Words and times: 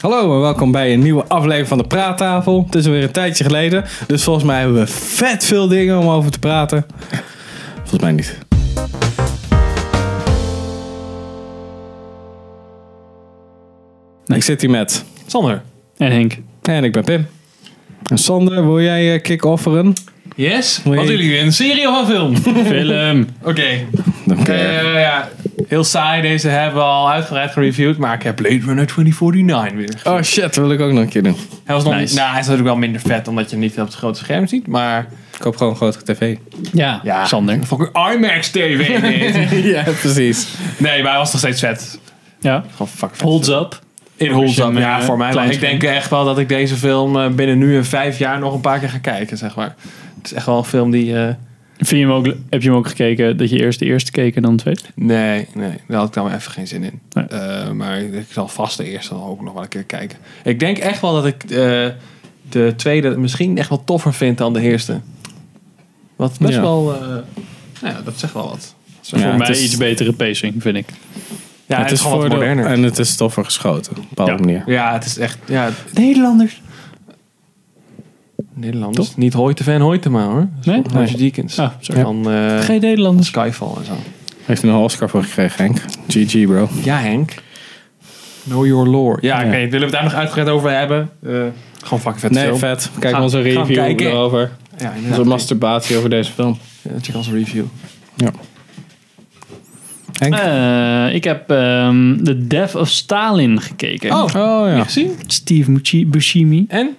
Hallo 0.00 0.34
en 0.34 0.40
welkom 0.40 0.72
bij 0.72 0.92
een 0.92 1.00
nieuwe 1.00 1.24
aflevering 1.28 1.68
van 1.68 1.78
de 1.78 1.84
Praattafel. 1.86 2.62
Het 2.66 2.74
is 2.74 2.86
alweer 2.86 3.02
een 3.02 3.10
tijdje 3.12 3.44
geleden, 3.44 3.84
dus 4.06 4.24
volgens 4.24 4.44
mij 4.44 4.58
hebben 4.60 4.78
we 4.80 4.86
vet 4.86 5.44
veel 5.44 5.68
dingen 5.68 5.98
om 5.98 6.08
over 6.08 6.30
te 6.30 6.38
praten. 6.38 6.86
Volgens 7.76 8.00
mij 8.00 8.12
niet. 8.12 8.38
Ik 14.26 14.42
zit 14.42 14.60
hier 14.60 14.70
met 14.70 15.04
Sander. 15.26 15.62
En 15.96 16.12
Henk. 16.12 16.36
en 16.62 16.84
ik 16.84 16.92
ben 16.92 17.04
Pim. 17.04 17.26
En 18.10 18.18
Sander, 18.18 18.66
wil 18.66 18.80
jij 18.80 19.14
eh, 19.14 19.22
kick-offeren? 19.22 19.92
Yes? 20.36 20.80
Wil 20.84 20.92
je- 20.92 20.98
Wat 20.98 21.08
willen 21.08 21.24
jullie? 21.24 21.40
Een 21.40 21.52
serie 21.52 21.88
of 21.88 22.00
een 22.00 22.06
film? 22.06 22.36
Film. 22.66 23.26
Oké. 23.42 23.86
Oké. 24.40 24.52
Eh, 24.52 25.00
ja, 25.00 25.28
heel 25.70 25.84
saai. 25.84 26.22
Deze 26.22 26.48
hebben 26.48 26.74
we 26.80 26.86
al 26.88 27.10
uitgebreid 27.10 27.50
gereviewd. 27.52 27.96
Maar 27.96 28.14
ik 28.14 28.22
heb 28.22 28.36
Blade 28.36 28.60
Runner 28.64 28.86
2049 28.86 29.72
weer. 30.02 30.12
Oh 30.12 30.22
shit, 30.22 30.42
dat 30.42 30.54
wil 30.54 30.70
ik 30.70 30.80
ook 30.80 30.92
nog 30.92 31.02
een 31.02 31.08
keer 31.08 31.22
doen. 31.22 31.36
Hij, 31.64 31.74
was 31.74 31.84
nog 31.84 31.94
Nice. 31.94 32.14
nou, 32.14 32.30
hij 32.30 32.40
is 32.40 32.46
natuurlijk 32.46 32.68
wel 32.68 32.76
minder 32.76 33.00
vet. 33.00 33.28
Omdat 33.28 33.44
je 33.44 33.50
hem 33.50 33.60
niet 33.60 33.78
op 33.80 33.86
het 33.86 33.94
grote 33.94 34.18
scherm 34.18 34.46
ziet. 34.46 34.66
Maar 34.66 35.06
Ik 35.32 35.38
koop 35.38 35.56
gewoon 35.56 35.72
een 35.72 35.78
grotere 35.78 36.04
tv. 36.14 36.36
Ja, 36.72 37.00
ja, 37.02 37.26
Sander. 37.26 37.54
een 37.54 37.66
fucking 37.66 38.12
IMAX 38.14 38.50
TV 38.50 38.88
ja, 39.74 39.82
precies. 40.00 40.48
nee, 40.76 41.02
maar 41.02 41.10
hij 41.10 41.20
was 41.20 41.32
nog 41.32 41.40
steeds 41.40 41.60
vet. 41.60 41.98
Ja. 42.40 42.64
Gewoon 42.72 42.88
fuck 42.88 43.10
vet. 43.12 43.20
Holds 43.20 43.48
up. 43.48 43.80
In 44.16 44.30
holds 44.30 44.58
up, 44.58 44.72
ja, 44.78 45.02
voor 45.02 45.16
mij. 45.16 45.48
Ik 45.48 45.60
denk 45.60 45.82
echt 45.82 46.10
wel 46.10 46.24
dat 46.24 46.38
ik 46.38 46.48
deze 46.48 46.76
film 46.76 47.16
eh, 47.20 47.28
binnen 47.28 47.58
nu 47.58 47.76
en 47.76 47.84
vijf 47.84 48.18
jaar 48.18 48.38
nog 48.38 48.54
een 48.54 48.60
paar 48.60 48.78
keer 48.78 48.88
ga 48.88 48.98
kijken, 48.98 49.36
zeg 49.36 49.54
maar. 49.56 49.74
Het 50.16 50.26
is 50.26 50.32
echt 50.32 50.46
wel 50.46 50.58
een 50.58 50.64
film 50.64 50.90
die... 50.90 51.16
eh, 51.18 51.34
Vind 51.82 52.00
je 52.00 52.06
hem 52.06 52.10
ook, 52.10 52.26
heb 52.50 52.62
je 52.62 52.68
hem 52.68 52.78
ook 52.78 52.88
gekeken 52.88 53.36
dat 53.36 53.50
je 53.50 53.58
eerst 53.58 53.78
de 53.78 53.84
eerste 53.84 54.10
keek 54.10 54.36
en 54.36 54.42
dan 54.42 54.56
de 54.56 54.62
tweede? 54.62 54.80
Nee, 54.94 55.46
nee, 55.54 55.72
daar 55.88 55.98
had 55.98 56.08
ik 56.08 56.14
dan 56.14 56.32
even 56.32 56.52
geen 56.52 56.66
zin 56.66 56.82
in. 56.82 57.00
Nee. 57.12 57.24
Eh, 57.24 57.70
maar 57.70 57.98
ik 58.00 58.26
zal 58.30 58.48
vast 58.48 58.76
de 58.76 58.84
eerste 58.90 59.14
dan 59.14 59.22
ook 59.22 59.40
nog 59.42 59.52
wel 59.52 59.62
een 59.62 59.68
keer 59.68 59.84
kijken. 59.84 60.18
Ik 60.44 60.60
denk 60.60 60.78
echt 60.78 61.00
wel 61.00 61.12
dat 61.12 61.26
ik 61.26 61.42
eh, 61.44 61.86
de 62.48 62.72
tweede 62.76 63.16
misschien 63.16 63.58
echt 63.58 63.68
wel 63.68 63.84
toffer 63.84 64.14
vind 64.14 64.38
dan 64.38 64.52
de 64.52 64.60
eerste. 64.60 65.00
Wat 66.16 66.38
best 66.38 66.52
Ja. 66.54 66.60
wel, 66.60 66.94
eh, 66.94 67.00
nou 67.80 67.94
ja, 67.94 68.00
dat 68.04 68.18
zegt 68.18 68.32
wel 68.32 68.48
wat. 68.48 68.74
Ja, 69.00 69.18
Voor 69.18 69.36
mij 69.38 69.48
is- 69.50 69.62
iets 69.64 69.76
betere 69.76 70.12
pacing, 70.12 70.62
vind 70.62 70.76
ik. 70.76 70.86
Ja, 71.66 71.82
het 71.82 71.90
is 71.90 72.00
gewoon 72.00 72.18
wat 72.18 72.28
moderner. 72.28 72.66
en 72.66 72.82
het 72.82 72.98
is 72.98 73.16
toffer 73.16 73.44
geschoten, 73.44 73.92
op 73.92 73.98
een 73.98 74.04
bepaalde 74.08 74.32
Ja. 74.32 74.38
manier. 74.38 74.62
Ja, 74.66 74.92
het 74.92 75.04
is 75.04 75.18
echt, 75.18 75.38
ja, 75.46 75.70
Nederlanders. 75.92 76.62
Nederlanders. 78.60 79.06
Toch? 79.06 79.16
Niet 79.16 79.32
Hoyte 79.32 79.64
van 79.64 79.80
Hoytema 79.80 80.24
hoor. 80.24 80.48
Nee? 80.64 80.82
Roger 80.92 81.18
Deakins. 81.18 81.58
Ah, 81.58 81.70
sorry. 81.80 82.02
Van 82.02 82.30
eh, 82.30 82.58
Geen 82.60 82.80
Nederlanders. 82.80 83.26
Skyfall 83.28 83.68
en 83.78 83.84
zo. 83.84 83.92
Heeft 84.44 84.62
een 84.62 84.74
Oscar 84.74 85.08
voor 85.08 85.22
gekregen, 85.22 85.64
Henk? 85.64 85.78
GG, 86.08 86.46
bro. 86.46 86.68
Ja, 86.84 86.98
Henk. 86.98 87.34
Know 88.44 88.66
your 88.66 88.88
lore. 88.88 89.18
Ja, 89.20 89.40
Ja. 89.40 89.46
oké. 89.46 89.56
Willen 89.56 89.70
we 89.70 89.78
het 89.84 89.92
daar 89.92 90.02
nog 90.04 90.14
uitgebreid 90.14 90.48
over 90.48 90.70
hebben? 90.78 91.10
Eh, 91.22 91.30
gewoon 91.82 92.00
fucking 92.00 92.20
vet 92.20 92.30
Nee, 92.30 92.44
film. 92.44 92.58
vet. 92.58 92.90
Kijk 92.98 93.14
Gaan- 93.14 93.22
onze 93.22 93.40
review 93.40 94.00
erover. 94.00 94.50
Ja, 94.78 94.92
inderdaad. 94.92 95.18
Onze 95.18 95.30
masturbatie 95.30 95.96
over 95.96 96.10
deze 96.10 96.32
film. 96.32 96.58
Ja, 96.82 96.90
check 97.00 97.14
onze 97.16 97.32
review. 97.32 97.64
Henk? 100.18 100.34
Eh, 100.34 101.14
ik 101.14 101.24
heb 101.24 101.50
ehm 101.50 102.22
The 102.24 102.46
Death 102.46 102.74
of 102.74 102.88
Stalin 102.88 103.60
gekeken. 103.60 104.10
Oh, 104.12 104.22
oh 104.24 104.68
ja. 104.68 104.84
gezien? 104.84 105.10
Steve 105.26 106.06
Buscemi. 106.06 106.64
En? 106.68 106.96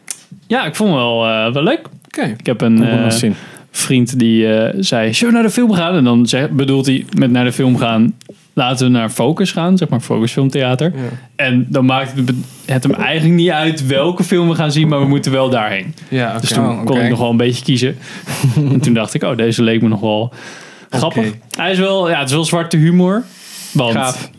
Ja, 0.51 0.65
ik 0.65 0.75
vond 0.75 0.89
hem 0.89 0.99
wel, 0.99 1.27
eh, 1.27 1.53
wel 1.53 1.63
leuk. 1.63 1.87
Oké. 2.05 2.35
Ik 2.37 2.45
heb 2.45 2.61
een 2.61 2.83
eh, 2.83 3.31
vriend 3.71 4.19
die 4.19 4.53
eh, 4.53 4.77
zei, 4.79 5.13
zullen 5.13 5.33
we 5.33 5.39
naar 5.39 5.47
de 5.47 5.53
film 5.53 5.73
gaan? 5.73 5.95
En 5.95 6.03
dan 6.03 6.27
bedoelt 6.51 6.85
hij 6.85 7.05
met 7.17 7.31
naar 7.31 7.43
de 7.43 7.51
film 7.51 7.77
gaan, 7.77 8.13
laten 8.53 8.85
we 8.85 8.91
naar 8.91 9.09
Focus 9.09 9.51
gaan, 9.51 9.77
zeg 9.77 9.89
maar 9.89 9.99
Focus 9.99 10.31
Filmtheater. 10.31 10.93
Ja. 10.95 11.01
En 11.35 11.65
dan 11.69 11.85
maakt 11.85 12.15
het, 12.15 12.33
het 12.65 12.83
hem 12.83 12.93
eigenlijk 12.93 13.35
niet 13.35 13.49
uit 13.49 13.87
welke 13.87 14.23
film 14.23 14.49
we 14.49 14.55
gaan 14.55 14.71
zien, 14.71 14.87
maar 14.87 14.99
we 14.99 15.07
moeten 15.07 15.31
wel 15.31 15.49
daarheen. 15.49 15.95
Ja. 16.09 16.39
Dus 16.39 16.49
toen 16.49 16.65
Oh, 16.65 16.85
kon 16.85 16.99
ik 16.99 17.09
nog 17.09 17.19
wel 17.19 17.29
een 17.29 17.37
beetje 17.37 17.63
kiezen. 17.63 17.97
en 18.55 18.79
toen 18.79 18.93
dacht 18.93 19.13
ik, 19.13 19.23
oh, 19.23 19.37
deze 19.37 19.63
leek 19.63 19.81
me 19.81 19.87
nog 19.87 19.99
wel 19.99 20.33
grappig. 20.89 21.33
Hij 21.57 21.71
is 21.71 21.79
wel, 21.79 22.09
ja, 22.09 22.19
het 22.19 22.29
is 22.29 22.35
wel 22.35 22.45
zwarte 22.45 22.77
humor. 22.77 23.23
Want, 23.71 23.93
Gaaf. 23.93 24.29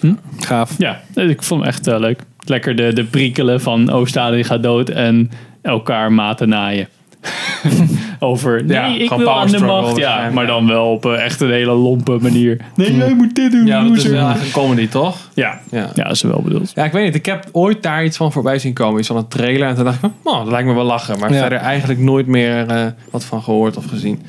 Hm? 0.00 0.14
Gaaf. 0.38 0.74
Ja, 0.78 1.00
ik 1.14 1.42
vond 1.42 1.60
hem 1.60 1.70
echt 1.70 1.86
leuk. 1.86 2.20
Lekker 2.44 2.76
de, 2.76 2.92
de 2.92 3.04
prikkelen 3.04 3.60
van, 3.60 3.92
oh, 3.92 4.06
Stalin 4.06 4.44
gaat 4.44 4.62
dood 4.62 4.88
en 4.88 5.30
elkaar 5.62 6.12
maten 6.12 6.48
naaien. 6.48 6.88
Over, 8.18 8.64
nee, 8.64 8.76
Ja, 8.76 8.86
ik 8.86 9.08
wil 9.08 9.18
power 9.18 9.32
aan 9.32 9.46
de 9.50 9.58
macht. 9.58 9.96
Ja, 9.96 10.30
maar 10.30 10.44
ja. 10.44 10.50
dan 10.50 10.66
wel 10.66 10.90
op 10.92 11.06
eh, 11.06 11.24
echt 11.24 11.40
een 11.40 11.50
hele 11.50 11.72
lompe 11.72 12.18
manier. 12.20 12.60
Nee, 12.76 12.96
jij 12.96 13.14
moet 13.14 13.34
dit 13.34 13.52
doen, 13.52 13.66
Ja, 13.66 13.82
dat 13.82 13.96
is 13.96 14.04
wel 14.06 14.28
een 14.28 14.50
comedy, 14.52 14.88
toch? 14.88 15.16
Ja, 15.34 15.60
Ja. 15.70 15.90
ja, 15.94 16.10
is 16.10 16.22
wel 16.22 16.42
bedoeld. 16.42 16.72
Ja, 16.74 16.84
ik 16.84 16.92
weet 16.92 17.04
niet. 17.04 17.14
Ik 17.14 17.26
heb 17.26 17.48
ooit 17.52 17.82
daar 17.82 18.04
iets 18.04 18.16
van 18.16 18.32
voorbij 18.32 18.58
zien 18.58 18.72
komen. 18.72 18.98
Iets 18.98 19.08
van 19.08 19.16
een 19.16 19.28
trailer. 19.28 19.68
En 19.68 19.74
toen 19.74 19.84
dacht 19.84 20.02
ik, 20.02 20.10
oh, 20.22 20.38
dat 20.38 20.48
lijkt 20.48 20.68
me 20.68 20.74
wel 20.74 20.84
lachen. 20.84 21.18
Maar 21.18 21.32
Ja. 21.32 21.40
verder 21.40 21.58
eigenlijk 21.58 22.00
nooit 22.00 22.26
meer 22.26 22.66
eh, 22.66 22.86
wat 23.10 23.24
van 23.24 23.42
gehoord 23.42 23.76
of 23.76 23.84
gezien. 23.86 24.22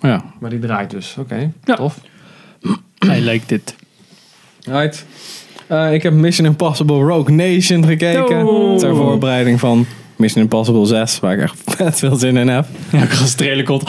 Ja. 0.00 0.24
Maar 0.40 0.50
die 0.50 0.58
draait 0.58 0.90
dus. 0.90 1.16
Oké, 1.18 1.50
Ja. 1.64 1.74
tof. 1.74 1.98
Hij 2.98 3.20
lijkt 3.20 3.48
dit. 3.48 3.74
Right. 4.64 5.06
Eh, 5.66 5.92
ik 5.92 6.02
heb 6.02 6.12
Mission 6.12 6.46
Impossible 6.46 6.96
Rogue 6.96 7.34
Nation 7.34 7.86
gekeken. 7.86 8.46
Oh. 8.46 8.78
Ter 8.78 8.96
voorbereiding 8.96 9.60
van 9.60 9.86
Mission 10.16 10.42
Impossible 10.42 10.86
6, 10.86 11.20
waar 11.20 11.32
ik 11.32 11.40
echt 11.40 11.56
vet 11.76 11.98
veel 11.98 12.16
zin 12.16 12.36
in 12.36 12.48
heb. 12.48 12.66
Ja, 12.92 13.02
ik 13.02 13.10
als 13.20 13.34
trailer 13.34 13.64
komt. 13.64 13.88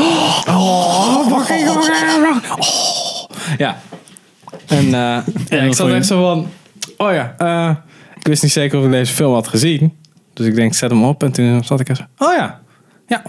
Oh, 0.50 1.28
fucking 1.28 1.70
Ja. 3.58 3.82
En, 4.68 4.94
eh, 4.94 5.18
en 5.60 5.66
ik 5.66 5.74
zat 5.74 5.90
echt 5.90 6.06
zo 6.06 6.22
van... 6.22 6.48
Oh 6.98 7.14
ja, 7.14 7.36
eh, 7.38 7.76
ik 8.20 8.28
wist 8.28 8.44
niet 8.44 8.52
zeker 8.52 8.80
of 8.80 8.86
ik 8.86 8.92
deze 8.92 9.14
film 9.14 9.34
had 9.34 9.48
gezien. 9.48 9.94
Dus 10.34 10.46
ik 10.46 10.56
denk, 10.56 10.74
zet 10.74 10.90
hem 10.90 11.04
op. 11.04 11.24
En 11.24 11.32
toen 11.32 11.64
zat 11.64 11.80
ik 11.80 11.90
echt 11.90 11.98
zo... 11.98 12.26
Oh 12.26 12.34
ja, 12.36 12.62
ja. 13.08 13.20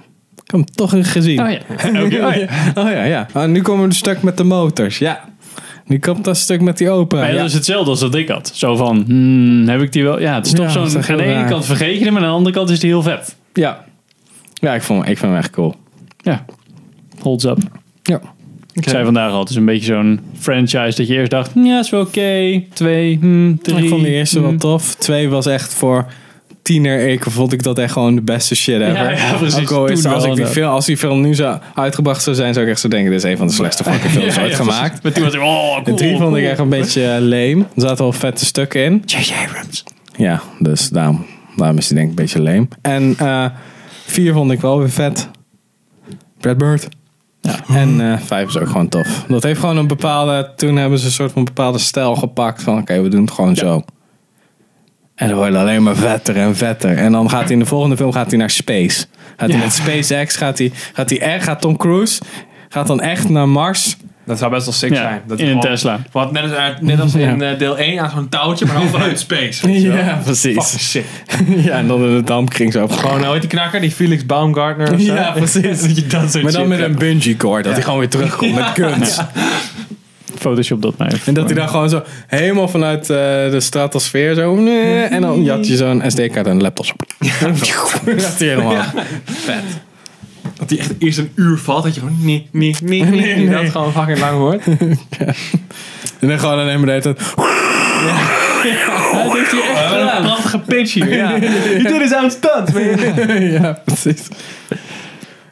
Ik 0.45 0.51
heb 0.51 0.61
hem 0.61 0.65
toch 0.65 1.13
gezien. 1.13 1.41
Oh 1.41 1.51
ja. 1.51 1.59
Oké, 2.05 2.27
oh 2.27 2.35
ja. 2.35 2.49
Oh 2.75 2.91
ja, 2.91 3.05
ja. 3.05 3.27
Ah, 3.33 3.49
nu 3.49 3.63
komen 3.63 3.81
we 3.81 3.89
een 3.89 3.95
stuk 3.95 4.23
met 4.23 4.37
de 4.37 4.45
motors. 4.45 4.99
Ja. 4.99 5.25
Nu 5.87 5.99
komt 5.99 6.25
dat 6.25 6.37
stuk 6.37 6.61
met 6.61 6.79
die 6.79 6.91
opera. 6.91 7.21
Maar 7.21 7.31
dat 7.31 7.39
Ja. 7.39 7.45
is 7.45 7.55
hetzelfde 7.55 7.91
als 7.91 8.01
dat 8.01 8.15
ik 8.15 8.29
had. 8.29 8.51
Zo 8.55 8.77
van, 8.77 9.05
hmm, 9.07 9.69
heb 9.69 9.81
ik 9.81 9.93
die 9.93 10.03
wel? 10.03 10.21
Ja, 10.21 10.35
het 10.35 10.47
is 10.47 10.53
toch 10.53 10.65
Ja, 10.65 10.71
zo'n... 10.87 11.03
Aan 11.03 11.17
de 11.17 11.23
ene 11.23 11.33
raar. 11.33 11.49
kant 11.49 11.65
vergeet 11.67 11.99
je 11.99 12.05
hem, 12.05 12.17
en 12.17 12.23
aan 12.23 12.29
de 12.29 12.35
andere 12.35 12.55
kant 12.55 12.71
is 12.71 12.81
die 12.81 12.91
heel 12.91 13.03
vet. 13.03 13.37
Ja. 13.53 13.85
Ja, 14.55 14.75
ik, 14.75 14.83
vond, 14.83 15.01
ik 15.09 15.19
vind 15.19 15.21
hem 15.33 15.37
echt 15.37 15.51
cool. 15.51 15.75
Ja, 16.17 16.45
holds 17.21 17.45
up. 17.45 17.59
Ja. 18.03 18.21
Ik 18.73 18.89
zei 18.89 19.05
vandaag 19.05 19.33
al, 19.33 19.41
het 19.41 19.51
is 19.51 19.57
een 19.57 19.65
beetje 19.65 19.85
zo'n 19.95 20.21
franchise 20.39 20.97
dat 20.97 21.07
je 21.07 21.15
eerst 21.15 21.31
dacht, 21.31 21.51
ja, 21.55 21.79
is 21.79 21.91
wel 21.91 22.01
oké. 22.01 22.63
Twee, 22.73 23.19
hmm, 23.21 23.59
drie. 23.63 23.83
Ik 23.83 23.89
vond 23.89 24.03
de 24.03 24.09
eerste 24.09 24.41
wel 24.41 24.49
hmm. 24.49 24.59
tof. 24.59 24.95
Twee 24.95 25.29
was 25.29 25.47
echt 25.47 25.75
voor 25.75 26.07
tiener. 26.65 27.09
Ik 27.09 27.25
vond 27.29 27.53
ik 27.53 27.63
dat 27.63 27.79
echt 27.79 27.93
gewoon 27.93 28.15
de 28.15 28.23
beste 28.23 28.55
shit 28.55 28.81
ever. 28.81 28.95
Ja, 28.95 29.11
ja, 29.11 29.37
precies. 29.37 29.61
Ook 29.61 29.71
al 29.71 29.87
is, 29.87 30.03
Toen 30.03 30.13
als, 30.13 30.25
ik 30.25 30.35
die 30.35 30.47
film, 30.47 30.71
als 30.71 30.87
die 30.87 30.97
film 30.97 31.21
nu 31.21 31.35
zo 31.35 31.59
uitgebracht 31.75 32.23
zou 32.23 32.37
zijn, 32.37 32.55
zou 32.55 32.67
ik 32.67 32.73
echt 32.73 32.81
zo 32.81 32.89
denken: 32.89 33.11
dit 33.11 33.25
is 33.25 33.31
een 33.31 33.37
van 33.37 33.47
de 33.47 33.53
slechtste 33.53 33.85
fucking 33.85 34.13
films 34.13 34.35
Ja, 34.35 34.43
ooit 34.43 34.51
ja, 34.51 34.57
gemaakt. 34.57 35.03
Maar 35.03 35.13
toen 35.13 35.25
was 35.25 35.35
ik, 35.35 35.41
oh, 35.41 35.73
cool. 35.73 35.85
De 35.85 35.95
drie 35.95 36.17
vond 36.17 36.37
ik 36.37 36.45
echt 36.45 36.59
een 36.59 36.69
beetje 36.69 37.05
eh, 37.05 37.21
lame. 37.21 37.59
Er 37.75 37.81
zaten 37.81 38.05
wel 38.05 38.13
vette 38.13 38.45
stukken 38.45 38.85
in. 38.85 39.03
J.J. 39.07 39.33
Abrams. 39.47 39.85
Ja, 40.17 40.43
dus 40.59 40.89
daarom, 40.89 41.27
daarom 41.57 41.79
is 41.79 41.87
die 41.87 41.97
denk 41.97 42.11
ik 42.11 42.19
een 42.19 42.25
beetje 42.25 42.43
lame. 42.43 42.69
En 42.83 43.15
eh, 43.19 43.47
vier 44.07 44.33
vond 44.33 44.51
ik 44.51 44.61
wel 44.61 44.79
weer 44.79 44.91
vet. 44.91 45.29
Brad 46.41 46.59
Bird. 46.59 46.89
Ja. 47.41 47.61
En 47.69 48.13
eh, 48.13 48.19
vijf 48.21 48.49
is 48.49 48.59
ook 48.59 48.67
gewoon 48.67 48.89
tof. 48.89 49.25
Dat 49.29 49.43
heeft 49.43 49.61
gewoon 49.61 49.77
een 49.77 49.87
bepaalde. 49.87 50.53
Toen 50.57 50.77
hebben 50.77 50.99
ze 50.99 51.07
een 51.07 51.13
soort 51.13 51.33
van 51.33 51.45
bepaalde 51.45 51.79
stijl 51.79 52.15
gepakt. 52.15 52.63
Van 52.63 52.79
oké, 52.79 53.03
we 53.03 53.09
doen 53.09 53.21
het 53.21 53.31
gewoon 53.31 53.57
zo. 53.57 53.85
En 55.25 55.31
dan 55.31 55.39
wordt 55.39 55.57
alleen 55.57 55.83
maar 55.83 55.97
vetter 55.97 56.37
en 56.37 56.57
vetter. 56.57 56.97
En 56.97 57.13
dan 57.13 57.31
gaat 57.31 57.43
hij 57.43 57.53
in 57.53 57.59
de 57.59 57.67
volgende 57.67 57.97
film 57.97 58.13
gaat 58.13 58.29
hij 58.31 58.39
naar 58.39 58.51
space. 58.51 59.05
Gaat 59.37 59.51
hij 59.51 59.59
met 59.59 59.73
SpaceX, 59.73 60.37
gaat 60.37 60.59
hij, 60.59 60.73
gaat 60.93 61.11
hij 61.11 61.21
echt, 61.21 61.45
gaat 61.45 61.61
Tom 61.61 61.77
Cruise, 61.77 62.21
gaat 62.69 62.87
dan 62.87 63.01
echt 63.01 63.29
naar 63.29 63.49
Mars. 63.49 63.97
Dat 64.27 64.39
zou 64.39 64.51
best 64.51 64.65
wel 64.65 64.75
sick 64.75 64.91
Ja, 64.91 64.97
zijn. 64.97 65.23
Dat 65.27 65.39
in 65.39 65.45
een 65.45 65.51
gewoon- 65.53 65.67
Tesla. 65.75 65.99
Want 66.13 66.33
net 66.33 66.43
als, 66.43 66.53
net 66.81 67.01
als 67.01 67.15
in 67.15 67.43
eh, 67.43 67.59
deel 67.59 67.79
1 67.79 68.01
aan 68.01 68.11
zo'n 68.11 68.29
touwtje, 68.29 68.67
maar 68.67 68.75
dan 68.75 68.89
vanuit 68.99 69.19
space. 69.21 69.71
Ja, 69.81 70.21
precies. 70.25 70.55
Fucking 70.55 70.81
sick. 70.81 71.05
ja, 71.65 71.77
en 71.79 71.87
dan 71.87 72.05
in 72.05 72.15
de 72.15 72.23
dampkring 72.23 72.73
zo. 72.73 72.89
Gewoon, 72.89 73.21
nou, 73.21 73.33
ooit 73.33 73.41
die 73.41 73.51
knakker, 73.51 73.81
die 73.81 73.91
Felix 73.91 74.27
Baumgartner 74.27 74.93
of 74.95 75.01
zo. 75.01 75.15
Ja, 75.15 75.31
precies. 75.31 75.81
dat 75.81 75.97
je 75.97 76.07
dat 76.07 76.31
soort 76.31 76.43
Maar 76.43 76.53
dan 76.53 76.61
shit 76.61 76.69
met 76.69 76.79
hebt. 76.79 76.91
een 76.91 76.99
bungee 76.99 77.37
cord, 77.37 77.65
dat 77.65 77.73
hij 77.73 77.83
gewoon 77.83 77.99
weer 77.99 78.09
terugkomt 78.09 78.55
met 78.55 78.65
guns. 78.75 79.19
Photoshop 80.45 80.83
dat 80.83 80.99
mij. 80.99 81.13
En 81.25 81.35
dat 81.35 81.45
hij 81.45 81.55
dan 81.55 81.69
gewoon 81.69 81.89
zo 81.89 82.03
helemaal 82.27 82.69
vanuit 82.69 83.01
eh, 83.01 83.17
de 83.51 83.61
stratosfeer 83.61 84.35
zo. 84.35 84.55
nee, 84.55 85.03
en 85.03 85.21
dan 85.21 85.43
jat 85.45 85.67
je 85.67 85.77
zo'n 85.77 86.03
SD-kaart 86.07 86.47
en 86.47 86.53
een 86.53 86.63
laptop. 86.63 86.87
zo. 86.87 86.95
dat 88.05 88.39
hij 88.39 88.49
helemaal. 88.49 88.83
Vet. 89.25 89.63
Dat 90.59 90.71
hij 90.71 90.79
echt 90.79 90.93
eerst 90.99 91.19
een 91.19 91.31
uur 91.35 91.59
valt, 91.59 91.85
dat 91.85 91.95
je 91.95 92.01
gewoon 92.01 92.17
nee, 92.21 92.49
nee, 92.53 92.77
nee, 92.83 93.03
nee, 93.05 93.21
Nee, 93.21 93.37
nee. 93.37 93.63
dat 93.63 93.71
gewoon 93.71 93.93
fucking 93.93 94.19
lang 94.19 94.37
hoort. 94.37 94.67
En 96.21 96.29
dan 96.29 96.39
gewoon 96.39 96.59
alleen 96.59 96.81
maar 96.81 96.87
de 96.87 96.91
hele 96.93 97.03
tijd. 97.03 97.19
Dat 99.13 99.33
heeft 99.33 99.51
hij 99.51 99.61
echt 99.71 99.91
Wat 99.91 100.17
een 100.17 100.23
prachtige 100.23 100.59
pitch 100.59 100.95
hier. 100.95 101.15
Ja. 101.15 101.35
Je 101.35 101.85
doet 101.89 102.01
eens 102.01 102.15
aan 102.15 102.31
stunt. 102.31 102.71
ja, 103.61 103.83
precies. 103.85 104.29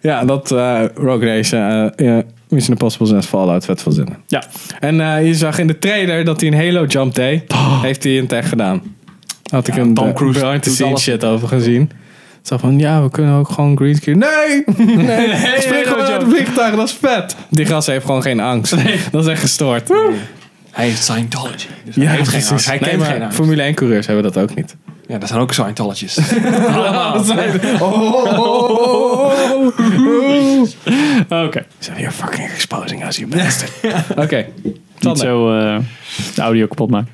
Ja, 0.03 0.25
dat 0.25 0.53
eh 0.53 0.85
Rogue 0.95 1.27
Nation, 1.27 1.61
eh, 1.61 2.07
ja, 2.07 2.23
Mission 2.53 2.73
Impossible 2.73 3.07
6 3.07 3.27
Fallout, 3.27 3.65
vet 3.65 3.83
veel 3.83 3.93
zin. 3.93 4.09
Ja. 4.27 4.43
En 4.81 5.01
eh, 5.01 5.27
je 5.27 5.35
zag 5.35 5.59
in 5.59 5.67
de 5.67 5.79
trailer 5.79 6.25
dat 6.25 6.41
hij 6.41 6.51
een 6.53 6.57
Halo 6.59 6.85
jump 6.85 7.15
deed. 7.15 7.53
Heeft 7.83 8.03
hij 8.05 8.15
in 8.15 8.23
het 8.23 8.33
echt 8.33 8.49
gedaan. 8.49 8.83
Had 9.51 9.69
ik 9.69 9.75
Ja, 9.75 9.81
een 9.81 9.95
Tom 9.95 10.07
be- 10.07 10.13
Cruise 10.13 10.41
behind 10.41 10.63
the 10.63 10.95
shit 10.99 11.25
over 11.25 11.49
gezien. 11.49 11.91
Zo 12.43 12.57
van, 12.57 12.79
ja, 12.79 13.03
we 13.03 13.11
kunnen 13.11 13.35
ook 13.35 13.49
gewoon 13.49 13.77
greenscreen. 13.77 14.19
Nee! 14.19 14.65
nee, 14.97 15.29
spring 15.61 15.87
gewoon 15.87 16.05
uit 16.05 16.23
het 16.23 16.31
vliegtuig, 16.31 16.75
dat 16.75 16.89
is 16.89 16.95
vet. 17.01 17.37
Die 17.51 17.67
gast 17.67 17.87
heeft 17.87 18.05
gewoon 18.05 18.23
geen 18.23 18.41
angst. 18.41 18.75
Dat 19.13 19.23
is 19.25 19.31
echt 19.31 19.41
gestoord. 19.41 19.91
Hij 20.71 20.89
is 20.89 21.03
Scientology. 21.03 21.67
Dus 21.85 21.95
Ja, 21.95 22.03
hij 22.07 22.17
heeft 22.17 22.29
geen 22.29 22.45
angst. 22.49 22.67
Hij 22.67 22.79
Nee, 22.79 22.91
kent 22.91 23.03
geen 23.03 23.23
angst. 23.23 23.37
Formule 23.37 23.63
1 23.63 23.75
coureurs 23.75 24.07
hebben 24.07 24.25
dat 24.25 24.39
ook 24.39 24.55
niet. 24.55 24.77
Ja, 25.07 25.19
dat 25.19 25.29
zijn 25.29 25.41
ook 25.41 25.53
Scientologists. 25.53 26.19
Oké. 31.29 31.65
So 31.79 31.93
you're 31.93 32.11
fucking 32.11 32.49
exposing 32.51 33.07
us, 33.07 33.17
you 33.17 33.31
bastard. 33.31 33.73
Oké. 34.17 34.47
Niet 34.63 34.79
Sander. 34.99 35.23
zo 35.27 35.59
eh, 35.59 35.79
de 36.35 36.43
audio 36.43 36.67
kapot 36.67 36.91
maken. 36.91 37.13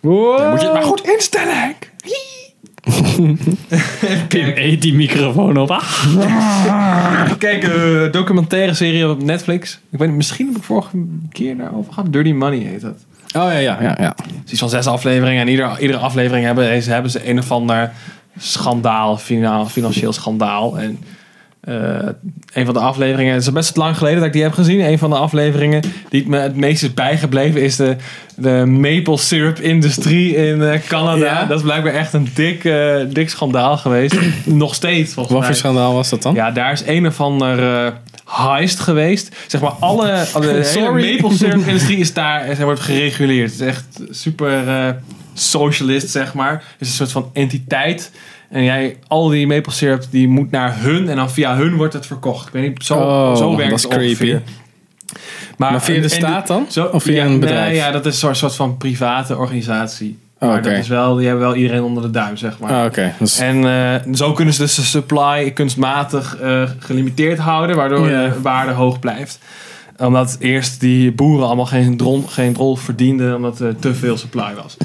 Moet 0.00 0.60
je 0.60 0.64
het 0.64 0.72
maar 0.72 0.82
goed 0.82 1.06
instellen, 1.06 1.60
Henk. 1.60 1.90
Pim 4.28 4.52
eet 4.54 4.82
die 4.82 4.94
microfoon 4.94 5.56
op. 5.56 5.70
Ah. 5.70 7.30
Kijk, 7.38 7.62
een 7.62 8.10
documentaire 8.10 8.74
serie 8.74 9.08
op 9.08 9.22
Netflix. 9.22 9.78
Ik 9.90 9.98
weet 9.98 10.08
niet, 10.08 10.16
misschien 10.16 10.46
heb 10.46 10.56
ik 10.56 10.62
vorige 10.62 10.96
keer 11.30 11.56
daarover 11.56 11.92
gehad. 11.92 12.12
Dirty 12.12 12.32
Money 12.32 12.58
heet 12.58 12.80
dat. 12.80 12.96
Oh 13.34 13.42
ja, 13.52 13.58
ja, 13.58 13.78
ja. 13.80 13.96
ja. 14.00 14.14
Het 14.16 14.44
is 14.44 14.50
iets 14.50 14.60
van 14.60 14.68
zes 14.68 14.86
afleveringen. 14.86 15.40
En 15.40 15.48
ieder, 15.48 15.78
iedere 15.80 15.98
aflevering 15.98 16.44
hebben, 16.44 16.82
ze- 16.82 16.90
hebben 16.90 17.10
ze 17.10 17.28
een 17.28 17.38
of 17.38 17.50
ander 17.50 17.90
schandaal, 18.38 19.16
fina- 19.16 19.66
financieel 19.66 20.12
schandaal. 20.12 20.78
En 20.78 20.98
eh, 21.60 21.74
een 22.52 22.64
van 22.64 22.74
de 22.74 22.80
afleveringen, 22.80 23.32
het 23.34 23.42
is 23.42 23.52
best 23.52 23.76
lang 23.76 23.96
geleden 23.98 24.18
dat 24.18 24.26
ik 24.26 24.32
die 24.32 24.42
heb 24.42 24.52
gezien. 24.52 24.80
Een 24.80 24.98
van 24.98 25.10
de 25.10 25.16
afleveringen 25.16 25.82
die 26.08 26.28
me 26.28 26.38
het 26.38 26.56
meest 26.56 26.82
is 26.82 26.94
bijgebleven 26.94 27.62
is 27.62 27.76
de, 27.76 27.96
de 28.36 28.64
maple 28.66 29.16
syrup 29.18 29.58
industrie 29.60 30.36
in 30.36 30.62
eh, 30.62 30.80
Canada. 30.88 31.24
Ja. 31.24 31.44
Dat 31.44 31.56
is 31.58 31.64
blijkbaar 31.64 31.92
echt 31.94 32.12
een 32.12 32.28
dik, 32.34 32.64
eh, 32.64 32.96
dik 33.08 33.30
schandaal 33.30 33.76
geweest. 33.76 34.16
Nog 34.44 34.74
steeds 34.74 35.12
volgens 35.14 35.34
Wat 35.34 35.38
mij. 35.44 35.48
voor 35.48 35.58
schandaal 35.58 35.94
was 35.94 36.08
dat 36.08 36.22
dan? 36.22 36.34
Ja, 36.34 36.50
daar 36.50 36.72
is 36.72 36.82
een 36.86 37.06
of 37.06 37.20
ander 37.20 37.92
heist 38.32 38.80
geweest. 38.80 39.36
Zeg 39.46 39.60
maar, 39.60 39.70
alle, 39.70 40.26
alle 40.32 40.46
hele 40.74 40.90
maple 40.90 41.36
syrup 41.36 41.66
industrie 41.66 41.98
is 41.98 42.12
daar 42.12 42.40
en 42.40 42.64
wordt 42.64 42.80
gereguleerd. 42.80 43.50
Het 43.50 43.60
is 43.60 43.66
echt 43.66 43.84
super 44.10 44.68
eh, 44.68 44.88
socialist, 45.34 46.08
zeg 46.10 46.34
maar. 46.34 46.52
Het 46.52 46.62
is 46.80 46.88
een 46.88 46.94
soort 46.94 47.12
van 47.12 47.30
entiteit. 47.32 48.10
En 48.50 48.64
jij, 48.64 48.96
al 49.08 49.28
die 49.28 49.46
maple 49.46 49.72
syrup, 49.72 50.04
die 50.10 50.28
moet 50.28 50.50
naar 50.50 50.80
hun 50.80 51.08
en 51.08 51.16
dan 51.16 51.30
via 51.30 51.56
hun 51.56 51.76
wordt 51.76 51.92
het 51.92 52.06
verkocht. 52.06 52.46
Ik 52.46 52.52
weet 52.52 52.68
niet, 52.68 52.84
zo, 52.84 52.94
Oh, 52.94 53.36
zo 53.36 53.56
werkt 53.56 53.72
het 53.82 53.86
ongeveer. 53.86 54.16
creepy. 54.16 54.42
Maar 55.56 55.82
via 55.82 55.94
de 55.94 56.02
en- 56.02 56.10
staat 56.10 56.46
dan? 56.46 56.66
Zo, 56.68 56.84
Of 56.84 57.02
via 57.02 57.14
ja, 57.14 57.24
een 57.24 57.40
bedrijf? 57.40 57.66
Nee, 57.68 57.76
ja, 57.76 57.90
dat 57.90 58.06
is 58.06 58.12
een 58.12 58.18
soort- 58.18 58.36
soort 58.36 58.54
van 58.54 58.76
private 58.76 59.36
organisatie. 59.36 60.18
Oh, 60.42 60.48
Maar 60.48 60.62
dat 60.62 60.72
is 60.72 60.88
wel, 60.88 61.14
die 61.14 61.26
hebben 61.26 61.44
wel 61.44 61.54
iedereen 61.54 61.82
onder 61.82 62.02
de 62.02 62.10
duim, 62.10 62.36
zeg 62.36 62.58
maar. 62.58 62.70
Ah. 62.70 63.08
Dus- 63.18 63.38
En 63.38 63.64
eh, 63.64 64.14
zo 64.14 64.32
kunnen 64.32 64.54
ze 64.54 64.60
dus 64.60 64.74
de 64.74 64.82
supply 64.82 65.50
kunstmatig 65.50 66.36
eh, 66.36 66.62
gelimiteerd 66.78 67.38
houden, 67.38 67.76
waardoor 67.76 68.06
de 68.06 68.32
waarde 68.42 68.72
hoog 68.72 68.98
blijft. 68.98 69.38
Omdat 69.98 70.36
eerst 70.40 70.80
die 70.80 71.12
boeren 71.12 71.46
allemaal 71.46 71.66
geen 71.66 71.96
drol, 71.96 72.22
geen 72.28 72.52
drol 72.52 72.76
verdienden, 72.76 73.36
omdat 73.36 73.60
er 73.60 73.76
te 73.76 73.94
veel 73.94 74.16
supply 74.16 74.54
was. 74.62 74.76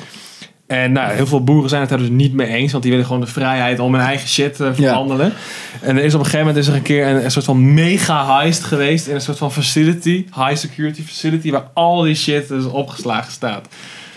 En 0.67 0.91
nou, 0.91 1.13
heel 1.13 1.27
veel 1.27 1.43
boeren 1.43 1.69
zijn 1.69 1.81
het 1.81 1.89
daar 1.89 1.99
dus 1.99 2.09
niet 2.09 2.33
mee 2.33 2.47
eens, 2.47 2.71
want 2.71 2.83
die 2.83 2.91
willen 2.91 3.07
gewoon 3.07 3.21
de 3.21 3.27
vrijheid 3.27 3.79
om 3.79 3.93
hun 3.93 4.03
eigen 4.03 4.27
shit 4.27 4.55
te 4.55 4.73
verhandelen. 4.73 5.33
En 5.81 5.97
er 5.97 6.03
is 6.03 6.13
op 6.13 6.19
een 6.19 6.25
gegeven 6.25 6.45
moment 6.45 6.65
is 6.65 6.71
er 6.71 6.75
een 6.75 6.81
keer 6.81 7.07
een, 7.07 7.23
een 7.23 7.31
soort 7.31 7.45
van 7.45 7.73
mega 7.73 8.37
heist 8.37 8.63
geweest 8.63 9.07
in 9.07 9.15
een 9.15 9.21
soort 9.21 9.37
van 9.37 9.51
facility, 9.51 10.25
high 10.35 10.55
security 10.55 11.03
facility, 11.03 11.51
waar 11.51 11.67
al 11.73 12.01
die 12.01 12.15
shit 12.15 12.47
dus 12.47 12.65
opgeslagen 12.65 13.31
staat. 13.31 13.67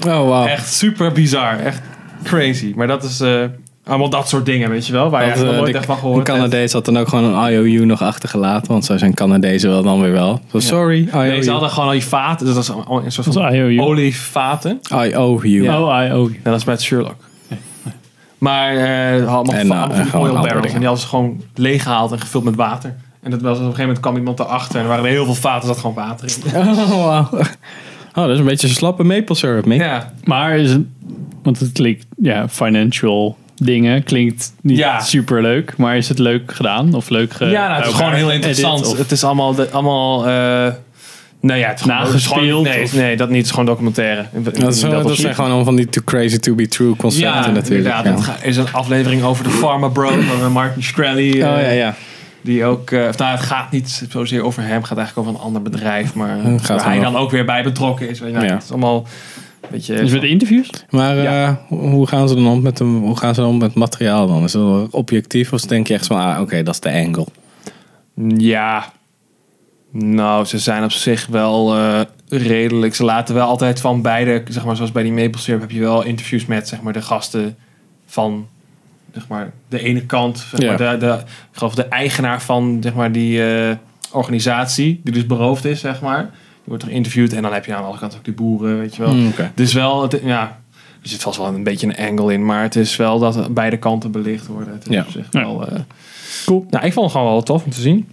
oh, 0.07 0.19
wow. 0.19 0.47
Echt 0.47 0.73
super 0.73 1.13
bizar. 1.13 1.59
Echt 1.59 1.81
crazy. 2.25 2.73
Maar 2.77 2.87
dat 2.87 3.03
is 3.05 3.21
eh, 3.21 3.45
allemaal 3.91 4.11
dat 4.11 4.29
soort 4.29 4.47
dingen, 4.47 4.71
weet 4.71 4.87
je 4.87 4.93
wel. 4.93 5.11
Waar 5.11 5.21
je 5.21 5.27
Want, 5.27 5.37
echt 5.39 5.45
nog 5.47 5.55
eh, 5.55 5.61
nooit 5.61 5.73
de- 5.73 5.79
echt 5.79 5.87
van 5.87 5.97
gehoord 5.97 6.27
hebt. 6.27 6.39
Canadees 6.39 6.73
had 6.73 6.85
dan 6.85 6.99
ook 6.99 7.09
gewoon 7.09 7.25
een 7.35 7.53
IOU 7.53 7.85
nog 7.85 8.03
achtergelaten. 8.03 8.73
Want 8.73 8.85
zo 8.85 8.97
zijn 8.97 9.15
Canadezen 9.15 9.71
wel 9.71 9.83
dan 9.83 10.01
weer 10.01 10.13
wel. 10.13 10.41
Zo, 10.51 10.59
sorry, 10.59 11.09
IOU. 11.13 11.27
Nee, 11.29 11.43
ze 11.43 11.51
hadden 11.51 11.71
gewoon 11.71 11.85
al 11.87 11.93
die 11.93 12.05
vaten. 12.05 12.47
Dus 12.47 12.55
dat 12.55 12.63
is 12.65 12.69
een 13.05 13.13
soort 13.13 13.33
van 13.33 13.53
IOU. 13.55 13.81
olievaten. 13.81 14.81
IOU. 14.91 15.63
Ja. 15.63 15.81
Oh, 15.83 16.03
I. 16.05 16.33
Ja, 16.33 16.51
dat 16.51 16.57
is 16.57 16.65
met 16.65 16.83
Sherlock. 16.83 17.17
Maar 18.39 18.77
eh 18.77 19.27
allemaal, 19.35 19.55
En, 19.55 19.71
eh, 19.71 20.07
van 20.07 20.21
oil 20.21 20.33
barrels. 20.41 20.67
En 20.67 20.77
die 20.79 20.87
hadden 20.87 20.99
ze 21.03 21.07
gewoon 21.09 21.43
leeggehaald 21.55 22.13
en 22.13 22.21
gevuld 22.21 22.45
met 22.45 22.55
water. 22.55 22.95
En 23.23 23.31
dat 23.31 23.41
was, 23.41 23.51
op 23.51 23.57
een 23.57 23.63
gegeven 23.65 23.81
moment 23.85 24.01
kwam 24.01 24.17
iemand 24.17 24.41
erachter. 24.41 24.77
En 24.77 24.83
er 24.83 24.89
waren 24.89 25.05
er 25.05 25.11
heel 25.11 25.25
veel 25.25 25.35
vaten, 25.35 25.69
er 25.69 25.75
zat 25.75 25.79
gewoon 25.79 25.97
water 26.07 26.29
in. 26.29 26.61
Oh, 26.69 26.89
wow. 26.89 27.41
Oh, 28.15 28.25
dat 28.27 28.29
is 28.31 28.39
een 28.39 28.45
beetje 28.45 28.69
een 28.69 28.75
slappe 28.75 29.03
maple 29.05 29.35
syrup, 29.35 29.67
mate. 29.67 29.83
Ja, 29.85 30.13
Maar 30.25 30.59
is 30.59 30.71
het, 30.71 30.83
want 31.43 31.59
het 31.61 31.73
klinkt, 31.73 32.07
ja, 32.17 32.49
financial 32.49 33.37
dingen 33.63 34.03
klinkt 34.03 34.53
niet 34.61 34.77
Ja. 34.77 35.01
super 35.01 35.43
leuk. 35.43 35.77
Maar 35.77 35.97
is 35.97 36.09
het 36.09 36.19
leuk 36.19 36.53
gedaan? 36.55 36.95
Of 36.95 37.09
leuk 37.09 37.33
ge, 37.33 37.45
ja 37.45 37.69
nou, 37.69 37.81
het 37.81 37.91
is 37.91 37.97
gewoon 37.97 38.13
heel 38.13 38.31
interessant. 38.33 38.97
Het 38.99 39.11
is 39.13 39.25
allemaal... 39.25 39.55
De, 39.55 39.71
allemaal 39.71 40.27
eh, 40.27 40.73
Nee, 41.43 41.59
ja, 41.59 41.69
het 41.69 41.79
is 41.81 41.83
gewoon, 41.87 42.03
Nagespeeld, 42.03 42.65
nee, 42.65 42.83
of- 42.83 42.93
nee, 42.95 43.17
dat 43.17 43.29
niet. 43.29 43.37
Het 43.37 43.45
is 43.47 43.51
gewoon 43.51 43.67
documentaire. 43.67 44.25
Dat, 44.33 44.57
is, 44.75 44.83
wel- 44.83 45.03
dat 45.03 45.17
zijn 45.17 45.35
gewoon 45.35 45.47
allemaal 45.51 45.65
van 45.67 45.77
die 45.77 45.89
too 45.89 46.03
crazy 46.05 46.39
to 46.39 46.55
be 46.55 46.69
true 46.69 46.97
concepten 46.97 47.31
ja, 47.31 47.51
natuurlijk. 47.51 47.97
inderdaad. 47.97 48.27
ja. 48.27 48.47
Is 48.47 48.57
een 48.57 48.73
aflevering 48.73 49.23
over 49.23 49.45
de 49.45 49.51
Pharma 49.51 49.89
Bro 49.89 50.11
van 50.41 50.53
Martin 50.53 50.83
Shkreli. 50.83 51.41
eh, 51.41 51.53
Oh 51.53 51.61
ja, 51.61 51.69
ja. 51.71 51.95
Die 52.43 52.65
ook, 52.65 52.91
eh, 52.91 53.09
of 53.09 53.19
nou, 53.19 53.31
het 53.31 53.41
gaat 53.41 53.71
niet 53.71 54.07
zozeer 54.11 54.45
over 54.45 54.63
hem, 54.63 54.77
het 54.77 54.87
gaat 54.87 54.99
eigenlijk 54.99 55.29
over 55.29 55.41
een 55.41 55.47
ander 55.47 55.63
bedrijf, 55.63 56.15
maar 56.15 56.37
waar 56.67 56.85
hij 56.85 57.01
dan 57.01 57.17
ook 57.17 57.31
weer 57.31 57.45
bij 57.45 57.63
betrokken 57.63 58.09
is. 58.09 58.21
Weet 58.21 58.29
je, 58.31 58.35
nou, 58.35 58.47
Ja. 58.49 58.55
Het 58.55 58.63
is 58.63 58.71
allemaal 58.71 59.07
beetje. 59.71 59.95
Dus 59.97 60.13
met 60.13 60.23
interviews? 60.23 60.71
Maar 60.91 61.17
eh, 61.17 61.23
Ja. 61.23 61.61
hoe- 61.69 61.89
hoe 61.91 62.07
gaan 62.07 62.29
ze 62.29 62.35
dan 62.35 62.47
om 62.47 62.63
met, 62.63 62.79
hem, 62.79 62.97
hoe 63.03 63.17
gaan 63.17 63.35
ze 63.35 63.41
dan 63.41 63.51
om 63.51 63.59
met 63.59 63.75
materiaal 63.75 64.27
dan? 64.27 64.43
Is 64.45 64.53
het 64.53 64.91
objectief 64.91 65.53
of 65.53 65.61
denk 65.61 65.87
je 65.89 65.95
echt 65.95 66.07
van, 66.07 66.17
ah, 66.21 66.41
oké, 66.41 66.63
dat 66.63 66.75
is 66.75 66.81
de 66.81 66.93
angle? 66.93 67.27
Ja, 68.37 68.93
nou, 69.93 70.45
ze 70.45 70.59
zijn 70.59 70.85
op 70.85 70.93
zich 70.93 71.27
wel 71.27 71.77
eh, 71.77 72.01
redelijk. 72.29 72.95
Ze 72.95 73.05
laten 73.05 73.35
wel 73.35 73.47
altijd 73.47 73.81
van 73.81 74.03
beide, 74.03 74.43
zeg 74.49 74.65
maar, 74.65 74.77
zoals 74.77 74.93
bij 74.93 75.03
die 75.03 75.13
Maple 75.13 75.41
Syrup 75.41 75.61
heb 75.61 75.71
je 75.71 75.81
wel 75.81 76.03
interviews 76.05 76.47
met 76.47 76.69
zeg 76.69 76.81
maar 76.81 76.93
de 76.93 77.03
gasten 77.03 77.57
van 78.07 78.47
zeg 79.15 79.29
maar 79.29 79.53
de 79.69 79.83
ene 79.83 80.07
kant, 80.07 80.39
zeg 80.51 80.61
Ja. 80.61 80.69
maar, 80.69 80.79
de, 80.99 81.07
de, 81.07 81.13
ik 81.53 81.59
geloof 81.59 81.75
de 81.75 81.85
eigenaar 81.85 82.43
van 82.43 82.79
zeg 82.83 82.95
maar 82.95 83.13
die 83.13 83.45
eh, 83.55 83.77
organisatie 84.13 85.01
die 85.05 85.13
dus 85.15 85.27
beroofd 85.27 85.65
is, 85.65 85.81
zeg 85.81 86.01
maar. 86.01 86.31
Wordt 86.65 86.83
er 86.83 86.89
geïnterviewd 86.89 87.33
en 87.33 87.43
dan 87.43 87.53
heb 87.53 87.65
je 87.65 87.73
aan 87.73 87.79
de 87.79 87.85
andere 87.85 88.01
kant 88.03 88.17
ook 88.17 88.25
die 88.25 88.35
boeren, 88.35 88.79
weet 88.79 88.97
je 88.97 89.03
wel. 89.03 89.15
Mm. 89.15 89.33
Dus 89.55 89.73
wel, 89.73 90.03
het, 90.03 90.21
ja, 90.25 90.61
er 91.03 91.09
zit 91.09 91.23
vast 91.23 91.39
wel 91.39 91.47
een 91.47 91.63
beetje 91.63 91.87
een 91.87 92.09
angle 92.09 92.33
in, 92.33 92.45
maar 92.45 92.63
het 92.63 92.77
is 92.77 92.97
wel 92.97 93.19
dat 93.19 93.55
beide 93.55 93.77
kanten 93.77 94.11
belicht 94.11 94.47
worden. 94.47 94.73
Het 94.73 94.87
is 94.89 94.95
Ja. 94.95 95.01
op 95.03 95.11
zich 95.11 95.27
Ja. 95.31 95.41
wel 95.41 95.67
eh, 95.69 95.81
cool. 96.47 96.67
Nou, 96.71 96.85
ik 96.85 96.93
vond 96.93 97.07
het 97.07 97.15
gewoon 97.17 97.33
wel 97.33 97.43
tof 97.43 97.65
om 97.65 97.71
te 97.71 97.81
zien. 97.81 98.09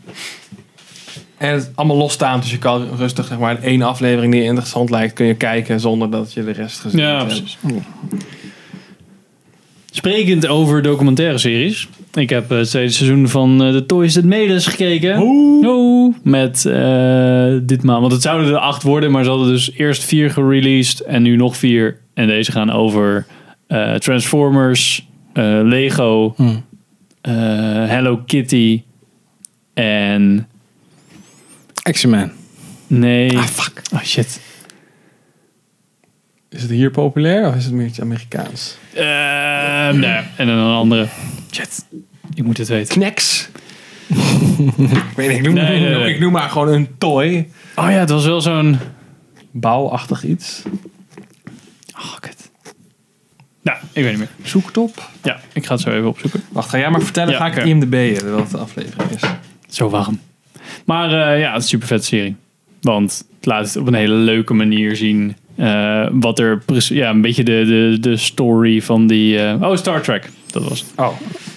En 1.38 1.54
het 1.54 1.72
allemaal 1.76 1.98
losstaand, 1.98 2.42
dus 2.42 2.52
je 2.52 2.58
kan 2.58 2.88
rustig 2.96 3.26
zeg 3.26 3.40
maar 3.40 3.62
één 3.62 3.82
aflevering 3.82 4.34
die 4.34 4.44
interessant 4.44 4.90
lijkt, 4.90 5.14
kun 5.14 5.26
je 5.26 5.36
kijken 5.36 5.80
zonder 5.80 6.10
dat 6.12 6.34
je 6.34 6.44
de 6.44 6.52
rest 6.52 6.80
gezien 6.80 7.00
Ja, 7.02 7.16
hebt. 7.18 7.26
precies. 7.28 7.58
Sprekend 9.98 10.48
over 10.48 10.82
documentaire 10.82 11.38
series. 11.38 11.88
Ik 12.14 12.30
heb 12.30 12.52
eh, 12.52 12.58
het 12.58 12.70
tweede 12.70 12.92
seizoen 12.92 13.28
van 13.28 13.64
eh, 13.64 13.72
The 13.72 13.86
Toys 13.86 14.14
That 14.14 14.24
Made 14.24 14.54
Us 14.54 14.66
gekeken. 14.66 15.22
Oeh. 15.22 16.16
Met 16.24 16.64
uh, 16.68 17.58
ditmaal, 17.62 18.00
want 18.00 18.12
het 18.12 18.22
zouden 18.22 18.50
er 18.50 18.58
acht 18.58 18.84
worden, 18.84 19.12
maar 19.12 19.24
ze 19.24 19.30
hadden 19.30 19.48
dus 19.48 19.72
eerst 19.72 20.04
vier 20.04 20.32
gereleased 20.32 21.00
en 21.00 21.22
nu 21.22 21.36
nog 21.36 21.58
vier. 21.58 22.00
En 22.14 22.28
deze 22.28 22.52
gaan 22.52 22.72
over 22.72 23.26
uh, 23.68 23.94
Transformers, 23.94 25.08
uh, 25.34 25.60
Lego, 25.64 26.34
Hmm. 26.36 26.66
Hello 27.88 28.18
Kitty 28.26 28.84
en... 29.74 30.48
Action 31.84 32.12
Man. 32.12 32.32
Nee. 32.88 33.38
Ah, 33.38 33.44
fuck. 33.44 33.82
Oh 33.94 34.04
shit. 34.04 34.42
Is 36.50 36.62
het 36.62 36.72
hier 36.72 36.92
populair 36.92 37.48
of 37.48 37.56
is 37.56 37.66
het 37.66 37.74
meer 37.74 37.88
iets 37.88 38.02
Amerikaans? 38.02 38.78
Uh, 38.98 40.00
nee. 40.00 40.22
En 40.36 40.48
dan 40.48 40.58
een 40.58 40.76
andere. 40.76 41.08
Shit. 41.52 41.86
Ik 42.34 42.44
moet 42.44 42.58
het 42.58 42.68
weten. 42.68 42.94
Kneks. 42.94 43.50
ik, 44.08 45.16
weet, 45.16 45.28
niet, 45.28 45.38
ik, 45.38 45.42
noem, 45.42 45.54
Nee, 45.54 45.80
nee, 45.80 45.96
nee. 45.96 46.14
ik 46.14 46.20
noem 46.20 46.32
maar 46.32 46.50
gewoon 46.50 46.68
een 46.68 46.88
toy. 46.98 47.50
Oh 47.76 47.90
ja, 47.90 47.98
het 47.98 48.10
was 48.10 48.26
wel 48.26 48.42
zo'n... 48.42 48.78
Bouwachtig 49.52 50.24
iets. 50.24 50.62
Oh, 51.96 52.20
kut. 52.20 52.50
Nou, 53.62 53.78
ik 53.92 54.04
weet 54.04 54.10
niet 54.10 54.20
meer. 54.20 54.30
Zoek 54.44 54.68
het 54.68 54.78
op. 54.78 55.10
Ja, 55.24 55.40
ik 55.54 55.66
ga 55.66 55.74
het 55.74 55.82
zo 55.82 55.90
even 55.90 56.08
opzoeken. 56.08 56.42
Wacht, 56.50 56.70
ga 56.70 56.78
jij 56.78 56.90
maar 56.90 57.02
vertellen. 57.02 57.32
Ja, 57.32 57.38
ga 57.38 57.48
ik 57.48 57.54
het 57.54 57.66
IMDb'en, 57.66 58.36
wat 58.36 58.52
de 58.52 58.58
aflevering 58.58 59.12
is. 59.12 59.22
Zo 59.70 59.90
warm. 59.90 60.20
Maar 60.86 61.10
eh, 61.10 61.40
ja, 61.40 61.54
het 61.54 61.58
is 61.58 61.64
een 61.64 61.70
super 61.70 61.88
vet 61.88 62.06
serie. 62.06 62.36
Want 62.82 63.26
het 63.36 63.46
laat 63.46 63.66
het 63.66 63.76
op 63.76 63.88
een 63.88 63.94
hele 63.94 64.14
leuke 64.14 64.54
manier 64.54 64.96
zien. 64.96 65.36
Eh, 65.58 66.08
wat 66.12 66.40
er 66.40 66.60
precies... 66.66 66.98
Ja, 66.98 67.10
een 67.10 67.22
beetje 67.22 67.44
de, 67.44 67.64
de, 67.66 67.98
de 68.10 68.18
story 68.18 68.82
van 68.82 69.08
die... 69.08 69.40
eh, 69.40 69.62
oh, 69.62 69.76
Star 69.78 70.02
Trek. 70.02 70.30
Dat 70.52 70.64
was 70.70 70.80
het. 70.80 70.90
Oh. 70.96 71.08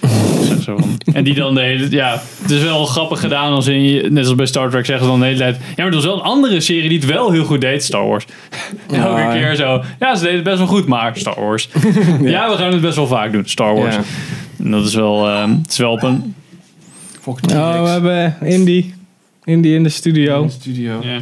En 1.13 1.23
die 1.23 1.33
dan 1.33 1.55
de 1.55 1.61
hele 1.61 1.87
ja, 1.89 2.21
het 2.41 2.51
is 2.51 2.63
wel 2.63 2.85
grappig 2.85 3.19
gedaan 3.19 3.51
als 3.53 3.67
in, 3.67 3.83
je- 3.83 4.09
net 4.11 4.25
als 4.25 4.35
bij 4.35 4.45
Star 4.45 4.69
Trek 4.69 4.85
zeggen 4.85 5.05
ze 5.05 5.11
dan 5.11 5.19
de 5.19 5.25
hele 5.25 5.37
tijd, 5.37 5.55
ja, 5.57 5.63
maar 5.75 5.85
er 5.85 5.93
was 5.93 6.05
wel 6.05 6.13
een 6.15 6.21
andere 6.21 6.59
serie 6.59 6.89
die 6.89 6.97
het 6.99 7.07
wel 7.07 7.31
heel 7.31 7.43
goed 7.43 7.61
deed, 7.61 7.83
Star 7.83 8.07
Wars. 8.07 8.25
Elke 8.91 9.19
Ja. 9.19 9.31
keer 9.33 9.55
zo, 9.55 9.83
ja, 9.99 10.15
ze 10.15 10.21
deden 10.21 10.35
het 10.35 10.43
best 10.43 10.57
wel 10.57 10.67
goed, 10.67 10.85
maar 10.87 11.17
Star 11.17 11.39
Wars. 11.39 11.69
ja. 12.21 12.49
we 12.49 12.55
gaan 12.57 12.71
het 12.71 12.81
best 12.81 12.95
wel 12.95 13.07
vaak 13.07 13.31
doen, 13.31 13.45
Star 13.45 13.75
Wars. 13.75 13.95
Ja. 13.95 14.01
En 14.63 14.71
dat 14.71 14.85
is 14.85 14.95
wel, 14.95 15.27
ehm, 15.29 15.49
het 15.61 15.71
is 15.71 15.77
wel 15.77 15.91
op 15.91 16.03
een, 16.03 16.35
Oh, 17.25 17.83
we 17.83 17.89
hebben 17.89 18.35
Indy. 18.41 18.85
Indy 19.43 19.67
in 19.69 19.83
de 19.83 19.89
studio. 19.89 20.47
studio. 20.49 20.99
Ja. 21.03 21.19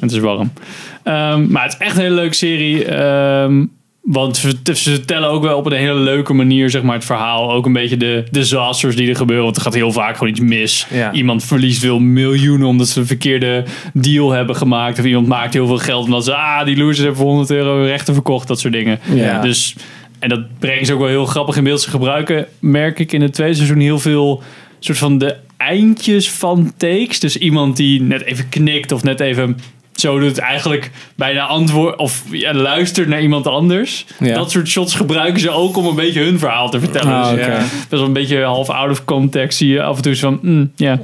Het 0.00 0.12
is 0.12 0.18
warm. 0.18 0.52
Ehm, 1.02 1.50
maar 1.50 1.62
het 1.62 1.72
is 1.72 1.78
echt 1.78 1.96
een 1.96 2.02
hele 2.02 2.14
leuke 2.14 2.34
serie. 2.34 2.84
ehm, 2.84 3.64
want 4.00 4.36
ze, 4.36 4.54
ze 4.64 4.74
vertellen 4.74 5.28
ook 5.28 5.42
wel 5.42 5.56
op 5.56 5.66
een 5.66 5.72
hele 5.72 6.00
leuke 6.00 6.32
manier 6.32 6.70
zeg 6.70 6.82
maar, 6.82 6.94
het 6.94 7.04
verhaal. 7.04 7.52
Ook 7.52 7.66
een 7.66 7.72
beetje 7.72 7.96
de 7.96 8.24
disasters 8.30 8.96
die 8.96 9.08
er 9.08 9.16
gebeuren. 9.16 9.44
Want 9.44 9.56
er 9.56 9.62
gaat 9.62 9.74
heel 9.74 9.92
vaak 9.92 10.16
gewoon 10.16 10.32
iets 10.32 10.40
mis. 10.40 10.86
Ja. 10.90 11.12
Iemand 11.12 11.44
verliest 11.44 11.80
veel 11.80 11.98
miljoenen 11.98 12.68
omdat 12.68 12.88
ze 12.88 13.00
een 13.00 13.06
verkeerde 13.06 13.64
deal 13.94 14.30
hebben 14.30 14.56
gemaakt. 14.56 14.98
Of 14.98 15.04
iemand 15.04 15.26
maakt 15.26 15.54
heel 15.54 15.66
veel 15.66 15.78
geld 15.78 16.04
omdat 16.04 16.24
ze... 16.24 16.34
Ah, 16.34 16.64
die 16.64 16.76
losers 16.76 16.98
hebben 16.98 17.16
voor 17.16 17.26
100 17.26 17.50
euro 17.50 17.82
rechten 17.82 18.14
verkocht. 18.14 18.48
Dat 18.48 18.60
soort 18.60 18.72
dingen. 18.72 18.98
Ja. 19.14 19.40
Dus, 19.40 19.76
en 20.18 20.28
dat 20.28 20.58
brengen 20.58 20.86
ze 20.86 20.92
ook 20.92 20.98
wel 20.98 21.08
heel 21.08 21.26
grappig 21.26 21.56
in 21.56 21.64
beeld. 21.64 21.80
Ze 21.80 21.90
gebruiken, 21.90 22.46
merk 22.58 22.98
ik, 22.98 23.12
in 23.12 23.22
het 23.22 23.32
tweede 23.32 23.54
seizoen 23.54 23.78
heel 23.78 23.98
veel... 23.98 24.42
soort 24.78 24.98
van 24.98 25.18
de 25.18 25.36
eindjes 25.56 26.30
van 26.30 26.72
takes. 26.76 27.20
Dus 27.20 27.36
iemand 27.36 27.76
die 27.76 28.02
net 28.02 28.22
even 28.22 28.48
knikt 28.48 28.92
of 28.92 29.02
net 29.02 29.20
even 29.20 29.56
zo 30.00 30.18
doet 30.18 30.38
eigenlijk 30.38 30.90
bijna 31.14 31.46
antwoord 31.46 31.96
of 31.96 32.24
ja, 32.30 32.54
luistert 32.54 33.08
naar 33.08 33.22
iemand 33.22 33.46
anders. 33.46 34.06
Ja. 34.18 34.34
Dat 34.34 34.50
soort 34.50 34.68
shots 34.68 34.94
gebruiken 34.94 35.40
ze 35.40 35.50
ook 35.50 35.76
om 35.76 35.86
een 35.86 35.94
beetje 35.94 36.22
hun 36.22 36.38
verhaal 36.38 36.70
te 36.70 36.80
vertellen. 36.80 37.12
Ah, 37.12 37.30
dus 37.30 37.40
oké. 37.40 37.52
ja, 37.52 37.58
best 37.58 37.88
wel 37.90 38.04
een 38.04 38.12
beetje 38.12 38.42
half 38.42 38.70
out 38.70 38.90
of 38.90 39.04
context 39.04 39.58
zie 39.58 39.68
je 39.68 39.82
af 39.82 39.96
en 39.96 40.02
toe 40.02 40.14
zo 40.14 40.28
van, 40.28 40.38
mm, 40.42 40.72
ja, 40.76 41.00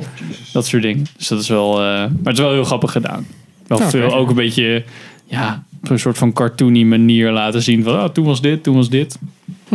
dat 0.52 0.66
soort 0.66 0.82
dingen. 0.82 1.06
Dus 1.16 1.28
dat 1.28 1.40
is 1.40 1.48
wel, 1.48 1.72
eh, 1.72 1.86
maar 1.86 2.08
het 2.24 2.32
is 2.32 2.38
wel 2.38 2.52
heel 2.52 2.64
grappig 2.64 2.92
gedaan. 2.92 3.26
Wel 3.66 3.78
Oké. 3.78 3.88
veel, 3.88 4.14
ook 4.14 4.28
een 4.28 4.34
beetje, 4.34 4.84
ja, 5.24 5.64
op 5.82 5.90
een 5.90 5.98
soort 5.98 6.18
van 6.18 6.32
cartoony 6.32 6.82
manier 6.82 7.30
laten 7.32 7.62
zien 7.62 7.82
van, 7.82 7.92
oh, 7.94 8.04
toen 8.04 8.24
was 8.24 8.40
dit, 8.40 8.62
toen 8.62 8.74
was 8.74 8.88
dit. 8.88 9.18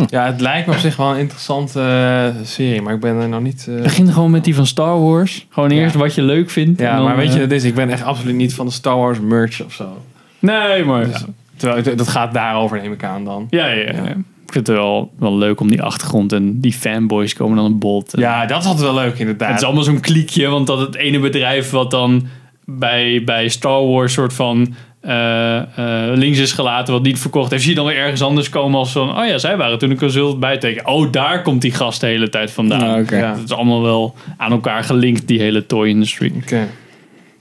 Ja, 0.09 0.25
het 0.25 0.41
lijkt 0.41 0.67
me 0.67 0.73
op 0.73 0.79
zich 0.79 0.95
wel 0.95 1.11
een 1.11 1.19
interessante 1.19 1.79
eh, 1.81 2.45
serie, 2.45 2.81
maar 2.81 2.93
ik 2.93 2.99
ben 2.99 3.15
er 3.15 3.29
nog 3.29 3.41
niet... 3.41 3.67
eh, 3.69 3.81
Begin 3.81 4.07
gewoon 4.13 4.31
met 4.31 4.43
die 4.43 4.55
van 4.55 4.65
Star 4.65 4.99
Wars. 5.01 5.45
Gewoon 5.49 5.69
eerst 5.69 5.95
wat 5.95 6.15
je 6.15 6.21
leuk 6.21 6.49
vindt. 6.49 6.79
en 6.79 6.85
Ja, 6.85 6.95
dan, 6.95 7.03
maar 7.05 7.15
weet 7.15 7.27
je, 7.29 7.35
eh, 7.35 7.41
het 7.41 7.51
is, 7.51 7.63
ik 7.63 7.75
ben 7.75 7.89
echt 7.89 8.03
absoluut 8.03 8.35
niet 8.35 8.53
van 8.53 8.65
de 8.65 8.71
Star 8.71 8.97
Wars 8.97 9.19
merch 9.19 9.63
of 9.65 9.73
zo. 9.73 9.97
nee, 10.39 10.83
maar 10.85 11.05
Dus, 11.05 11.23
Terwijl 11.55 11.83
het- 11.85 11.97
dat 11.97 12.07
gaat 12.07 12.33
daarover, 12.33 12.81
neem 12.81 12.91
ik 12.91 13.03
aan 13.03 13.25
dan. 13.25 13.47
Ja, 13.49 13.67
ja, 13.67 13.91
ja. 13.93 14.03
Ik 14.45 14.57
vind 14.57 14.67
het 14.67 14.75
wel, 14.77 15.11
wel 15.19 15.37
leuk 15.37 15.59
om 15.59 15.69
die 15.69 15.81
achtergrond 15.81 16.33
en 16.33 16.59
die 16.59 16.73
fanboys 16.73 17.33
komen 17.33 17.55
dan 17.55 17.65
een 17.65 17.79
bod. 17.79 18.13
Ja, 18.17 18.45
dat 18.45 18.61
is 18.61 18.65
altijd 18.67 18.85
wel 18.85 18.95
leuk 19.03 19.19
inderdaad. 19.19 19.49
Het 19.49 19.57
is 19.59 19.63
allemaal 19.65 19.83
zo'n 19.83 19.99
kliekje, 19.99 20.47
want 20.47 20.67
dat 20.67 20.79
het 20.79 20.95
ene 20.95 21.19
bedrijf 21.19 21.69
wat 21.69 21.91
dan 21.91 22.27
bij, 22.65 23.21
bij 23.25 23.47
Star 23.49 23.85
Wars 23.87 24.13
soort 24.13 24.33
van 24.33 24.73
eh, 25.01 25.57
eh, 25.57 26.17
links 26.17 26.39
is 26.39 26.51
gelaten, 26.51 26.93
wat 26.93 27.03
niet 27.03 27.19
verkocht 27.19 27.51
heeft, 27.51 27.61
zie 27.61 27.71
je 27.71 27.77
dan 27.77 27.85
weer 27.85 27.97
ergens 27.97 28.21
anders 28.21 28.49
komen 28.49 28.79
als 28.79 28.91
van, 28.91 29.17
oh 29.17 29.25
ja, 29.25 29.37
zij 29.37 29.57
waren 29.57 29.77
toen 29.77 29.89
een 29.89 29.97
consult 29.97 30.39
bijteken. 30.39 30.87
Oh, 30.87 31.11
daar 31.11 31.41
komt 31.41 31.61
die 31.61 31.71
gast 31.73 31.99
de 31.99 32.07
hele 32.07 32.29
tijd 32.29 32.51
vandaan. 32.51 32.99
Oké. 32.99 33.17
Ja. 33.17 33.33
Het 33.33 33.43
is 33.43 33.51
allemaal 33.51 33.81
wel 33.81 34.15
aan 34.37 34.51
elkaar 34.51 34.83
gelinkt, 34.83 35.27
die 35.27 35.39
hele 35.39 35.65
toy 35.65 35.87
industry. 35.87 36.31
Oké. 36.35 36.67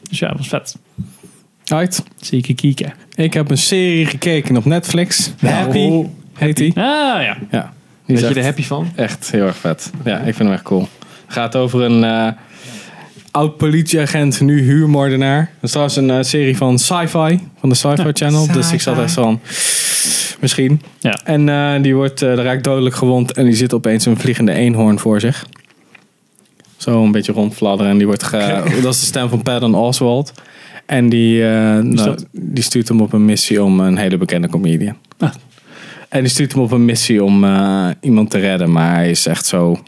Dus 0.09 0.19
ja, 0.19 0.29
dat 0.29 0.37
was 0.37 0.49
vet. 0.49 0.77
Right. 1.65 2.05
Zeker 2.21 2.55
kieken. 2.55 2.93
Ik 3.15 3.35
heb 3.35 3.51
een 3.51 3.59
serie 3.59 4.07
gekeken 4.07 4.57
op 4.57 4.65
Netflix. 4.65 5.33
The 5.41 5.47
Happy 5.49 6.07
heet 6.35 6.57
die. 6.57 6.73
Ah 6.77 7.23
ja. 7.23 7.37
Ja. 7.51 7.73
Is 8.07 8.21
je 8.21 8.27
er 8.27 8.45
happy 8.45 8.63
van? 8.63 8.93
echt 8.97 9.31
heel 9.31 9.47
erg 9.47 9.57
vet. 9.57 9.91
Ja, 10.05 10.17
ik 10.17 10.23
vind 10.23 10.39
hem 10.39 10.53
echt 10.53 10.63
cool. 10.63 10.89
Het 11.25 11.33
gaat 11.33 11.57
over 11.57 11.83
een 11.83 12.05
eh, 12.05 12.29
oud 13.31 13.57
politieagent, 13.57 14.41
nu 14.41 14.61
huurmoordenaar. 14.63 15.39
Dat 15.39 15.63
is 15.63 15.71
trouwens 15.71 15.97
een 15.97 16.11
eh, 16.11 16.23
serie 16.23 16.57
van 16.57 16.79
Sci-Fi, 16.79 17.39
van 17.61 17.69
de 17.69 17.75
Sci-Fi 17.75 18.11
Channel. 18.13 18.47
Dus 18.53 18.73
ik 18.73 18.81
zat 18.81 18.99
echt 18.99 19.13
zo 19.13 19.23
van, 19.23 19.41
misschien. 20.41 20.81
Ja. 20.99 21.19
En 21.25 21.49
eh, 21.49 21.83
die 21.83 21.95
wordt 21.95 22.23
uh, 22.23 22.35
raakt 22.35 22.65
dodelijk 22.65 22.95
gewond 22.95 23.33
en 23.33 23.45
die 23.45 23.55
zit 23.55 23.75
opeens 23.75 24.07
een 24.07 24.19
vliegende 24.19 24.53
eenhoorn 24.53 24.99
voor 24.99 25.21
zich. 25.21 25.47
Zo 26.77 27.03
een 27.03 27.13
beetje 27.13 27.33
rondfladderen 27.33 27.93
en 27.93 27.99
die 27.99 28.07
wordt 28.07 28.23
ge... 28.23 28.63
dat 28.83 28.95
is 28.95 29.01
de 29.01 29.07
stem 29.07 29.29
van 29.29 29.43
Patton 29.43 29.75
Oswald. 29.75 30.33
En 30.91 31.09
die, 31.09 31.45
eh, 31.45 31.79
nou, 31.79 32.19
die 32.33 32.65
stuurt 32.65 32.89
hem 32.89 33.01
op 33.01 33.13
een 33.13 33.25
missie 33.25 33.63
om 33.63 33.81
een 33.81 33.97
hele 33.97 34.17
bekende 34.17 34.49
comedian. 34.49 34.97
Ah. 35.19 35.31
En 36.09 36.21
die 36.21 36.31
stuurt 36.31 36.53
hem 36.53 36.63
op 36.63 36.73
een 36.73 36.85
missie 36.85 37.25
om 37.25 37.45
eh, 37.45 37.89
iemand 38.01 38.31
te 38.31 38.39
redden. 38.39 38.73
Maar 38.73 38.95
hij 38.95 39.11
is 39.11 39.27
echt 39.27 39.47
zo, 39.47 39.83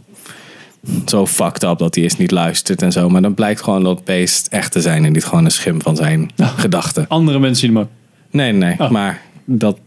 zo 1.07 1.27
fucked 1.27 1.63
up 1.63 1.79
dat 1.79 1.95
hij 1.95 2.05
eerst 2.05 2.19
niet 2.19 2.31
luistert 2.31 2.83
en 2.83 2.93
zo. 2.93 3.09
Maar 3.09 3.23
dan 3.23 3.35
blijkt 3.35 3.63
gewoon 3.63 3.83
dat 3.85 4.05
beest 4.05 4.47
echt 4.47 4.73
te 4.73 4.81
zijn 4.81 5.05
en 5.05 5.13
niet 5.13 5.25
gewoon 5.25 5.45
een 5.45 5.51
schim 5.51 5.83
van 5.83 5.97
zijn 5.97 6.31
gedachten. 6.37 7.05
Andere 7.09 7.39
mensen 7.39 7.61
zien 7.67 7.75
hem 7.77 7.83
ook. 7.85 7.91
Nee, 8.31 8.53
nee, 8.53 8.75
Oh. 8.79 8.91
maar 8.91 9.21
dat 9.45 9.79